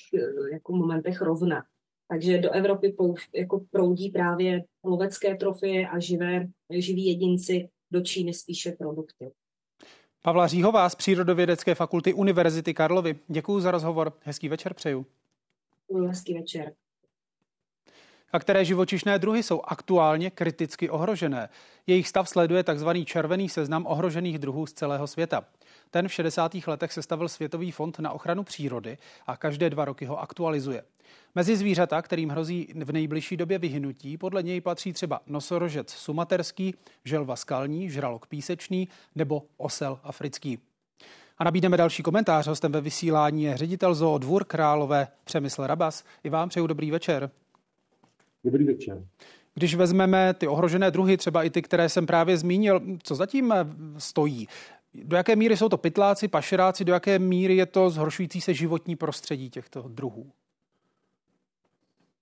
jako 0.51 0.76
momentech 0.76 1.22
rovna. 1.22 1.64
Takže 2.08 2.38
do 2.38 2.51
Evropy 2.51 2.89
pou, 2.89 3.16
jako 3.36 3.66
proudí 3.72 4.10
právě 4.10 4.64
lovecké 4.84 5.36
trofie 5.36 5.88
a 5.88 5.99
živé, 5.99 6.47
živí 6.70 7.06
jedinci, 7.06 7.70
do 7.91 8.01
Číny 8.01 8.34
spíše 8.34 8.72
produkty. 8.72 9.32
Pavla 10.22 10.47
Říhová 10.47 10.89
z 10.89 10.95
Přírodovědecké 10.95 11.76
fakulty 11.76 12.14
Univerzity 12.14 12.74
Karlovy. 12.74 13.16
Děkuji 13.28 13.60
za 13.60 13.72
rozhovor. 13.72 14.14
Hezký 14.22 14.49
večer 14.49 14.74
přeju. 14.74 15.06
Hezký 16.08 16.34
večer. 16.34 16.74
A 18.36 18.39
které 18.39 18.65
živočišné 18.65 19.19
druhy 19.19 19.43
jsou 19.43 19.61
aktuálně 19.61 20.29
kriticky 20.29 20.89
ohrožené? 20.89 21.49
Jejich 21.88 22.07
stav 22.07 22.29
sleduje 22.29 22.63
tzv. 22.63 22.89
červený 23.05 23.49
seznam 23.49 23.86
ohrožených 23.88 24.39
druhů 24.39 24.65
z 24.65 24.73
celého 24.73 25.07
světa. 25.07 25.43
Ten 25.91 26.07
v 26.07 26.13
60. 26.13 26.55
letech 26.67 26.93
sestavil 26.93 27.29
Světový 27.29 27.71
fond 27.71 27.99
na 27.99 28.11
ochranu 28.11 28.43
přírody 28.43 28.97
a 29.27 29.38
každé 29.38 29.69
dva 29.69 29.86
roky 29.86 30.05
ho 30.05 30.19
aktualizuje. 30.19 30.83
Mezi 31.36 31.55
zvířata, 31.55 32.01
kterým 32.01 32.29
hrozí 32.29 32.67
v 32.75 32.91
nejbližší 32.91 33.38
době 33.38 33.59
vyhynutí, 33.59 34.17
podle 34.17 34.43
něj 34.43 34.61
patří 34.61 34.93
třeba 34.93 35.21
nosorožec 35.27 35.91
sumaterský, 35.91 36.75
želva 37.05 37.36
skalní, 37.36 37.89
žralok 37.89 38.27
písečný 38.27 38.88
nebo 39.15 39.43
osel 39.57 39.99
africký. 40.03 40.59
A 41.38 41.43
nabídneme 41.43 41.77
další 41.77 42.03
komentář. 42.03 42.47
Hostem 42.47 42.71
ve 42.71 42.81
vysílání 42.81 43.43
je 43.43 43.57
ředitel 43.57 43.95
zoo 43.95 44.17
Dvůr 44.17 44.43
Králové 44.43 45.07
Přemysl 45.23 45.67
Rabas. 45.67 46.03
I 46.23 46.29
vám 46.29 46.49
přeju 46.49 46.67
dobrý 46.67 46.91
večer. 46.91 47.31
Dobrý 48.45 48.65
večer. 48.65 49.05
Když 49.53 49.75
vezmeme 49.75 50.33
ty 50.33 50.47
ohrožené 50.47 50.91
druhy, 50.91 51.17
třeba 51.17 51.43
i 51.43 51.49
ty, 51.49 51.61
které 51.61 51.89
jsem 51.89 52.05
právě 52.05 52.37
zmínil, 52.37 52.81
co 53.03 53.15
zatím 53.15 53.53
stojí? 53.97 54.47
Do 54.93 55.17
jaké 55.17 55.35
míry 55.35 55.57
jsou 55.57 55.69
to 55.69 55.77
pytláci, 55.77 56.27
pašeráci, 56.27 56.85
do 56.85 56.93
jaké 56.93 57.19
míry 57.19 57.55
je 57.55 57.65
to 57.65 57.89
zhoršující 57.89 58.41
se 58.41 58.53
životní 58.53 58.95
prostředí 58.95 59.49
těchto 59.49 59.81
druhů? 59.81 60.31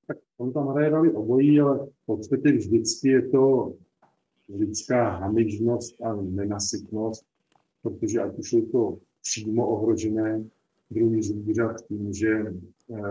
Tak 0.08 0.18
on 0.38 0.54
tam 0.54 0.68
hraje 0.68 0.90
roli 0.90 1.12
obojí, 1.12 1.60
ale 1.60 1.78
v 1.78 2.06
podstatě 2.06 2.52
vždycky 2.52 3.10
je 3.10 3.30
to 3.30 3.74
lidská 4.60 5.10
hamižnost 5.10 6.02
a 6.02 6.16
nenasytnost, 6.16 7.26
protože 7.82 8.22
ať 8.22 8.38
už 8.38 8.50
jsou 8.50 8.62
to 8.62 8.98
přímo 9.22 9.68
ohrožené 9.68 10.44
druhy 10.92 11.24
zvířat 11.24 11.82
tím, 11.88 12.14
že 12.14 12.30
eh, 12.30 13.02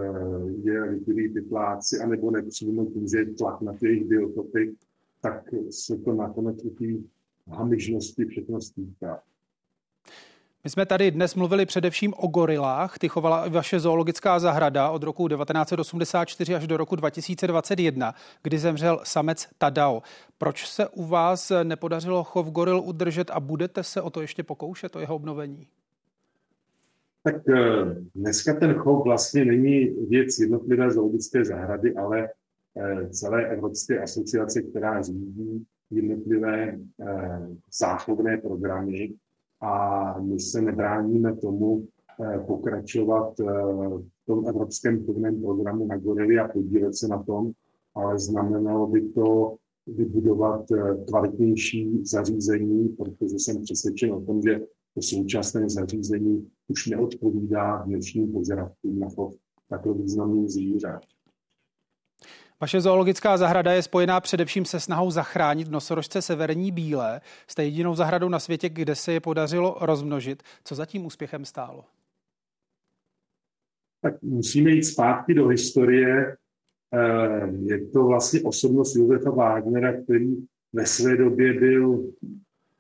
je 0.65 0.83
likvidují 0.83 1.29
pytláci, 1.29 1.99
anebo 1.99 2.31
nepřímo 2.31 2.87
tím, 2.87 3.09
že 3.09 3.19
je 3.19 3.35
tlak 3.35 3.61
na 3.61 3.73
ty 3.73 3.87
jejich 3.87 4.05
biotopy, 4.05 4.75
tak 5.21 5.45
se 5.71 5.99
to 5.99 6.15
nakonec 6.15 6.65
u 6.65 6.71
té 6.71 6.85
hamižnosti 7.49 8.25
všechno 8.25 8.61
stýká. 8.61 9.23
My 10.65 10.71
jsme 10.71 10.87
tady 10.87 11.11
dnes 11.11 11.35
mluvili 11.35 11.67
především 11.67 12.15
o 12.17 12.27
gorilách. 12.27 12.99
Ty 12.99 13.09
chovala 13.09 13.49
vaše 13.49 13.81
zoologická 13.81 14.39
zahrada 14.39 14.91
od 14.91 15.03
roku 15.03 15.29
1984 15.29 16.55
až 16.55 16.67
do 16.67 16.77
roku 16.77 16.97
2021, 16.97 18.15
kdy 18.43 18.59
zemřel 18.59 19.01
samec 19.05 19.49
Tadao. 19.59 20.03
Proč 20.39 20.67
se 20.67 20.89
u 20.89 21.05
vás 21.05 21.53
nepodařilo 21.63 22.25
chov 22.25 22.47
goril 22.47 22.81
udržet 22.85 23.31
a 23.31 23.41
budete 23.41 23.83
se 23.83 24.03
o 24.03 24.11
to 24.11 24.21
ještě 24.21 24.43
pokoušet, 24.43 24.97
o 24.97 25.01
jeho 25.01 25.15
obnovení? 25.15 25.67
Tak 27.25 27.49
eh, 27.49 27.97
dneska 28.15 28.55
ten 28.55 28.75
chov 28.75 29.05
vlastně 29.05 29.45
není 29.45 29.85
věc 30.09 30.39
jednotlivé 30.39 30.91
zoologické 30.91 31.45
zahrady, 31.45 31.95
ale 31.95 32.29
eh, 32.77 33.09
celé 33.09 33.49
Evropské 33.49 34.03
asociace, 34.03 34.63
která 34.63 35.03
řídí 35.03 35.67
jednotlivé 35.91 36.79
eh, 37.07 37.49
záchovné 37.79 38.39
programy. 38.39 39.15
A 39.61 40.21
my 40.21 40.41
se 40.41 40.61
nebráníme 40.61 41.37
tomu 41.37 41.89
pokračovat 42.47 43.35
v 43.39 44.27
tom 44.27 44.49
evropském 44.49 45.05
chovném 45.05 45.43
programu 45.43 45.87
na 45.87 45.97
gorily 45.97 46.39
a 46.39 46.49
podílet 46.49 46.95
se 46.95 47.09
na 47.09 47.23
tom, 47.23 47.53
ale 47.95 48.19
znamenalo 48.19 48.87
by 48.87 49.09
to 49.09 49.57
vybudovat 49.87 50.65
kvalitnější 51.09 52.05
zařízení, 52.05 52.89
protože 52.89 53.35
jsem 53.39 53.63
přesvědčen 53.63 54.13
o 54.13 54.21
tom, 54.21 54.43
že 54.43 54.61
to 54.95 55.03
současné 55.03 55.69
zařízení 55.69 56.51
už 56.73 56.87
neodpovídá 56.87 57.83
dnešním 57.87 58.33
požadavkům 58.33 59.01
na 59.01 59.09
chov 59.09 59.35
takhle 59.69 59.95
významných 59.95 60.49
zvířat. 60.49 61.03
Vaše 62.61 62.81
zoologická 62.81 63.37
zahrada 63.37 63.73
je 63.73 63.83
spojená 63.83 64.21
především 64.21 64.65
se 64.65 64.81
snahou 64.81 65.11
zachránit 65.11 65.71
nosorožce 65.71 66.23
severní 66.23 66.73
bílé. 66.73 67.21
Jste 67.47 67.65
jedinou 67.65 67.95
zahradou 67.95 68.29
na 68.29 68.39
světě, 68.39 68.69
kde 68.69 68.95
se 68.95 69.13
je 69.13 69.21
podařilo 69.21 69.77
rozmnožit. 69.81 70.43
Co 70.65 70.75
za 70.75 70.87
tím 70.87 71.07
úspěchem 71.07 71.45
stálo? 71.45 71.85
Tak 74.03 74.23
musíme 74.23 74.71
jít 74.71 74.85
zpátky 74.85 75.35
do 75.35 75.49
historie. 75.49 76.37
Eh, 76.95 77.47
je 77.63 77.87
to 77.87 78.05
vlastně 78.05 78.41
osobnost 78.43 78.97
Josefa 78.97 79.31
Wagnera, 79.31 80.03
který 80.03 80.37
ve 80.73 80.87
své 80.87 81.17
době 81.17 81.61
byl 81.61 82.13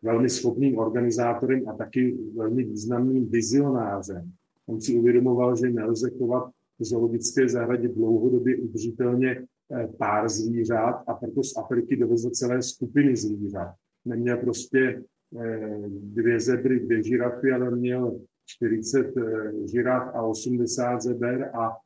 velmi 0.03 0.28
schopným 0.28 0.78
organizátorem 0.78 1.68
a 1.68 1.72
taky 1.72 2.18
velmi 2.36 2.64
významným 2.64 3.30
vizionářem. 3.30 4.32
On 4.66 4.80
si 4.80 4.94
uvědomoval, 4.94 5.57
že 5.57 5.70
nelze 5.70 6.11
chovat 6.11 6.50
v 6.78 6.84
zoologické 6.84 7.48
zahradě 7.48 7.88
dlouhodobě 7.88 8.57
udržitelně 8.57 9.30
eh, 9.30 9.88
pár 9.98 10.28
zvířat 10.28 11.05
a 11.07 11.14
proto 11.14 11.42
z 11.42 11.57
Afriky 11.57 11.96
dovezl 11.96 12.30
celé 12.30 12.62
skupiny 12.62 13.16
zvířat. 13.16 13.74
Neměl 14.05 14.36
prostě 14.36 15.03
eh, 15.40 15.82
dvě 15.88 16.40
zebry, 16.40 16.80
dvě 16.80 17.03
žirafy, 17.03 17.53
ale 17.53 17.70
měl 17.70 18.20
40 18.46 19.16
eh, 19.16 19.53
žiraf 19.66 20.14
a 20.14 20.22
80 20.22 21.03
zeber 21.03 21.50
a 21.55 21.76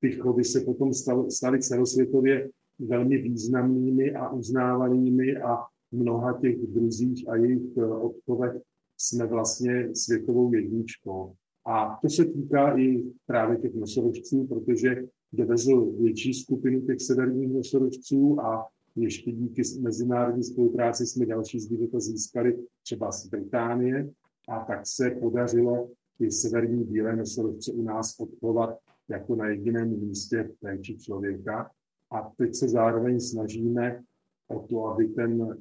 ty 0.00 0.12
chovy 0.12 0.44
se 0.44 0.60
potom 0.60 0.92
staly 1.28 1.60
celosvětově 1.60 2.50
velmi 2.78 3.18
významnými 3.18 4.14
a 4.14 4.28
uznávanými 4.28 5.36
a 5.36 5.56
mnoha 5.92 6.40
těch 6.40 6.56
druzích 6.66 7.28
a 7.28 7.36
jejich 7.36 7.76
eh, 7.76 7.86
odchovech 7.86 8.62
jsme 8.98 9.26
vlastně 9.26 9.94
světovou 9.94 10.54
jedničkou. 10.54 11.32
A 11.66 11.98
to 12.02 12.08
se 12.08 12.24
týká 12.24 12.78
i 12.78 13.04
právě 13.26 13.58
těch 13.58 13.74
nosorožců, 13.74 14.46
protože 14.46 15.04
dovezl 15.32 15.92
větší 15.92 16.34
skupinu 16.34 16.80
těch 16.80 17.00
severních 17.00 17.52
nosorožců 17.52 18.40
a 18.40 18.66
ještě 18.96 19.32
díky 19.32 19.62
mezinárodní 19.80 20.44
spolupráci 20.44 21.06
jsme 21.06 21.26
další 21.26 21.60
zvířata 21.60 22.00
získali 22.00 22.56
třeba 22.82 23.12
z 23.12 23.26
Británie 23.26 24.10
a 24.48 24.64
tak 24.64 24.80
se 24.86 25.10
podařilo 25.10 25.88
ty 26.18 26.30
severní 26.30 26.84
bílé 26.84 27.16
nosorožce 27.16 27.72
u 27.72 27.82
nás 27.82 28.20
odchovat 28.20 28.78
jako 29.08 29.36
na 29.36 29.48
jediném 29.48 30.00
místě 30.00 30.50
péči 30.60 30.98
člověka. 30.98 31.70
A 32.12 32.32
teď 32.36 32.54
se 32.54 32.68
zároveň 32.68 33.20
snažíme 33.20 34.02
o 34.50 34.66
to, 34.66 34.86
aby 34.86 35.08
ten 35.08 35.42
eh, 35.42 35.56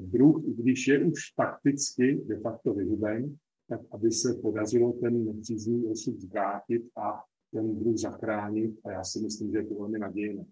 druh, 0.00 0.42
i 0.48 0.54
když 0.54 0.88
je 0.88 1.04
už 1.04 1.30
takticky 1.36 2.20
de 2.26 2.40
facto 2.40 2.74
vyhuben, 2.74 3.36
tak 3.68 3.80
aby 3.92 4.12
se 4.12 4.34
podařilo 4.42 4.92
ten 4.92 5.24
nepříznivý 5.24 5.86
osud 5.86 6.20
zvrátit 6.20 6.82
a 6.96 7.22
ten 7.52 7.78
druh 7.78 7.96
zachránit. 7.96 8.80
A 8.84 8.90
já 8.90 9.04
si 9.04 9.20
myslím, 9.20 9.52
že 9.52 9.58
je 9.58 9.66
to 9.66 9.74
velmi 9.74 9.98
nadějné. 9.98 10.44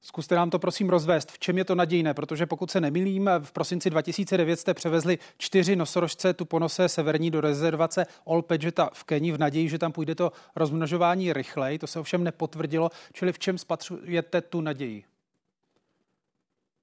Zkuste 0.00 0.34
nám 0.34 0.50
to 0.50 0.58
prosím 0.58 0.88
rozvést. 0.88 1.32
V 1.32 1.38
čem 1.38 1.58
je 1.58 1.64
to 1.64 1.74
nadějné? 1.74 2.14
Protože 2.14 2.46
pokud 2.46 2.70
se 2.70 2.80
nemýlím, 2.80 3.30
v 3.38 3.52
prosinci 3.52 3.90
2009 3.90 4.56
jste 4.56 4.74
převezli 4.74 5.18
čtyři 5.38 5.76
nosorožce 5.76 6.34
tu 6.34 6.44
ponose 6.44 6.88
severní 6.88 7.30
do 7.30 7.40
rezervace 7.40 8.06
Olpegeta 8.24 8.90
v 8.92 9.04
Keni 9.04 9.32
v 9.32 9.38
naději, 9.38 9.68
že 9.68 9.78
tam 9.78 9.92
půjde 9.92 10.14
to 10.14 10.32
rozmnožování 10.56 11.32
rychleji. 11.32 11.78
To 11.78 11.86
se 11.86 12.00
ovšem 12.00 12.24
nepotvrdilo. 12.24 12.90
Čili 13.12 13.32
v 13.32 13.38
čem 13.38 13.58
spatřujete 13.58 14.40
tu 14.40 14.60
naději? 14.60 15.04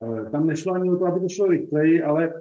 Eh, 0.05 0.29
tam 0.29 0.47
nešlo 0.47 0.73
ani 0.73 0.91
o 0.91 0.97
to, 0.97 1.05
aby 1.05 1.19
to 1.19 1.29
šlo 1.29 1.47
rychleji, 1.47 2.01
ale 2.01 2.33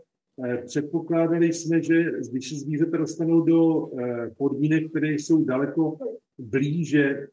eh, 0.45 0.57
předpokládali 0.67 1.53
jsme, 1.53 1.83
že 1.83 2.05
když 2.31 2.49
se 2.49 2.57
zvířata 2.57 2.97
dostanou 2.97 3.41
do 3.41 3.89
eh, 3.99 4.31
podmínek, 4.39 4.91
které 4.91 5.13
jsou 5.13 5.45
daleko 5.45 5.99
blíže 6.39 7.27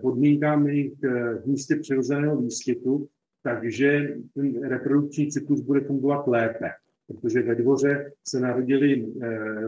podmínkám 0.00 0.66
jejich 0.68 0.92
v 1.42 1.46
místě 1.46 1.76
přirozeného 1.76 2.36
výskytu, 2.36 3.08
takže 3.42 4.16
ten 4.34 4.68
reprodukční 4.68 5.30
cyklus 5.30 5.60
bude 5.60 5.80
fungovat 5.80 6.26
lépe. 6.26 6.70
Protože 7.06 7.42
ve 7.42 7.54
dvoře 7.54 8.12
se 8.28 8.40
narodili, 8.40 9.06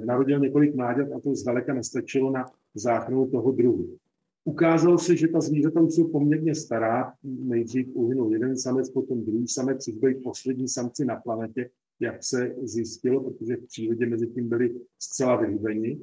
narodil 0.05 0.39
několik 0.39 0.75
mláďat 0.75 1.09
a 1.13 1.21
to 1.21 1.35
zdaleka 1.35 1.75
nestačilo 1.75 2.31
na 2.31 2.47
záchranu 2.75 3.31
toho 3.31 3.53
druhu. 3.53 3.97
Ukázalo 4.45 4.99
se, 4.99 5.17
že 5.17 5.29
ta 5.29 5.41
zvířata 5.41 5.81
už 5.81 5.95
jsou 5.95 6.09
poměrně 6.09 6.55
stará. 6.55 7.13
Nejdřív 7.23 7.87
uhynul 7.95 8.33
jeden 8.33 8.57
samec, 8.57 8.91
potom 8.91 9.25
druhý 9.25 9.49
samec, 9.49 9.85
což 9.85 9.95
byli 9.95 10.15
poslední 10.15 10.69
samci 10.69 11.05
na 11.05 11.17
planetě, 11.17 11.71
jak 12.01 12.25
se 12.25 12.55
zjistilo, 12.63 13.21
protože 13.21 13.57
v 13.57 13.67
přírodě 13.67 14.07
mezi 14.07 14.27
tím 14.27 14.49
byli 14.49 14.81
zcela 14.99 15.37
vyhubeni. 15.37 16.01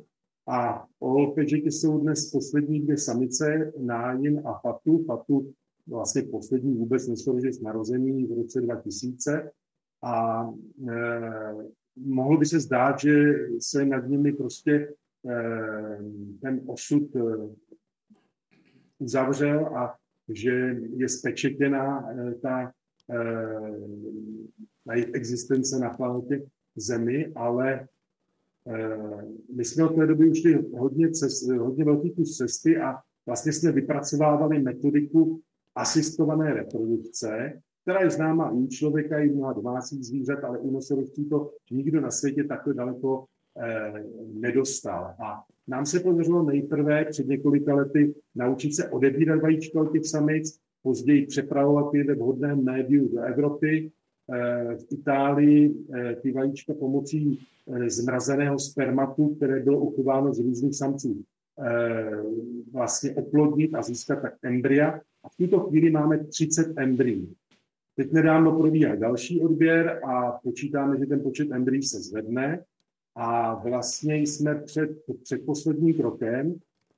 A 0.47 0.87
olpežeky 0.99 1.71
jsou 1.71 1.99
dnes 1.99 2.31
poslední 2.31 2.81
dvě 2.81 2.97
samice, 2.97 3.73
Nájin 3.77 4.41
a 4.45 4.59
Fatu. 4.59 5.03
Fatu 5.03 5.53
vlastně 5.87 6.21
poslední 6.21 6.73
vůbec 6.73 7.07
nesorožec 7.07 7.59
narozený 7.59 8.25
v 8.25 8.37
roce 8.37 8.61
2000. 8.61 9.51
A 10.03 10.45
e, 10.89 10.93
mohlo 11.95 12.37
by 12.37 12.45
se 12.45 12.59
zdát, 12.59 12.99
že 12.99 13.33
se 13.59 13.85
nad 13.85 14.07
nimi 14.07 14.33
prostě 14.33 14.93
ten 16.41 16.61
osud 16.65 17.03
uzavřel 19.01 19.65
a 19.65 19.95
že 20.29 20.75
je 20.95 21.09
spečetěná 21.09 22.13
ta, 22.41 22.71
ta 24.85 24.93
jejich 24.93 25.09
existence 25.13 25.79
na 25.79 25.89
planetě 25.89 26.41
Zemi, 26.75 27.31
ale 27.35 27.87
my 29.55 29.65
jsme 29.65 29.83
od 29.83 29.95
té 29.95 30.07
doby 30.07 30.29
už 30.29 30.41
hodně, 30.77 31.11
cest, 31.11 31.47
hodně 31.47 31.85
velký 31.85 32.11
kus 32.11 32.37
cesty 32.37 32.77
a 32.77 32.95
vlastně 33.25 33.53
jsme 33.53 33.71
vypracovávali 33.71 34.59
metodiku 34.59 35.41
asistované 35.75 36.53
reprodukce, 36.53 37.61
která 37.81 38.01
je 38.01 38.09
známa 38.09 38.49
i 38.49 38.53
u 38.53 38.67
člověka, 38.67 39.19
i 39.19 39.29
u 39.29 39.35
mnoha 39.35 39.53
domácích 39.53 40.05
zvířat, 40.05 40.43
ale 40.43 40.59
u 40.59 40.71
nosorožců 40.71 41.25
to 41.29 41.51
nikdo 41.71 42.01
na 42.01 42.11
světě 42.11 42.43
takhle 42.43 42.73
daleko 42.73 43.25
eh, 43.57 44.03
nedostal. 44.33 45.15
A 45.23 45.43
nám 45.71 45.85
se 45.85 45.99
podařilo 45.99 46.43
nejprve 46.43 47.05
před 47.05 47.27
několika 47.27 47.75
lety 47.75 48.13
naučit 48.35 48.75
se 48.75 48.89
odebírat 48.89 49.41
vajíčka 49.41 49.81
od 49.81 49.91
těch 49.91 50.05
samic, 50.05 50.59
později 50.83 51.25
přepravovat 51.25 51.93
je 51.93 52.03
ve 52.03 52.15
vhodném 52.15 52.63
médiu 52.63 53.07
do 53.07 53.21
Evropy. 53.21 53.91
Eh, 54.33 54.75
v 54.75 54.85
Itálii 54.91 55.75
eh, 55.93 56.15
ty 56.15 56.31
vajíčka 56.31 56.73
pomocí 56.73 57.39
eh, 57.67 57.89
zmrazeného 57.89 58.59
spermatu, 58.59 59.35
které 59.35 59.59
bylo 59.59 59.79
uchováno 59.79 60.33
z 60.33 60.39
různých 60.39 60.75
samců, 60.75 61.23
vlastně 62.71 63.15
oplodnit 63.15 63.75
a 63.75 63.81
získat 63.81 64.21
tak 64.21 64.33
embrya. 64.43 64.99
A 65.23 65.29
v 65.29 65.35
tuto 65.37 65.59
chvíli 65.59 65.91
máme 65.91 66.17
30 66.17 66.73
embryí. 66.77 67.33
Teď 67.95 68.11
nedávno 68.11 68.59
probíhá 68.59 68.95
další 68.95 69.41
odběr 69.41 69.99
a 70.03 70.31
počítáme, 70.31 70.99
že 70.99 71.05
ten 71.05 71.21
počet 71.21 71.51
embryí 71.51 71.83
se 71.83 71.99
zvedne 72.01 72.63
a 73.15 73.55
vlastně 73.55 74.15
jsme 74.15 74.55
před, 74.55 74.89
před 75.23 75.45
posledním 75.45 75.93
krokem 75.93 76.55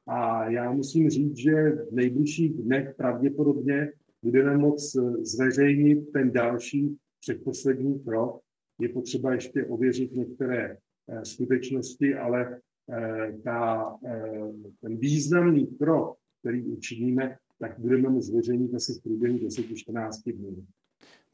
a 0.07 0.49
já 0.49 0.71
musím 0.71 1.09
říct, 1.09 1.37
že 1.37 1.69
v 1.69 1.91
nejbližších 1.91 2.53
dnech 2.53 2.95
pravděpodobně 2.95 3.91
budeme 4.23 4.57
moct 4.57 4.95
zveřejnit 5.21 6.11
ten 6.11 6.31
další 6.31 6.97
předposlední 7.19 7.99
krok. 7.99 8.41
Je 8.79 8.89
potřeba 8.89 9.33
ještě 9.33 9.65
ověřit 9.65 10.15
některé 10.15 10.77
eh, 11.07 11.25
skutečnosti, 11.25 12.15
ale 12.15 12.59
eh, 12.89 13.37
ta, 13.43 13.95
eh, 14.05 14.51
ten 14.81 14.97
významný 14.97 15.67
krok, 15.67 16.17
který 16.39 16.63
učiníme, 16.63 17.37
tak 17.59 17.79
budeme 17.79 18.09
mu 18.09 18.21
zveřejnit 18.21 18.75
asi 18.75 18.93
v 18.93 19.03
průběhu 19.03 19.37
10-14 19.37 20.33
dnů. 20.35 20.65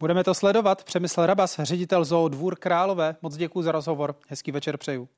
Budeme 0.01 0.23
to 0.23 0.33
sledovat. 0.33 0.83
Přemysl 0.83 1.25
Rabas, 1.25 1.59
ředitel 1.59 2.05
zoo 2.05 2.27
Dvůr 2.27 2.55
Králové. 2.55 3.15
Moc 3.21 3.37
děkuji 3.37 3.61
za 3.61 3.71
rozhovor. 3.71 4.15
Hezký 4.27 4.51
večer 4.51 4.77
přeju. 4.77 5.09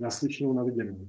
Naslyšenou 0.00 0.52
na 0.52 0.62
viděnou. 0.62 1.08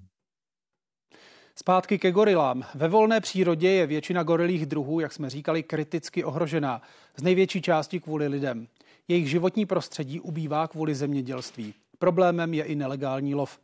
Zpátky 1.55 1.99
ke 1.99 2.11
gorilám. 2.11 2.63
Ve 2.75 2.87
volné 2.87 3.21
přírodě 3.21 3.69
je 3.69 3.87
většina 3.87 4.23
gorilých 4.23 4.65
druhů, 4.65 4.99
jak 4.99 5.13
jsme 5.13 5.29
říkali, 5.29 5.63
kriticky 5.63 6.23
ohrožená. 6.23 6.81
Z 7.17 7.23
největší 7.23 7.61
části 7.61 7.99
kvůli 7.99 8.27
lidem. 8.27 8.67
Jejich 9.07 9.29
životní 9.29 9.65
prostředí 9.65 10.19
ubývá 10.19 10.67
kvůli 10.67 10.95
zemědělství. 10.95 11.73
Problémem 11.99 12.53
je 12.53 12.63
i 12.63 12.75
nelegální 12.75 13.35
lov. 13.35 13.59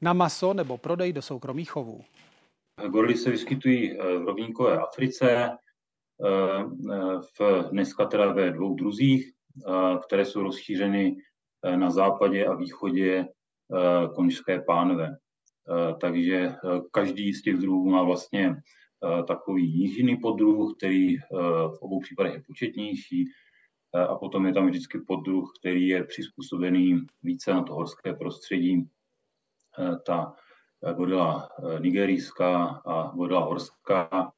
Na 0.00 0.12
maso 0.12 0.54
nebo 0.54 0.78
prodej 0.78 1.12
do 1.12 1.22
soukromých 1.22 1.70
chovů. 1.70 2.04
Gorily 2.88 3.16
se 3.16 3.30
vyskytují 3.30 3.92
eh, 3.92 4.18
v 4.18 4.24
rovníkové 4.24 4.78
Africe, 4.78 5.50
v, 7.38 7.68
dneska 7.70 8.04
teda 8.04 8.32
ve 8.32 8.50
dvou 8.50 8.74
druzích, 8.74 9.32
eh, 9.32 9.98
které 10.06 10.24
jsou 10.24 10.42
rozšířeny 10.42 11.16
na 11.76 11.90
západě 11.90 12.46
a 12.46 12.54
východě 12.54 13.26
konžské 14.14 14.60
pánve. 14.60 15.16
Takže 16.00 16.54
každý 16.90 17.32
z 17.34 17.42
těch 17.42 17.56
druhů 17.56 17.90
má 17.90 18.02
vlastně 18.02 18.56
takový 19.28 19.72
nížinný 19.72 20.16
podruh, 20.16 20.76
který 20.76 21.16
v 21.68 21.78
obou 21.80 22.00
případech 22.00 22.34
je 22.34 22.42
početnější 22.46 23.24
a 24.08 24.14
potom 24.14 24.46
je 24.46 24.52
tam 24.52 24.66
vždycky 24.66 24.98
podruh, 24.98 25.52
který 25.60 25.88
je 25.88 26.04
přizpůsobený 26.04 27.06
více 27.22 27.54
na 27.54 27.62
to 27.62 27.74
horské 27.74 28.14
prostředí. 28.14 28.88
Ta 30.06 30.34
gorila 30.92 31.48
eh, 31.48 31.80
nigerijská 31.80 32.64
a 32.86 33.12
gorila 33.16 33.44
horská 33.44 34.32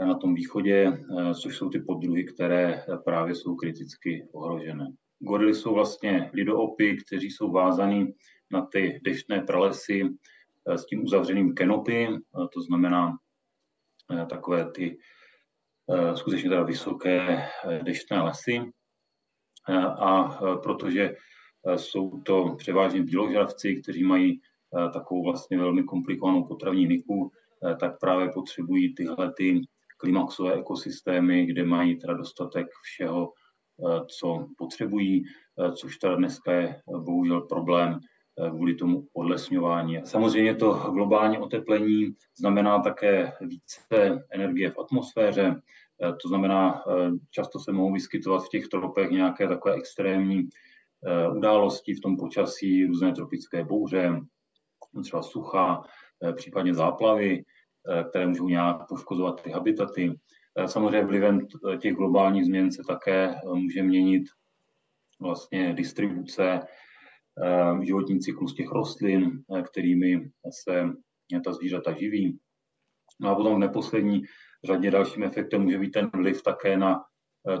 na 0.00 0.14
tom 0.14 0.34
východě, 0.34 0.92
eh, 0.92 1.34
což 1.34 1.56
jsou 1.56 1.68
ty 1.68 1.80
poddruhy, 1.80 2.24
které 2.24 2.84
právě 3.04 3.34
jsou 3.34 3.54
kriticky 3.54 4.28
ohrožené. 4.32 4.88
Gorily 5.18 5.54
jsou 5.54 5.74
vlastně 5.74 6.30
lidoopy, 6.34 6.96
kteří 7.06 7.30
jsou 7.30 7.52
vázaní 7.52 8.14
na 8.50 8.66
ty 8.66 9.00
deštné 9.04 9.40
pralesy 9.40 10.02
eh, 10.68 10.78
s 10.78 10.86
tím 10.86 11.04
uzavřeným 11.04 11.54
kenopy, 11.54 12.08
to 12.52 12.60
znamená 12.60 13.12
takové 14.30 14.70
ty 14.70 14.98
skutečně 16.14 16.50
teda 16.50 16.62
vysoké 16.62 17.48
deštné 17.82 18.22
lesy. 18.22 18.60
A 19.98 20.38
protože 20.62 21.16
jsou 21.76 22.20
to 22.20 22.54
převážně 22.58 23.02
bíložravci, 23.02 23.80
kteří 23.82 24.04
mají 24.04 24.40
Eh, 24.78 24.90
takovou 24.90 25.22
vlastně 25.24 25.58
velmi 25.58 25.82
komplikovanou 25.82 26.44
potravní 26.44 26.86
niku, 26.86 27.30
eh, 27.70 27.76
tak 27.76 28.00
právě 28.00 28.28
potřebují 28.34 28.94
tyhle 28.94 29.32
ty 29.36 29.60
klimaxové 29.96 30.54
ekosystémy, 30.54 31.46
kde 31.46 31.64
mají 31.64 31.96
teda 31.96 32.14
dostatek 32.14 32.66
všeho, 32.82 33.32
eh, 33.32 34.00
co 34.20 34.46
potřebují, 34.58 35.24
což 35.76 35.96
teda 35.96 36.14
dneska 36.14 36.52
je 36.52 36.82
bohužel 36.98 37.40
problém 37.40 38.00
kvůli 38.50 38.74
tomu 38.74 39.06
odlesňování. 39.12 40.00
Samozřejmě 40.04 40.54
to 40.54 40.72
globální 40.72 41.38
oteplení 41.38 42.14
znamená 42.38 42.78
také 42.78 43.32
více 43.40 44.24
energie 44.30 44.70
v 44.70 44.78
atmosféře, 44.78 45.60
to 46.22 46.28
znamená, 46.28 46.82
často 47.30 47.58
se 47.58 47.72
mohou 47.72 47.92
vyskytovat 47.92 48.44
v 48.44 48.48
těch 48.48 48.68
tropech 48.68 49.10
nějaké 49.10 49.48
takové 49.48 49.74
extrémní 49.74 50.48
události 51.36 51.94
v 51.94 52.00
tom 52.00 52.16
počasí, 52.16 52.86
různé 52.86 53.12
tropické 53.12 53.64
bouře, 53.64 54.20
třeba 55.02 55.22
sucha, 55.22 55.82
eh, 56.24 56.32
případně 56.32 56.74
záplavy, 56.74 57.38
eh, 57.38 57.42
které 58.08 58.26
můžou 58.26 58.48
nějak 58.48 58.88
poškozovat 58.88 59.42
ty 59.42 59.50
habitaty. 59.50 60.14
Eh, 60.58 60.68
samozřejmě 60.68 61.04
vlivem 61.06 61.46
těch 61.80 61.94
globálních 61.94 62.44
změn 62.44 62.72
se 62.72 62.82
také 62.88 63.34
může 63.54 63.82
měnit 63.82 64.24
vlastně 65.20 65.74
distribuce, 65.74 66.60
životní 67.82 68.20
cyklus 68.20 68.54
těch 68.54 68.70
rostlin, 68.70 69.42
kterými 69.70 70.30
se 70.62 70.88
ta 71.44 71.52
zvířata 71.52 71.92
živí. 71.92 72.38
No 73.20 73.30
a 73.30 73.34
potom 73.34 73.56
v 73.56 73.58
neposlední 73.58 74.22
řadě 74.64 74.90
dalším 74.90 75.22
efektem 75.22 75.62
může 75.62 75.78
být 75.78 75.90
ten 75.90 76.10
vliv 76.14 76.42
také 76.42 76.76
na 76.76 77.04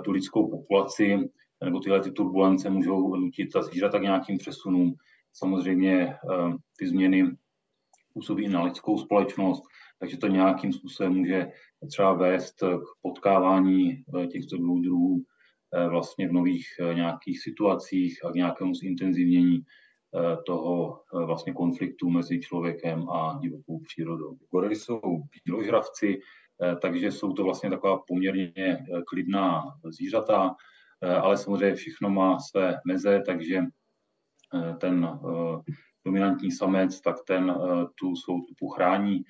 tu 0.04 0.10
lidskou 0.10 0.50
populaci, 0.50 1.30
nebo 1.64 1.80
tyhle 1.80 2.00
ty 2.00 2.10
turbulence 2.10 2.70
můžou 2.70 3.16
nutit 3.16 3.52
ta 3.52 3.62
zvířata 3.62 3.98
k 3.98 4.02
nějakým 4.02 4.38
přesunům. 4.38 4.94
Samozřejmě 5.32 6.16
ty 6.78 6.88
změny 6.88 7.36
působí 8.14 8.48
na 8.48 8.62
lidskou 8.62 8.98
společnost, 8.98 9.62
takže 10.00 10.16
to 10.16 10.26
nějakým 10.26 10.72
způsobem 10.72 11.12
může 11.12 11.48
třeba 11.88 12.12
vést 12.12 12.54
k 12.60 12.84
potkávání 13.02 13.92
eh, 13.92 14.26
těchto 14.26 14.56
dvou 14.56 14.80
druhů 14.80 15.22
eh, 15.74 15.88
vlastně 15.88 16.28
v 16.28 16.32
nových 16.32 16.66
eh, 16.80 16.94
nějakých 16.94 17.42
situacích 17.42 18.24
a 18.24 18.30
k 18.30 18.34
nějakému 18.34 18.74
zintenzivnění 18.74 19.60
toho 20.46 21.02
vlastně 21.26 21.52
konfliktu 21.52 22.10
mezi 22.10 22.40
člověkem 22.40 23.08
a 23.08 23.38
divokou 23.42 23.80
přírodou. 23.80 24.36
Gorily 24.50 24.76
jsou 24.76 25.00
bíložravci, 25.44 26.20
takže 26.82 27.12
jsou 27.12 27.32
to 27.32 27.44
vlastně 27.44 27.70
taková 27.70 27.98
poměrně 28.06 28.78
klidná 29.06 29.62
zvířata, 29.84 30.54
ale 31.00 31.36
samozřejmě 31.36 31.74
všechno 31.74 32.10
má 32.10 32.38
své 32.38 32.78
meze, 32.86 33.22
takže 33.26 33.62
ten 34.78 35.18
dominantní 36.04 36.50
samec, 36.50 37.00
tak 37.00 37.16
ten 37.26 37.50
eh, 37.50 37.84
tu 37.94 38.16
svou 38.16 38.40
tupu 38.40 38.68
chrání, 38.68 39.20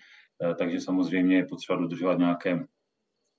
eh, 0.43 0.55
takže 0.55 0.81
samozřejmě 0.81 1.37
je 1.37 1.47
potřeba 1.47 1.79
dodržovat 1.79 2.18
nějaké 2.18 2.66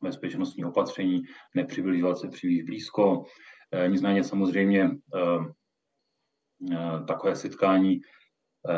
bezpečnostní 0.04 0.66
opatření, 0.66 1.22
nepřibližovat 1.56 2.18
se 2.18 2.28
příliš 2.28 2.64
blízko. 2.64 3.26
Eh, 3.72 3.88
nicméně 3.88 4.24
samozřejmě 4.24 4.90
takové 7.08 7.36
setkání 7.36 8.00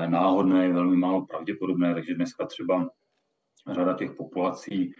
náhodné 0.07 0.65
je 0.65 0.73
velmi 0.73 0.97
málo 0.97 1.25
pravděpodobné, 1.25 1.93
takže 1.93 2.15
dneska 2.15 2.45
třeba 2.45 2.89
řada 3.71 3.93
těch 3.93 4.11
populací 4.17 4.91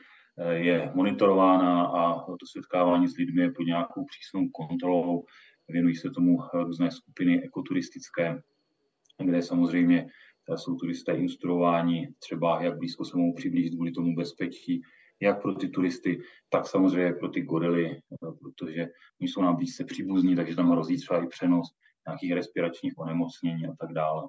je 0.51 0.91
monitorována 0.95 1.85
a 1.85 2.25
to 2.25 2.45
setkávání 2.51 3.07
s 3.07 3.17
lidmi 3.17 3.41
je 3.41 3.51
pod 3.51 3.63
nějakou 3.63 4.05
přísnou 4.05 4.49
kontrolou. 4.49 5.23
Věnují 5.69 5.95
se 5.95 6.09
tomu 6.09 6.37
různé 6.53 6.91
skupiny 6.91 7.43
ekoturistické, 7.43 8.41
kde 9.25 9.41
samozřejmě 9.41 10.07
eh, 10.49 10.57
jsou 10.57 10.75
turisté 10.75 11.13
instruováni 11.13 12.09
třeba, 12.19 12.63
jak 12.63 12.77
blízko 12.77 13.05
se 13.05 13.17
mohou 13.17 13.33
přiblížit 13.33 13.73
kvůli 13.73 13.91
tomu 13.91 14.15
bezpečí, 14.15 14.81
jak 15.21 15.41
pro 15.41 15.55
ty 15.55 15.69
turisty, 15.69 16.19
tak 16.49 16.67
samozřejmě 16.67 17.13
pro 17.13 17.29
ty 17.29 17.41
gorily, 17.41 17.91
eh, 17.91 18.01
protože 18.41 18.87
oni 19.21 19.27
jsou 19.27 19.41
nám 19.41 19.55
blízce 19.55 19.83
příbuzní, 19.83 20.35
takže 20.35 20.55
tam 20.55 20.71
hrozí 20.71 20.97
třeba 20.97 21.23
i 21.23 21.27
přenos 21.27 21.67
nějakých 22.07 22.31
respiračních 22.31 22.93
onemocnění 22.97 23.67
a 23.67 23.73
tak 23.79 23.93
dále. 23.93 24.27